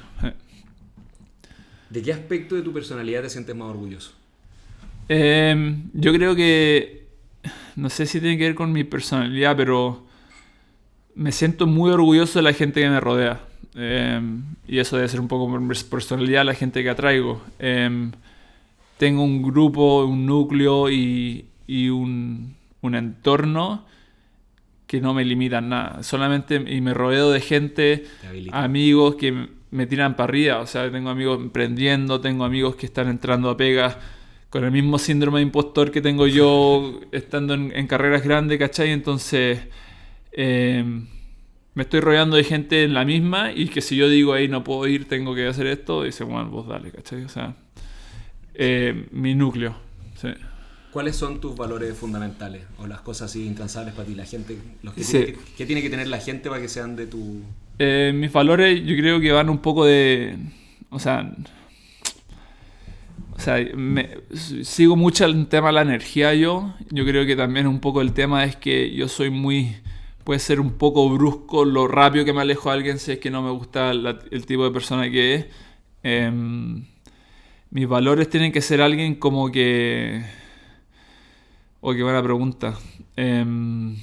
[1.90, 4.12] ¿De qué aspecto de tu personalidad te sientes más orgulloso?
[5.08, 7.08] Em, yo creo que,
[7.78, 10.06] no sé si tiene que ver con mi personalidad, pero
[11.16, 13.40] me siento muy orgulloso de la gente que me rodea.
[13.76, 17.42] Em, y eso debe ser un poco por mi personalidad, la gente que atraigo.
[17.60, 18.12] Em,
[18.98, 23.86] tengo un grupo, un núcleo y, un, entorno
[24.88, 26.04] que no me limitan nada.
[26.04, 28.06] Solamente y me rodeo de gente,
[28.52, 30.60] amigos que me tiran para arriba.
[30.60, 33.98] O sea, tengo amigos emprendiendo, tengo amigos que están entrando a pegas
[34.50, 38.92] con el mismo síndrome de impostor que tengo yo estando en, carreras grandes, ¿cachai?
[38.92, 39.60] Entonces,
[40.32, 41.08] em,
[41.74, 44.64] me estoy rodeando de gente en la misma y que si yo digo, ahí no
[44.64, 47.24] puedo ir, tengo que hacer esto, dice, bueno, vos dale, ¿cachai?
[47.26, 47.56] O sea,
[48.58, 49.76] eh, mi núcleo,
[50.20, 50.30] sí.
[50.96, 54.16] ¿Cuáles son tus valores fundamentales o las cosas así intransables para ti?
[54.16, 56.96] La gente, los que tiene que, ¿Qué tiene que tener la gente para que sean
[56.96, 57.42] de tu...?
[57.80, 60.38] Eh, mis valores yo creo que van un poco de...
[60.90, 61.36] O sea...
[63.34, 63.58] O sea,
[64.64, 66.74] sigo mucho el tema de la energía yo.
[66.92, 69.76] Yo creo que también un poco el tema es que yo soy muy...
[70.24, 73.30] Puede ser un poco brusco lo rápido que me alejo de alguien si es que
[73.30, 75.46] no me gusta el tipo de persona que es.
[76.04, 76.86] Em,
[77.76, 80.24] mis valores tienen que ser alguien como que
[81.82, 82.74] Oh, qué buena pregunta.
[83.18, 83.98] Em,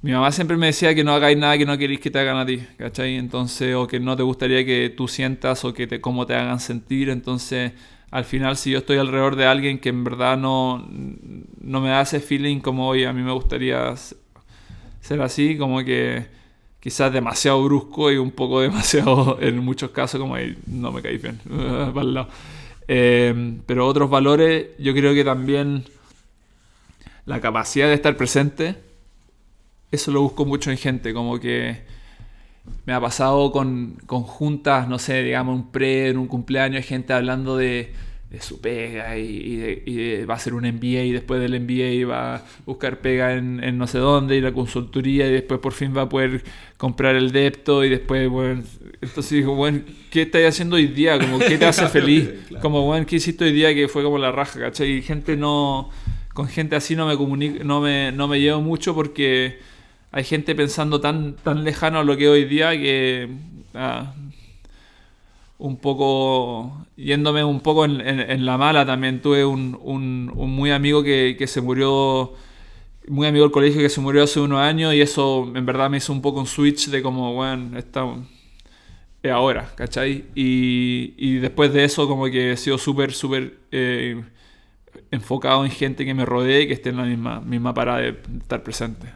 [0.00, 2.38] mi mamá siempre me decía que no hagáis nada que no queréis que te hagan
[2.38, 3.16] a ti, ¿cachai?
[3.16, 6.58] Entonces, o que no te gustaría que tú sientas o que te, cómo te hagan
[6.58, 7.10] sentir.
[7.10, 7.72] Entonces,
[8.10, 10.88] al final, si yo estoy alrededor de alguien que en verdad no,
[11.60, 13.94] no me da ese feeling como, hoy a mí me gustaría
[15.02, 16.28] ser así, como que
[16.82, 21.16] quizás demasiado brusco y un poco demasiado, en muchos casos, como, ahí no me caí
[21.16, 21.38] bien,
[21.94, 22.28] para el lado.
[22.88, 25.84] Em, pero otros valores, yo creo que también
[27.24, 28.74] la capacidad de estar presente,
[29.92, 31.82] eso lo busco mucho en gente, como que
[32.84, 37.12] me ha pasado con, con juntas, no sé, digamos un pre, en un cumpleaños, gente
[37.12, 37.92] hablando de,
[38.32, 42.44] de su pega y, va a hacer un MBA y después del MBA va a
[42.64, 46.02] buscar pega en, en, no sé dónde y la consultoría y después por fin va
[46.02, 46.42] a poder
[46.78, 48.62] comprar el depto y después, bueno,
[49.02, 49.80] entonces digo, bueno,
[50.10, 51.18] ¿qué estás haciendo hoy día?
[51.18, 52.30] Como, ¿Qué te hace feliz?
[52.62, 54.90] Como, bueno, ¿qué hiciste hoy día que fue como la raja, ¿cachai?
[54.92, 55.90] Y gente no
[56.32, 59.58] con gente así no me comunico, no me, no me llevo mucho porque
[60.10, 63.28] hay gente pensando tan, tan lejano a lo que hoy día que
[63.74, 64.14] ah,
[65.62, 71.04] un poco yéndome un poco en, la mala también tuve un, un, un muy amigo
[71.04, 72.32] que, que, se murió
[73.06, 75.98] muy amigo del colegio que se murió hace unos años y eso en verdad me
[75.98, 78.04] hizo un poco un switch de como bueno está
[79.22, 80.24] es ahora ¿cachai?
[80.34, 84.20] Y, y después de eso como que he sido súper súper eh,
[85.12, 88.18] enfocado en gente que me rodee y que esté en la misma, misma parada de
[88.40, 89.06] estar presente.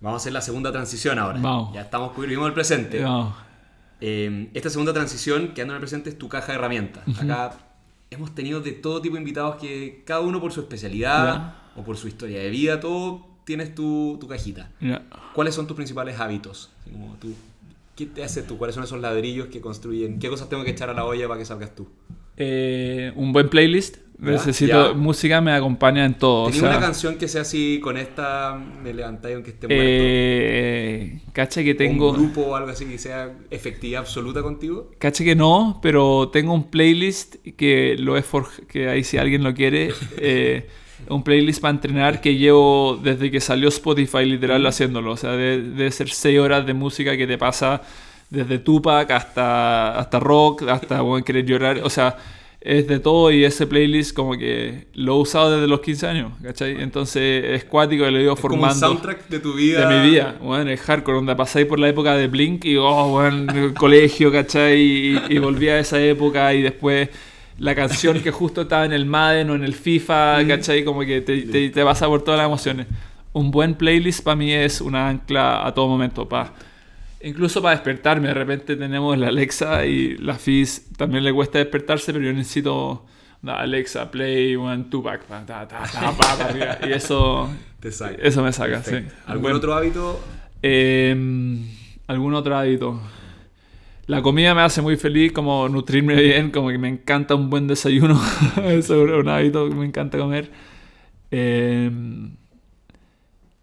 [0.00, 1.40] Vamos a hacer la segunda transición ahora.
[1.74, 3.04] Ya estamos, vivimos el presente.
[4.00, 7.04] Eh, esta segunda transición, quedando en el presente, es tu caja de herramientas.
[7.18, 7.58] Acá
[8.10, 11.96] hemos tenido de todo tipo de invitados que cada uno por su especialidad o por
[11.96, 14.70] su historia de vida, todo tienes tu, tu cajita.
[15.34, 16.70] ¿Cuáles son tus principales hábitos?
[16.90, 17.34] Como tú,
[17.98, 18.56] ¿Qué te haces tú?
[18.58, 20.20] ¿Cuáles son esos ladrillos que construyen?
[20.20, 21.88] ¿Qué cosas tengo que echar a la olla para que salgas tú?
[22.36, 23.96] Eh, un buen playlist.
[24.18, 26.50] Necesito música, me acompaña en todo.
[26.50, 29.84] ¿Tienes una canción que sea así con esta me levantáis aunque esté muerto?
[29.86, 32.10] Eh, cacha que tengo.
[32.10, 34.90] ¿Un grupo o algo así que sea efectividad absoluta contigo?
[34.98, 38.24] Cacha que no, pero tengo un playlist que lo he
[38.66, 39.92] que ahí si alguien lo quiere.
[40.20, 40.66] Eh,
[41.08, 45.12] un playlist para entrenar que llevo desde que salió Spotify literal haciéndolo.
[45.12, 47.82] O sea, debe, ser 6 horas de música que te pasa
[48.30, 51.80] desde Tupac hasta, hasta rock, hasta bueno, querer llorar.
[51.84, 52.16] O sea,
[52.60, 56.32] es de todo y ese playlist como que lo he usado desde los 15 años,
[56.42, 56.82] ¿cachai?
[56.82, 58.74] Entonces es cuático y lo he ido formando.
[58.74, 59.88] Como un soundtrack de tu vida.
[59.88, 63.08] De mi vida, bueno, es hardcore, donde pasáis por la época de Blink y, oh,
[63.10, 64.80] bueno, el colegio, ¿cachai?
[64.80, 67.08] Y, y volví a esa época y después
[67.58, 70.84] la canción que justo estaba en el Madden o en el FIFA, ¿cachai?
[70.84, 72.86] Como que te, te, te pasa por todas las emociones.
[73.32, 76.54] Un buen playlist para mí es una ancla a todo momento, pa.
[77.20, 82.12] Incluso para despertarme, de repente tenemos la Alexa y la FIS también le cuesta despertarse,
[82.12, 83.04] pero yo necesito
[83.46, 85.22] Alexa, play one, Tupac,
[86.86, 87.48] y eso,
[88.22, 88.82] eso me saca.
[88.82, 88.96] Sí.
[89.26, 90.20] ¿Algún otro hábito?
[90.62, 91.66] Em,
[92.06, 93.00] ¿Algún otro hábito?
[94.06, 97.66] La comida me hace muy feliz, como nutrirme bien, como que me encanta un buen
[97.66, 98.20] desayuno.
[98.64, 100.50] Eso es un hábito que me encanta comer.
[101.30, 102.37] Em,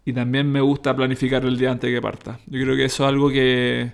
[0.06, 2.38] y también me gusta planificar el día antes que parta.
[2.46, 3.90] Yo creo que eso es algo que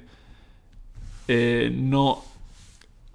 [1.26, 2.22] eh, no...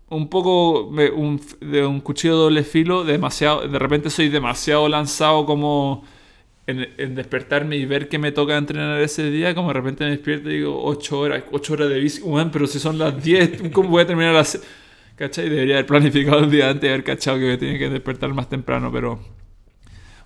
[0.09, 6.05] Un poco de un cuchillo de doble filo, demasiado, de repente soy demasiado lanzado como
[6.65, 10.49] en, despertarme y ver que me toca entrenar ese día, como de repente me despierto
[10.49, 12.21] y digo 8 horas, 8 horas de bici,
[12.53, 14.59] pero si son las 10, ¿cómo voy a terminar las...
[15.17, 15.49] ¿Cachai?
[15.49, 18.89] Debería haber planificado el día antes haber cachado que me tenía que despertar más temprano,
[18.91, 19.19] pero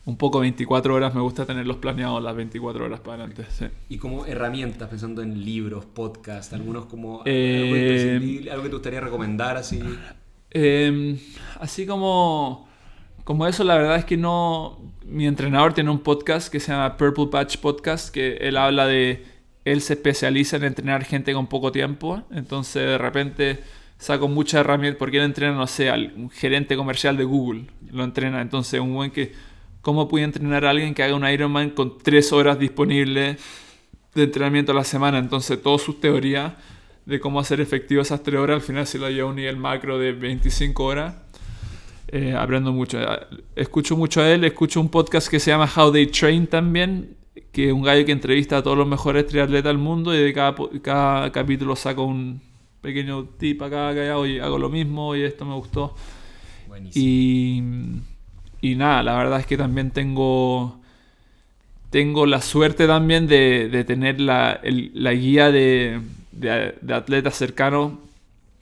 [0.05, 3.45] un poco 24 horas me gusta tenerlos planeados las 24 horas para adelante.
[3.89, 9.57] Y como herramientas, pensando en libros, podcasts, algunos como eh, algo, que te gustaría recomendar
[9.57, 9.79] así.
[10.49, 11.17] Em,
[11.59, 12.67] así como
[13.23, 14.79] como eso, la verdad es que no.
[15.05, 19.25] Mi entrenador tiene un podcast que se llama Purple Patch Podcast, que él habla de.
[19.63, 22.23] Él se especializa en entrenar gente con poco tiempo.
[22.31, 23.59] Entonces, de repente,
[23.97, 28.03] saco muchas herramientas, porque él entrena, no sé, al un gerente comercial de Google, lo
[28.03, 28.41] entrena.
[28.41, 29.33] Entonces, un buen que,
[29.81, 33.37] ¿cómo puede entrenar a alguien que haga un Ironman con tres horas disponibles
[34.15, 35.17] de entrenamiento a la semana?
[35.17, 36.53] Entonces, todas sus teorías
[37.05, 39.57] de cómo hacer efectivo esas tres horas, al final se lo lleva a un nivel
[39.57, 41.15] macro de 25 horas.
[42.07, 42.99] Eh, aprendo mucho.
[43.55, 47.15] Escucho mucho a él, escucho un podcast que se llama How They Train también,
[47.53, 50.33] que es un gallo que entrevista a todos los mejores triatletas del mundo y de
[50.33, 52.41] cada, cada capítulo saco un
[52.81, 55.95] pequeño tip acá, acá, oye, hago lo mismo y esto me gustó.
[56.93, 57.61] Y,
[58.61, 60.81] y nada, la verdad es que también tengo
[61.91, 65.99] tengo la suerte también de, de tener la, el, la guía de,
[66.31, 67.93] de, de, atletas cercanos,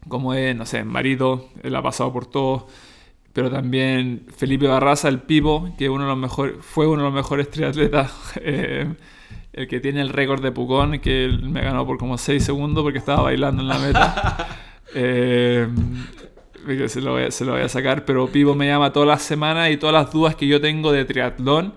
[0.07, 2.67] como es, no sé, Marito, él ha pasado por todo,
[3.31, 7.13] pero también Felipe Barraza, el Pipo, que uno de los mejores, fue uno de los
[7.13, 8.11] mejores triatletas
[8.41, 8.91] eh,
[9.53, 12.97] el que tiene el récord de Pucón, que me ganó por como 6 segundos porque
[12.97, 14.47] estaba bailando en la meta.
[14.95, 15.67] eh,
[16.87, 19.21] se, lo voy a, se lo voy a sacar, pero Pivo me llama todas las
[19.21, 21.75] semanas y todas las dudas que yo tengo de triatlón,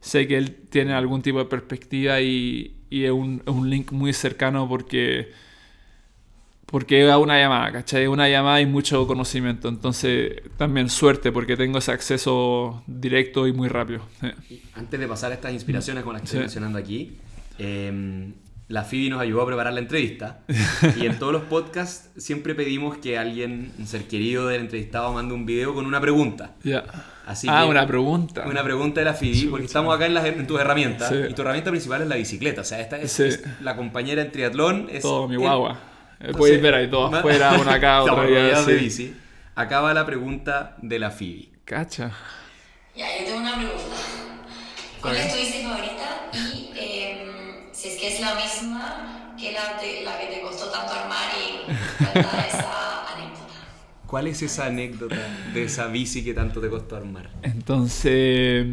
[0.00, 3.92] sé que él tiene algún tipo de perspectiva y, y es, un, es, un, link
[3.92, 5.32] muy cercano porque
[6.66, 8.06] porque es una llamada, ¿cachai?
[8.08, 9.68] Una llamada y mucho conocimiento.
[9.68, 14.00] Entonces, también suerte porque tengo ese acceso directo y muy rápido.
[14.74, 16.32] Antes de pasar a estas inspiraciones con las que sí.
[16.32, 17.16] estoy mencionando aquí,
[17.58, 18.32] eh,
[18.68, 20.40] la Phoebe nos ayudó a preparar la entrevista.
[20.96, 25.34] y en todos los podcasts siempre pedimos que alguien, un ser querido del entrevistado, mande
[25.34, 26.52] un video con una pregunta.
[26.62, 26.84] Ya.
[27.26, 28.44] Así ah, una pregunta.
[28.46, 31.08] Una pregunta de la Phoebe, sí, porque estamos acá en, las, en tus herramientas.
[31.08, 31.16] Sí.
[31.30, 32.60] Y tu herramienta principal es la bicicleta.
[32.60, 34.88] O sea, esta es, es la compañera en triatlón.
[34.90, 35.78] Es, Todo mi guagua.
[36.32, 38.62] Puedes ver ahí todo afuera, una acá, otra allá.
[38.62, 39.14] de bici.
[39.54, 41.48] Acaba la pregunta de la Phoebe.
[41.64, 42.10] Cacha.
[42.96, 43.82] Ya, yo tengo una pregunta.
[45.00, 46.30] ¿Cuál es tu bici favorita?
[46.32, 46.63] Y eh,
[47.84, 51.28] si es que es la misma que la, te, la que te costó tanto armar
[51.36, 51.70] y
[52.18, 53.52] esa anécdota.
[54.06, 55.16] ¿Cuál es esa anécdota
[55.52, 57.28] de esa bici que tanto te costó armar?
[57.42, 58.66] Entonces,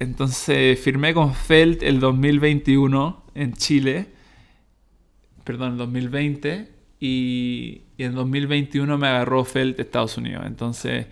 [0.00, 4.08] entonces firmé con Felt el 2021 en Chile
[5.44, 10.42] perdón, en 2020 y, y, en 2021 me agarró Felt Estados Unidos.
[10.46, 11.06] Entonces,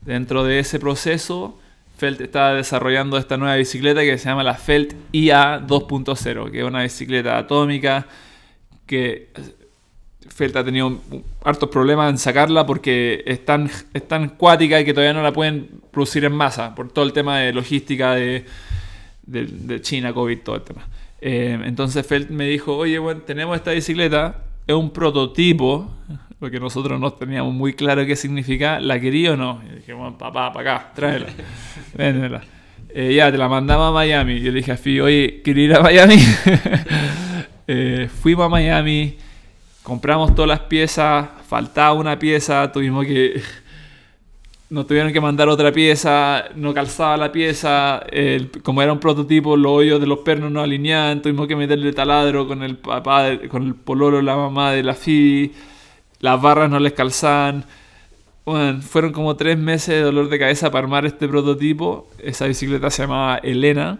[0.00, 1.60] dentro de ese proceso,
[2.04, 6.64] Felt estaba desarrollando esta nueva bicicleta que se llama la Felt IA 2.0, que es
[6.64, 8.06] una bicicleta atómica
[8.84, 9.30] que
[10.28, 11.00] Felt ha tenido
[11.42, 15.32] hartos problemas en sacarla porque es tan, es tan cuática y que todavía no la
[15.32, 18.44] pueden producir en masa por todo el tema de logística de
[19.80, 20.86] China, COVID, todo el tema.
[21.22, 25.90] Eh, entonces Felt me dijo, oye, bueno, tenemos esta bicicleta, es un prototipo,
[26.38, 29.62] porque nosotros no teníamos muy claro qué significa, ¿la quería o no?
[29.70, 31.26] Y dije, bueno, papá, para acá, tráela,
[31.94, 32.42] véndela.
[32.96, 34.40] Eh, ya, te la mandamos a Miami.
[34.40, 36.16] Yo le dije a Fi, oye, ¿quiero ir a Miami?
[37.66, 39.16] eh, fuimos a Miami,
[39.82, 43.42] compramos todas las piezas, faltaba una pieza, tuvimos que
[44.70, 49.56] nos tuvieron que mandar otra pieza, no calzaba la pieza, el, como era un prototipo,
[49.56, 53.62] los hoyos de los pernos no alineaban, tuvimos que meterle taladro con el papá, con
[53.62, 55.52] el pololo, la mamá de la Phoebe,
[56.24, 57.66] las barras no les calzaban.
[58.46, 62.08] Bueno, fueron como tres meses de dolor de cabeza para armar este prototipo.
[62.18, 63.98] Esa bicicleta se llamaba Elena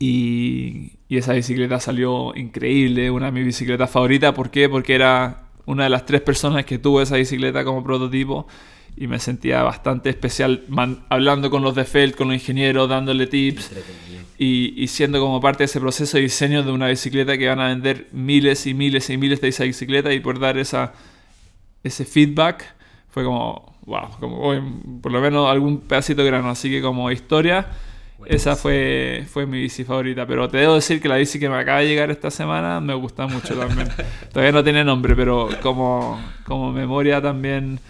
[0.00, 4.32] y, y esa bicicleta salió increíble, una de mis bicicletas favoritas.
[4.32, 4.68] ¿Por qué?
[4.68, 8.48] Porque era una de las tres personas que tuvo esa bicicleta como prototipo
[8.96, 13.28] y me sentía bastante especial man, hablando con los de Felt, con los ingenieros, dándole
[13.28, 13.70] tips
[14.38, 17.60] y, y, siendo como parte de ese proceso de diseño de una bicicleta que van
[17.60, 20.92] a vender miles y miles y miles de esa bicicleta y por dar esa,
[21.82, 22.64] ese feedback
[23.08, 27.66] fue como, wow, como, por lo menos algún pedacito grano, así que como historia.
[28.18, 31.48] Bueno, esa fue, fue mi bici favorita, pero te debo decir que la bici que
[31.48, 33.88] me acaba de llegar esta semana me gusta mucho también.
[34.32, 37.80] Todavía no tiene nombre, pero como, como memoria también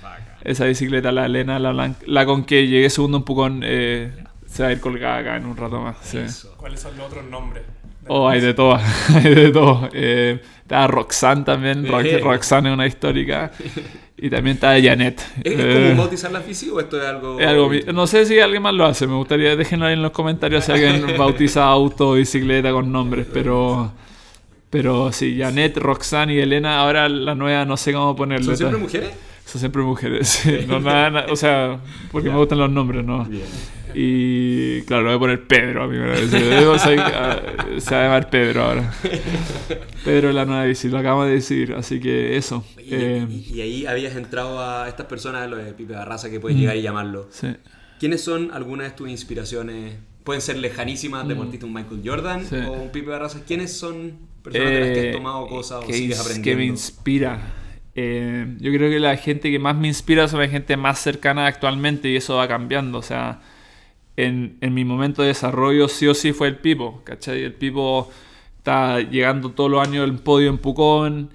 [0.42, 4.12] esa bicicleta, la Elena, la, la con que llegué segundo un Pucón, eh,
[4.46, 5.96] se va a ir colgada acá en un rato más.
[6.02, 6.18] Sí.
[6.56, 7.64] ¿Cuáles son los otros nombres?
[8.14, 8.78] Oh, hay de todo,
[9.14, 9.88] hay de todo.
[9.94, 13.50] Eh, está Roxanne también, Roxanne es una histórica.
[14.18, 15.20] Y también está Janet.
[15.42, 17.40] ¿Es, eh, como bautizar la bici o esto es algo...?
[17.40, 17.70] Es algo...
[17.94, 20.72] No sé si alguien más lo hace, me gustaría, déjenlo ahí en los comentarios si
[20.72, 23.92] alguien bautiza auto, bicicleta con nombres, pero...
[24.68, 28.46] Pero sí, Janet, Roxanne y Elena, ahora la nueva no sé cómo ponerle.
[28.46, 29.10] ¿Son siempre mujeres?
[29.44, 30.42] Son siempre mujeres.
[30.68, 32.34] No, nada, nada, o sea, porque yeah.
[32.34, 33.24] me gustan los nombres, ¿no?
[33.24, 33.42] Bien.
[33.94, 36.78] Y claro, voy a poner Pedro a mí, ¿verdad?
[37.78, 38.94] Se va a llamar Pedro ahora.
[40.04, 42.64] Pedro es la nueva bici, lo acabamos de decir, así que eso.
[42.78, 46.40] Y, eh, y, y ahí habías entrado a estas personas, los de Pipe Barraza, que
[46.40, 47.28] puedes mm, llegar y llamarlo.
[47.30, 47.48] Sí.
[48.00, 49.94] ¿Quiénes son algunas de tus inspiraciones?
[50.24, 52.56] Pueden ser lejanísimas, deportistas, un Michael Jordan sí.
[52.56, 53.40] o un Pipe Barraza.
[53.46, 54.12] ¿Quiénes son
[54.42, 56.50] personas eh, de las que has tomado cosas o que sigues aprendiendo?
[56.50, 57.40] Que me inspira.
[57.94, 61.46] Eh, yo creo que la gente que más me inspira son la gente más cercana
[61.46, 62.98] actualmente y eso va cambiando.
[62.98, 63.40] O sea,
[64.16, 67.42] en, en mi momento de desarrollo sí o sí fue el Pipo, ¿cachai?
[67.42, 68.10] El Pipo
[68.58, 71.30] está llegando todos los años al podio en Pucón.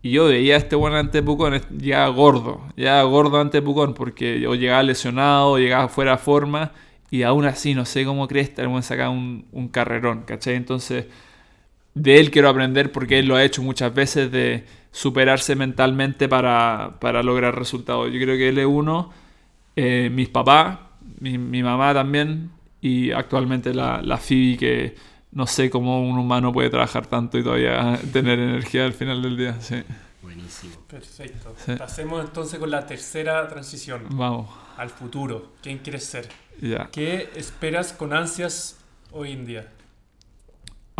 [0.00, 4.40] Y yo veía a este buen ante Pucón, ya gordo, ya gordo ante Pucón, porque
[4.40, 6.72] yo llegaba lesionado, llegaba fuera de forma,
[7.10, 10.54] y aún así no sé cómo crees, el buen sacar un, un carrerón, ¿cachai?
[10.54, 11.06] Entonces,
[11.94, 16.96] de él quiero aprender porque él lo ha hecho muchas veces de superarse mentalmente para,
[17.00, 18.12] para lograr resultados.
[18.12, 19.10] Yo creo que él es uno,
[19.76, 20.78] eh, mis papás,
[21.20, 22.50] mi, mi, mamá también,
[22.80, 24.96] y actualmente la, la Phoebe que
[25.32, 29.36] no sé cómo un humano puede trabajar tanto y todavía tener energía al final del
[29.36, 29.60] día.
[29.60, 29.82] Sí.
[30.22, 30.74] Buenísimo.
[30.86, 31.54] Perfecto.
[31.64, 31.72] Sí.
[31.76, 34.04] Pasemos entonces con la tercera transición.
[34.10, 34.48] Vamos.
[34.76, 35.52] Al futuro.
[35.62, 36.28] ¿Quién quieres ser?
[36.60, 36.88] Ya.
[36.92, 38.78] ¿Qué esperas con ansias
[39.10, 39.68] hoy en día?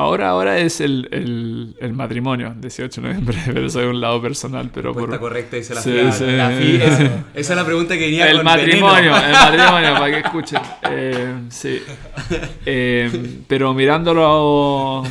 [0.01, 4.23] Ahora, ahora es el, el, el, matrimonio, 18 de noviembre, pero eso es un lado
[4.23, 4.71] personal.
[4.73, 5.11] Pero por...
[5.11, 5.19] por...
[5.19, 6.25] correcta, dice la Sí, sí.
[6.27, 9.27] La FI es- esa es la pregunta que venía El con matrimonio, veneno.
[9.27, 10.61] el matrimonio, para que escuchen.
[10.91, 11.81] Eh, sí.
[12.67, 15.03] Eh, pero mirándolo,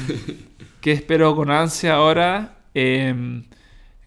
[0.79, 2.59] ¿qué espero con ansia ahora?
[2.73, 3.41] Eh,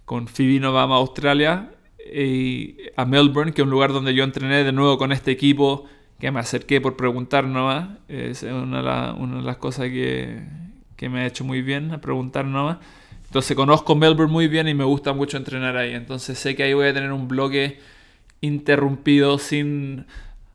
[0.05, 1.70] con Phoebe nos vamos a Australia
[2.15, 5.85] y a Melbourne, que es un lugar donde yo entrené de nuevo con este equipo,
[6.19, 7.89] que me acerqué por preguntar nomás.
[8.09, 10.40] Es una de, la- una de las cosas que,
[11.01, 12.77] que me ha hecho muy bien, a preguntar nomás.
[13.24, 15.94] Entonces conozco Melbourne muy bien y me gusta mucho entrenar ahí.
[15.94, 17.81] Entonces sé que ahí voy a tener un bloque
[18.43, 20.05] interrumpido, sin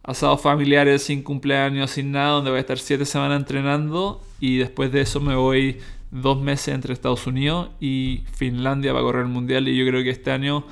[0.03, 4.91] asados familiares, sin cumpleaños, sin nada, donde voy a estar siete semanas entrenando y después
[4.91, 5.79] de eso me voy
[6.11, 10.11] dos meses entre Estados Unidos y Finlandia para correr el mundial y yo creo que
[10.11, 10.63] este año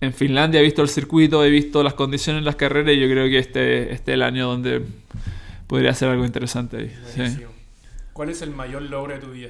[0.00, 3.08] en Finlandia he visto el circuito, he visto las condiciones en las carreras y yo
[3.08, 4.82] creo que este, este es el año donde
[5.66, 6.92] podría ser algo interesante ahí.
[7.14, 7.44] sí.
[8.22, 9.48] ¿Cuál es el mayor logro de tu vida?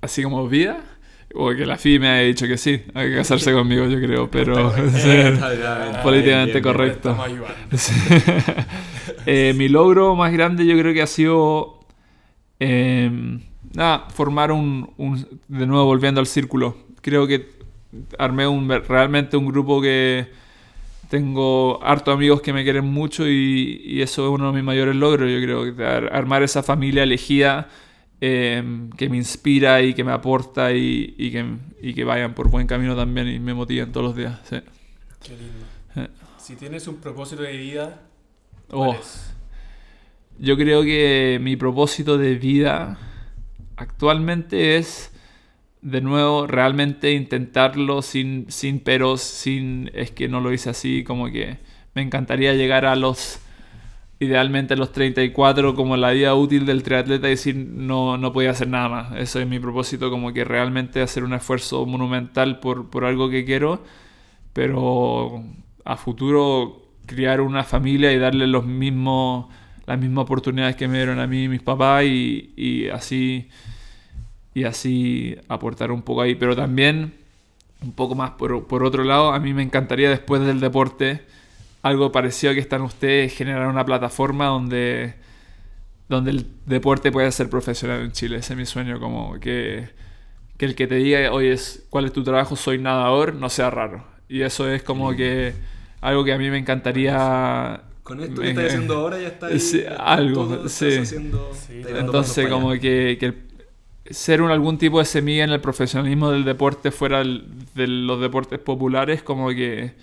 [0.00, 0.78] Así como vida,
[1.34, 4.30] o que la FI me ha dicho que sí, hay que casarse conmigo yo creo,
[4.30, 4.72] pero
[6.04, 7.18] políticamente correcto.
[9.26, 11.80] Eh, mi logro más grande yo creo que ha sido
[12.60, 13.10] eh,
[13.74, 16.76] nada, formar un, un- de nuevo volviendo al círculo.
[17.00, 17.48] Creo que
[18.20, 20.28] armé un, realmente un grupo que
[21.08, 24.94] tengo harto amigos que me quieren mucho y, y eso es uno de mis mayores
[24.96, 25.30] logros.
[25.30, 27.68] Yo creo que ar- armar esa familia elegida
[28.20, 28.62] eh,
[28.96, 31.46] que me inspira y que me aporta y, y que,
[31.82, 34.38] y que vayan por buen camino también y me motivan todos los días.
[34.48, 34.56] sí.
[35.22, 35.64] Qué lindo.
[35.96, 36.08] Eh.
[36.38, 38.02] Si tienes un propósito de vida,
[38.68, 38.92] ¿cuál Oh.
[38.94, 39.34] es?
[40.38, 42.96] Yo creo que mi propósito de vida
[43.76, 45.10] actualmente es,
[45.82, 51.30] de nuevo, realmente intentarlo sin, sin peros, sin es que no lo hice así, como
[51.30, 51.58] que
[51.94, 53.40] me encantaría llegar a los,
[54.18, 58.50] idealmente a los 34 como la vida útil del triatleta y decir no, no podía
[58.50, 59.16] hacer nada más.
[59.16, 63.44] Eso es mi propósito, como que realmente hacer un esfuerzo monumental por, por algo que
[63.44, 63.84] quiero,
[64.52, 65.42] pero
[65.84, 69.46] a futuro criar una familia y darle los mismos
[69.86, 73.48] las mismas oportunidades que me dieron a mí y mis papás y, y así
[74.54, 76.34] y así aportar un poco ahí.
[76.34, 77.14] Pero también
[77.82, 81.22] un poco más por, por otro lado a mí me encantaría después del deporte
[81.82, 85.14] algo parecido a que están ustedes generar una plataforma donde
[86.08, 88.38] donde el deporte pueda ser profesional en Chile.
[88.38, 89.88] Ese es mi sueño como que
[90.56, 93.70] que el que te diga oye es- cuál es tu trabajo soy nadador no sea
[93.70, 94.04] raro.
[94.28, 95.52] Y eso es como que
[96.00, 99.60] algo que a mí me encantaría Con esto que estás haciendo ahora ya está ahí.
[99.60, 100.96] Sí, algo, todo sí.
[100.98, 103.47] haciendo- Entonces, como que, que el-
[104.10, 107.44] ser un, algún tipo de semilla en el profesionalismo del deporte fuera del-
[107.74, 109.94] de los deportes populares, como que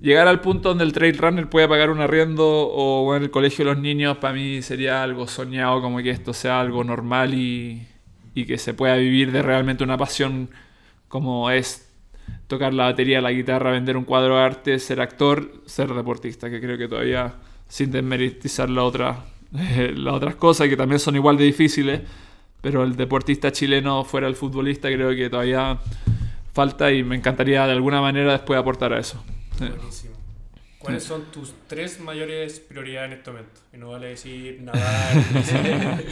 [0.00, 3.64] llegar al punto donde el trail runner puede pagar un arriendo o en el colegio
[3.64, 7.86] de los niños, para mí sería algo soñado, como que esto sea algo normal y,
[8.34, 10.50] y que se pueda vivir de realmente una pasión
[11.08, 11.88] como es
[12.46, 16.60] tocar la batería, la guitarra, vender un cuadro de arte, ser actor, ser deportista, que
[16.60, 17.34] creo que todavía,
[17.68, 22.00] sin desmeritizar la otra, las otras cosas que también son igual de difíciles,
[22.62, 25.78] pero el deportista chileno fuera el futbolista creo que todavía
[26.54, 29.22] falta y me encantaría de alguna manera después aportar a eso.
[29.58, 30.14] Buenísimo.
[30.78, 33.60] ¿Cuáles son tus tres mayores prioridades en este momento?
[33.72, 34.80] Y no vale decir nadar.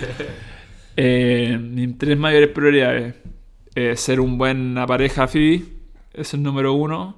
[0.97, 3.14] Eh, mis tres mayores prioridades.
[3.74, 5.62] eh, ser un buena pareja Phoebe,
[6.12, 7.16] es el número uno.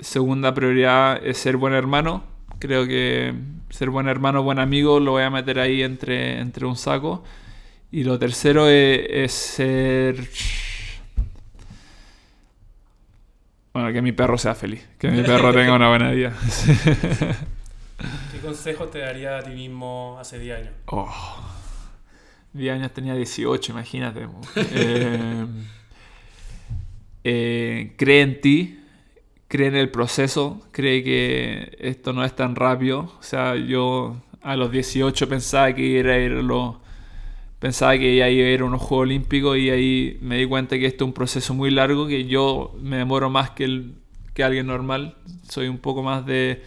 [0.00, 2.24] Segunda prioridad es ser buen hermano.
[2.58, 3.32] Creo que
[3.68, 7.22] ser buen hermano, buen amigo, lo voy a meter ahí entre, entre un saco.
[7.92, 10.28] Y lo tercero es, es ser...
[13.72, 14.86] Bueno, que mi perro sea feliz.
[14.98, 16.32] Que mi perro tenga una buena vida.
[18.32, 20.72] ¿Qué consejos te daría a ti mismo hace 10 años?
[20.86, 21.12] Oh.
[22.52, 24.26] 10 años tenía 18, imagínate.
[24.72, 25.46] Eh,
[27.22, 28.80] eh, cree en ti,
[29.46, 33.12] cree en el proceso, cree que esto no es tan rápido.
[33.18, 36.76] O sea, yo a los 18 pensaba que iba a ir a los
[37.60, 40.86] pensaba que iba a ir a unos Juegos Olímpicos y ahí me di cuenta que
[40.86, 43.94] esto es un proceso muy largo, que yo me demoro más que, el,
[44.34, 45.16] que alguien normal.
[45.48, 46.62] Soy un poco más de...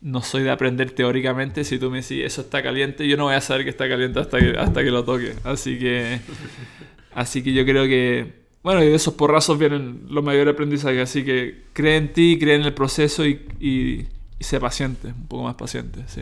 [0.00, 1.64] No soy de aprender teóricamente.
[1.64, 4.20] Si tú me decís eso está caliente, yo no voy a saber que está caliente
[4.20, 5.34] hasta que, hasta que lo toque.
[5.44, 6.20] Así que,
[7.14, 11.00] así que yo creo que, bueno, y de esos porrazos vienen los mayores aprendizajes.
[11.00, 14.06] Así que cree en ti, cree en el proceso y, y,
[14.38, 16.04] y sé paciente, un poco más paciente.
[16.06, 16.20] Sí.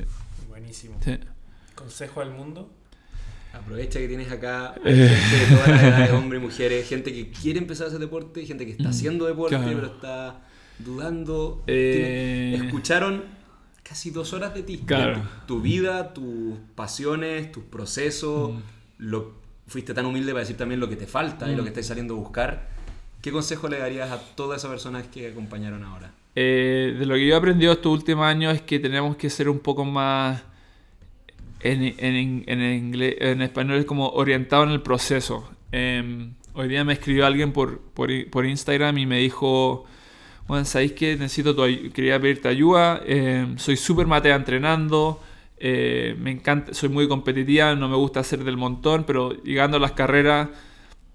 [0.48, 0.96] Buenísimo.
[1.04, 1.18] Sí.
[1.74, 2.70] Consejo al mundo.
[3.52, 5.08] Aprovecha que tienes acá Eh.
[5.08, 8.44] gente de todas las edades, hombres y mujeres, gente que quiere empezar a hacer deporte,
[8.46, 9.72] gente que está Mm, haciendo deporte, claro.
[9.74, 10.40] pero está
[10.78, 11.62] dudando.
[11.66, 12.58] Eh.
[12.64, 13.24] Escucharon
[13.82, 14.82] casi dos horas de ti.
[14.86, 15.16] Claro.
[15.18, 18.52] de Tu, tu vida, tus pasiones, tus procesos.
[18.54, 18.58] Mm.
[18.98, 19.32] Lo,
[19.66, 21.64] fuiste tan humilde para decir también lo que te falta y lo Mm.
[21.64, 22.68] que estás saliendo a buscar.
[23.20, 26.10] ¿Qué consejo le darías a todas esas personas que acompañaron ahora?
[26.34, 29.48] Eh, de lo que yo he aprendido estos últimos años es que tenemos que ser
[29.48, 30.42] un poco más
[31.62, 35.50] en, en, en, en español es como orientado en el proceso.
[35.72, 39.84] Eh, hoy día me escribió alguien por, por, por Instagram y me dijo,
[40.48, 41.62] bueno, ¿sabéis que necesito tu
[41.92, 43.00] quería pedirte ayuda?
[43.06, 45.22] Eh, soy súper matea entrenando,
[45.58, 49.80] eh, me encanta, soy muy competitiva, no me gusta hacer del montón, pero llegando a
[49.80, 50.48] las carreras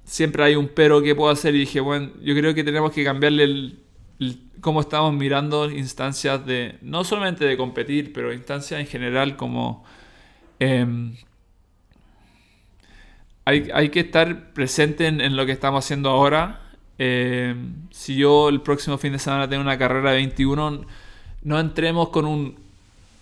[0.06, 3.04] siempre hay un pero que puedo hacer y dije, bueno, yo creo que tenemos que
[3.04, 3.80] cambiarle el-
[4.60, 9.86] cómo estamos mirando instancias de, no solamente de competir, pero instancias en general como...
[10.60, 11.16] em,
[13.46, 16.60] hay, que estar presente en, lo que estamos haciendo ahora.
[16.98, 20.86] Em, si yo el próximo fin de semana tengo una carrera de 21,
[21.44, 22.56] no entremos con un,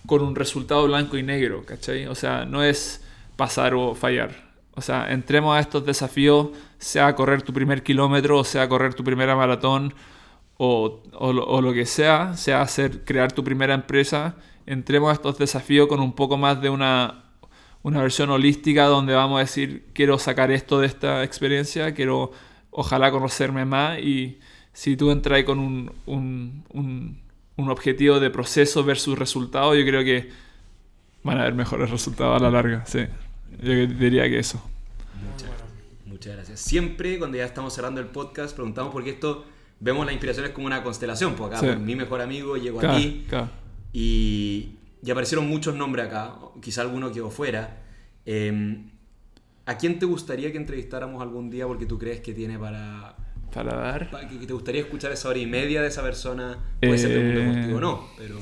[0.07, 2.07] con un resultado blanco y negro, ¿cachai?
[2.07, 3.03] O sea, no es
[3.35, 4.31] pasar o fallar.
[4.75, 6.49] O sea, entremos a estos desafíos,
[6.79, 9.93] sea correr tu primer kilómetro, o sea correr tu primera maratón,
[10.57, 14.35] o, o lo que sea, sea hacer, crear tu primera empresa,
[14.65, 17.24] entremos a estos desafíos con un poco más de una,
[17.85, 22.31] una versión holística donde vamos a decir, quiero sacar esto de esta experiencia, quiero
[22.71, 24.39] ojalá conocerme más y
[24.73, 27.19] si tú entras con un, un, un-
[27.57, 30.29] un objetivo de proceso versus resultado, yo creo que
[31.23, 32.99] van a haber mejores resultados a la larga, sí.
[33.63, 34.61] Yo diría que eso.
[35.31, 35.49] Muchas,
[36.05, 36.59] muchas gracias.
[36.59, 39.45] Siempre cuando ya estamos cerrando el podcast preguntamos porque esto
[39.79, 41.35] vemos las inspiraciones como una constelación.
[41.35, 41.65] Pues acá Sí.
[41.67, 43.49] pues, mi mejor amigo llegó Claro, aquí claro.
[43.93, 44.71] y,
[45.03, 47.81] y aparecieron muchos nombres acá, quizá alguno quedó fuera.
[48.25, 48.83] Eh,
[49.67, 53.15] ¿A quién te gustaría que entrevistáramos algún día porque tú crees que tiene para...
[53.53, 54.09] Para dar.
[54.11, 56.57] para- que, que te gustaría escuchar esa hora y media de esa persona?
[56.81, 58.35] Puede ser del mundo Eh, deportivo o no, pero...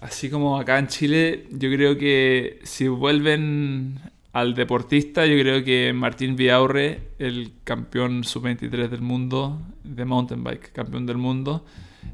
[0.00, 3.98] Así como acá en Chile, yo creo que si vuelven
[4.32, 10.70] al deportista, yo creo que Martín Viaurre, el campeón sub-23 del mundo, de mountain bike,
[10.72, 11.64] campeón del mundo,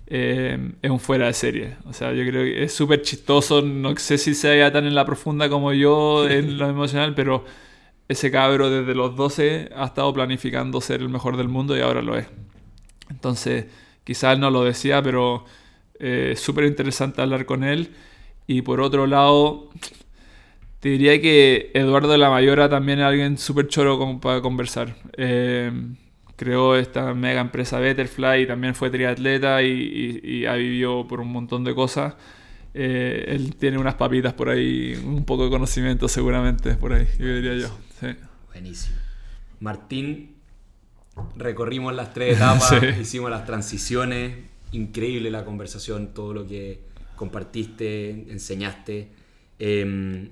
[0.07, 1.77] eh, es un fuera de serie.
[1.87, 4.95] O sea, yo creo que es súper chistoso, no sé si se vaya tan en
[4.95, 7.45] la profunda como yo en lo emocional, pero
[8.09, 12.03] ese cabro desde los 12 ha estado planificando ser el mejor del mundo y ahora
[12.03, 12.27] lo es.
[13.11, 13.67] Entonces,
[14.05, 15.45] quizás no lo decía, pero
[15.99, 17.91] eh, súper interesante hablar con él.
[18.47, 19.71] Y por otro lado,
[20.81, 24.97] te diría que Eduardo de la Mayora también es alguien súper choro como para conversar.
[25.17, 25.73] Eh,
[26.37, 31.21] creó esta mega empresa Betterfly y también fue triatleta y, y- y ha vivido por
[31.21, 32.15] un montón de cosas.
[32.75, 37.27] Eh, él tiene unas papitas por ahí, un poco de conocimiento seguramente por ahí, yo
[37.37, 37.69] diría yo.
[38.01, 38.09] Sí.
[38.53, 38.97] Buenísimo.
[39.61, 40.35] Martín,
[41.37, 43.01] recorrimos las tres etapas, Sí.
[43.01, 44.35] hicimos las transiciones,
[44.73, 46.81] increíble la conversación, todo lo que
[47.15, 49.09] compartiste, enseñaste.
[49.61, 50.31] Em,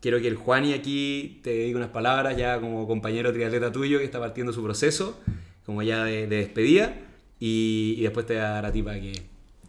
[0.00, 4.04] quiero que el Juani aquí te diga unas palabras ya como compañero triatleta tuyo que
[4.04, 5.20] está partiendo su proceso,
[5.66, 6.94] como ya de, de despedida,
[7.40, 9.12] y, y después te voy a dar a ti para que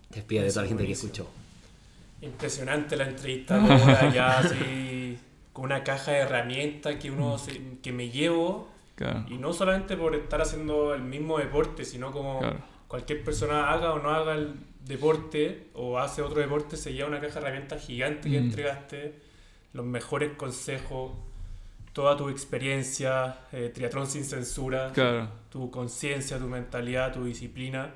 [0.09, 1.11] te despidas de toda la gente que Buenísimo.
[1.13, 1.29] escuchó.
[2.21, 5.17] Impresionante la entrevista ahora, ya así,
[5.53, 9.25] con una caja de herramientas que uno se- que me llevo Claro.
[9.29, 12.57] y no solamente por estar haciendo el mismo deporte, sino como Claro.
[12.89, 14.53] cualquier persona haga o no haga el
[14.85, 18.43] deporte o hace otro deporte, se lleva una caja de herramientas gigante que Mm.
[18.43, 19.13] entregaste,
[19.73, 21.11] los mejores consejos,
[21.93, 25.27] toda tu experiencia, eh, triatlón sin censura, Claro.
[25.51, 27.93] tu conciencia, tu mentalidad, tu disciplina.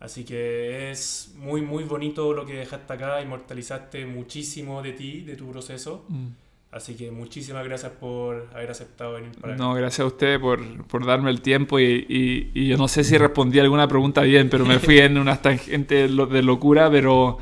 [0.00, 5.36] Así que es muy, muy bonito lo que dejaste acá, inmortalizaste muchísimo de ti, de
[5.36, 6.04] tu proceso.
[6.08, 6.26] Mm.
[6.72, 9.62] Así que muchísimas gracias por haber aceptado venir para acá.
[9.62, 13.04] No, gracias a usted por, por darme el tiempo y, y- y yo no sé
[13.04, 17.38] si respondí alguna pregunta bien, pero me fui en unas tangentes de locura, pero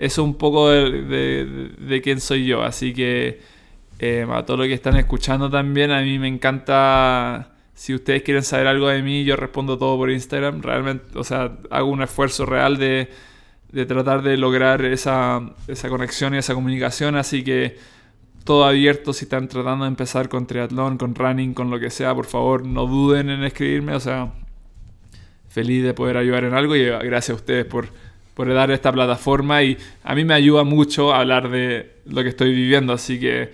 [0.00, 2.62] eso es un poco de, de- de quién soy yo.
[2.62, 3.40] Así que
[3.98, 8.42] eh, a todos los que están escuchando también, a mí me encanta Si ustedes quieren
[8.42, 10.62] saber algo de mí, yo respondo todo por Instagram.
[10.62, 13.08] Realmente, o sea, hago un esfuerzo real de,
[13.72, 17.16] de tratar de lograr esa, esa conexión y esa comunicación.
[17.16, 17.76] Así que
[18.44, 22.14] todo abierto si están tratando de empezar con triatlón, con running, con lo que sea,
[22.14, 24.32] por favor no duden en escribirme, o sea,
[25.48, 27.88] feliz de poder ayudar en algo y gracias a ustedes por,
[28.34, 32.54] por dar esta plataforma y a mí me ayuda mucho hablar de lo que estoy
[32.54, 33.52] viviendo, así que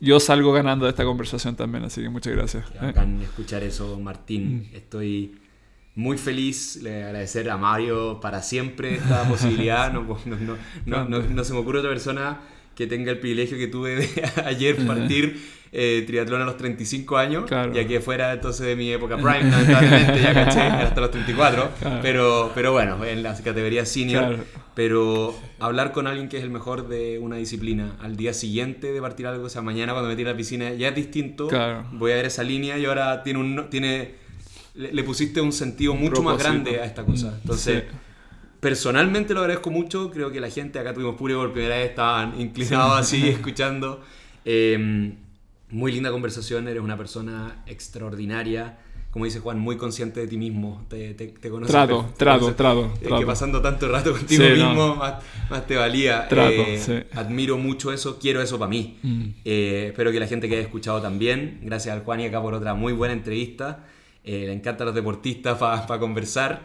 [0.00, 2.64] yo salgo ganando de esta conversación también, así que muchas gracias.
[2.80, 4.68] Bacán escuchar eso, Martín.
[4.72, 4.76] Mm.
[4.76, 5.34] Estoy
[5.94, 9.92] muy feliz, le agradecer a Mario para siempre esta posibilidad.
[9.92, 10.06] No,
[10.86, 12.40] no, no, no, se me ocurre otra persona
[12.74, 14.08] que tenga el privilegio que tuve de
[14.44, 15.40] ayer partir
[15.76, 20.22] eh, triatlón a los 35 años, ya que fuera entonces de mi época prime, lamentablemente,
[20.22, 21.68] ya caché, hasta los 34,
[22.00, 24.38] pero, pero bueno, en la categoría senior,
[24.76, 29.00] pero hablar con alguien que es el mejor de una disciplina al día siguiente de
[29.00, 31.48] partir algo, o sea, mañana cuando me tire a la piscina ya es distinto,
[31.90, 33.68] voy a ver esa línea y ahora tiene un...
[33.68, 34.14] Tiene,
[34.76, 37.36] le, pusiste un sentido mucho más grande a esta cosa.
[37.42, 37.82] Entonces,
[38.64, 40.10] personalmente lo agradezco mucho.
[40.10, 44.00] Creo que la gente, acá tuvimos público por primera vez, estaban inclinados así, escuchando.
[44.42, 45.16] Em,
[45.68, 48.78] muy linda conversación, eres una persona extraordinaria.
[49.10, 50.86] Como dice Juan, muy consciente de ti mismo.
[50.88, 51.72] Te, te, te conoces.
[51.72, 56.26] Trato, trato, trato, Es que pasando tanto rato contigo mismo, más, te valía.
[56.26, 58.96] Trato, eh, Admiro mucho eso, quiero eso para mí.
[59.02, 59.24] Mm.
[59.44, 61.60] Eh, espero que la gente que haya escuchado también.
[61.64, 63.84] Gracias al Juan y acá por otra muy buena entrevista.
[64.24, 66.62] Eh, le encantan los deportistas para conversar.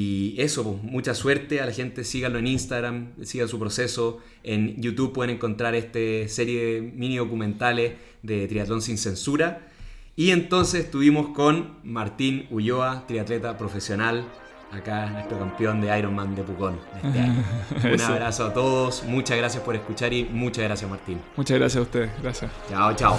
[0.00, 4.20] Y eso, pues, mucha suerte a la gente, síganlo en Instagram, sigan su proceso.
[4.44, 5.98] En YouTube pueden encontrar esta
[6.32, 9.66] serie de mini documentales de triatlón sin censura.
[10.14, 14.24] Y entonces estuvimos con Martín Ulloa, triatleta profesional,
[14.70, 17.44] acá nuestro campeón de Ironman de Pucón este año.
[17.92, 21.20] Un abrazo a todos, muchas gracias por escuchar y muchas gracias Martín.
[21.36, 22.52] Muchas gracias a ustedes, gracias.
[22.68, 23.16] Chao, chao.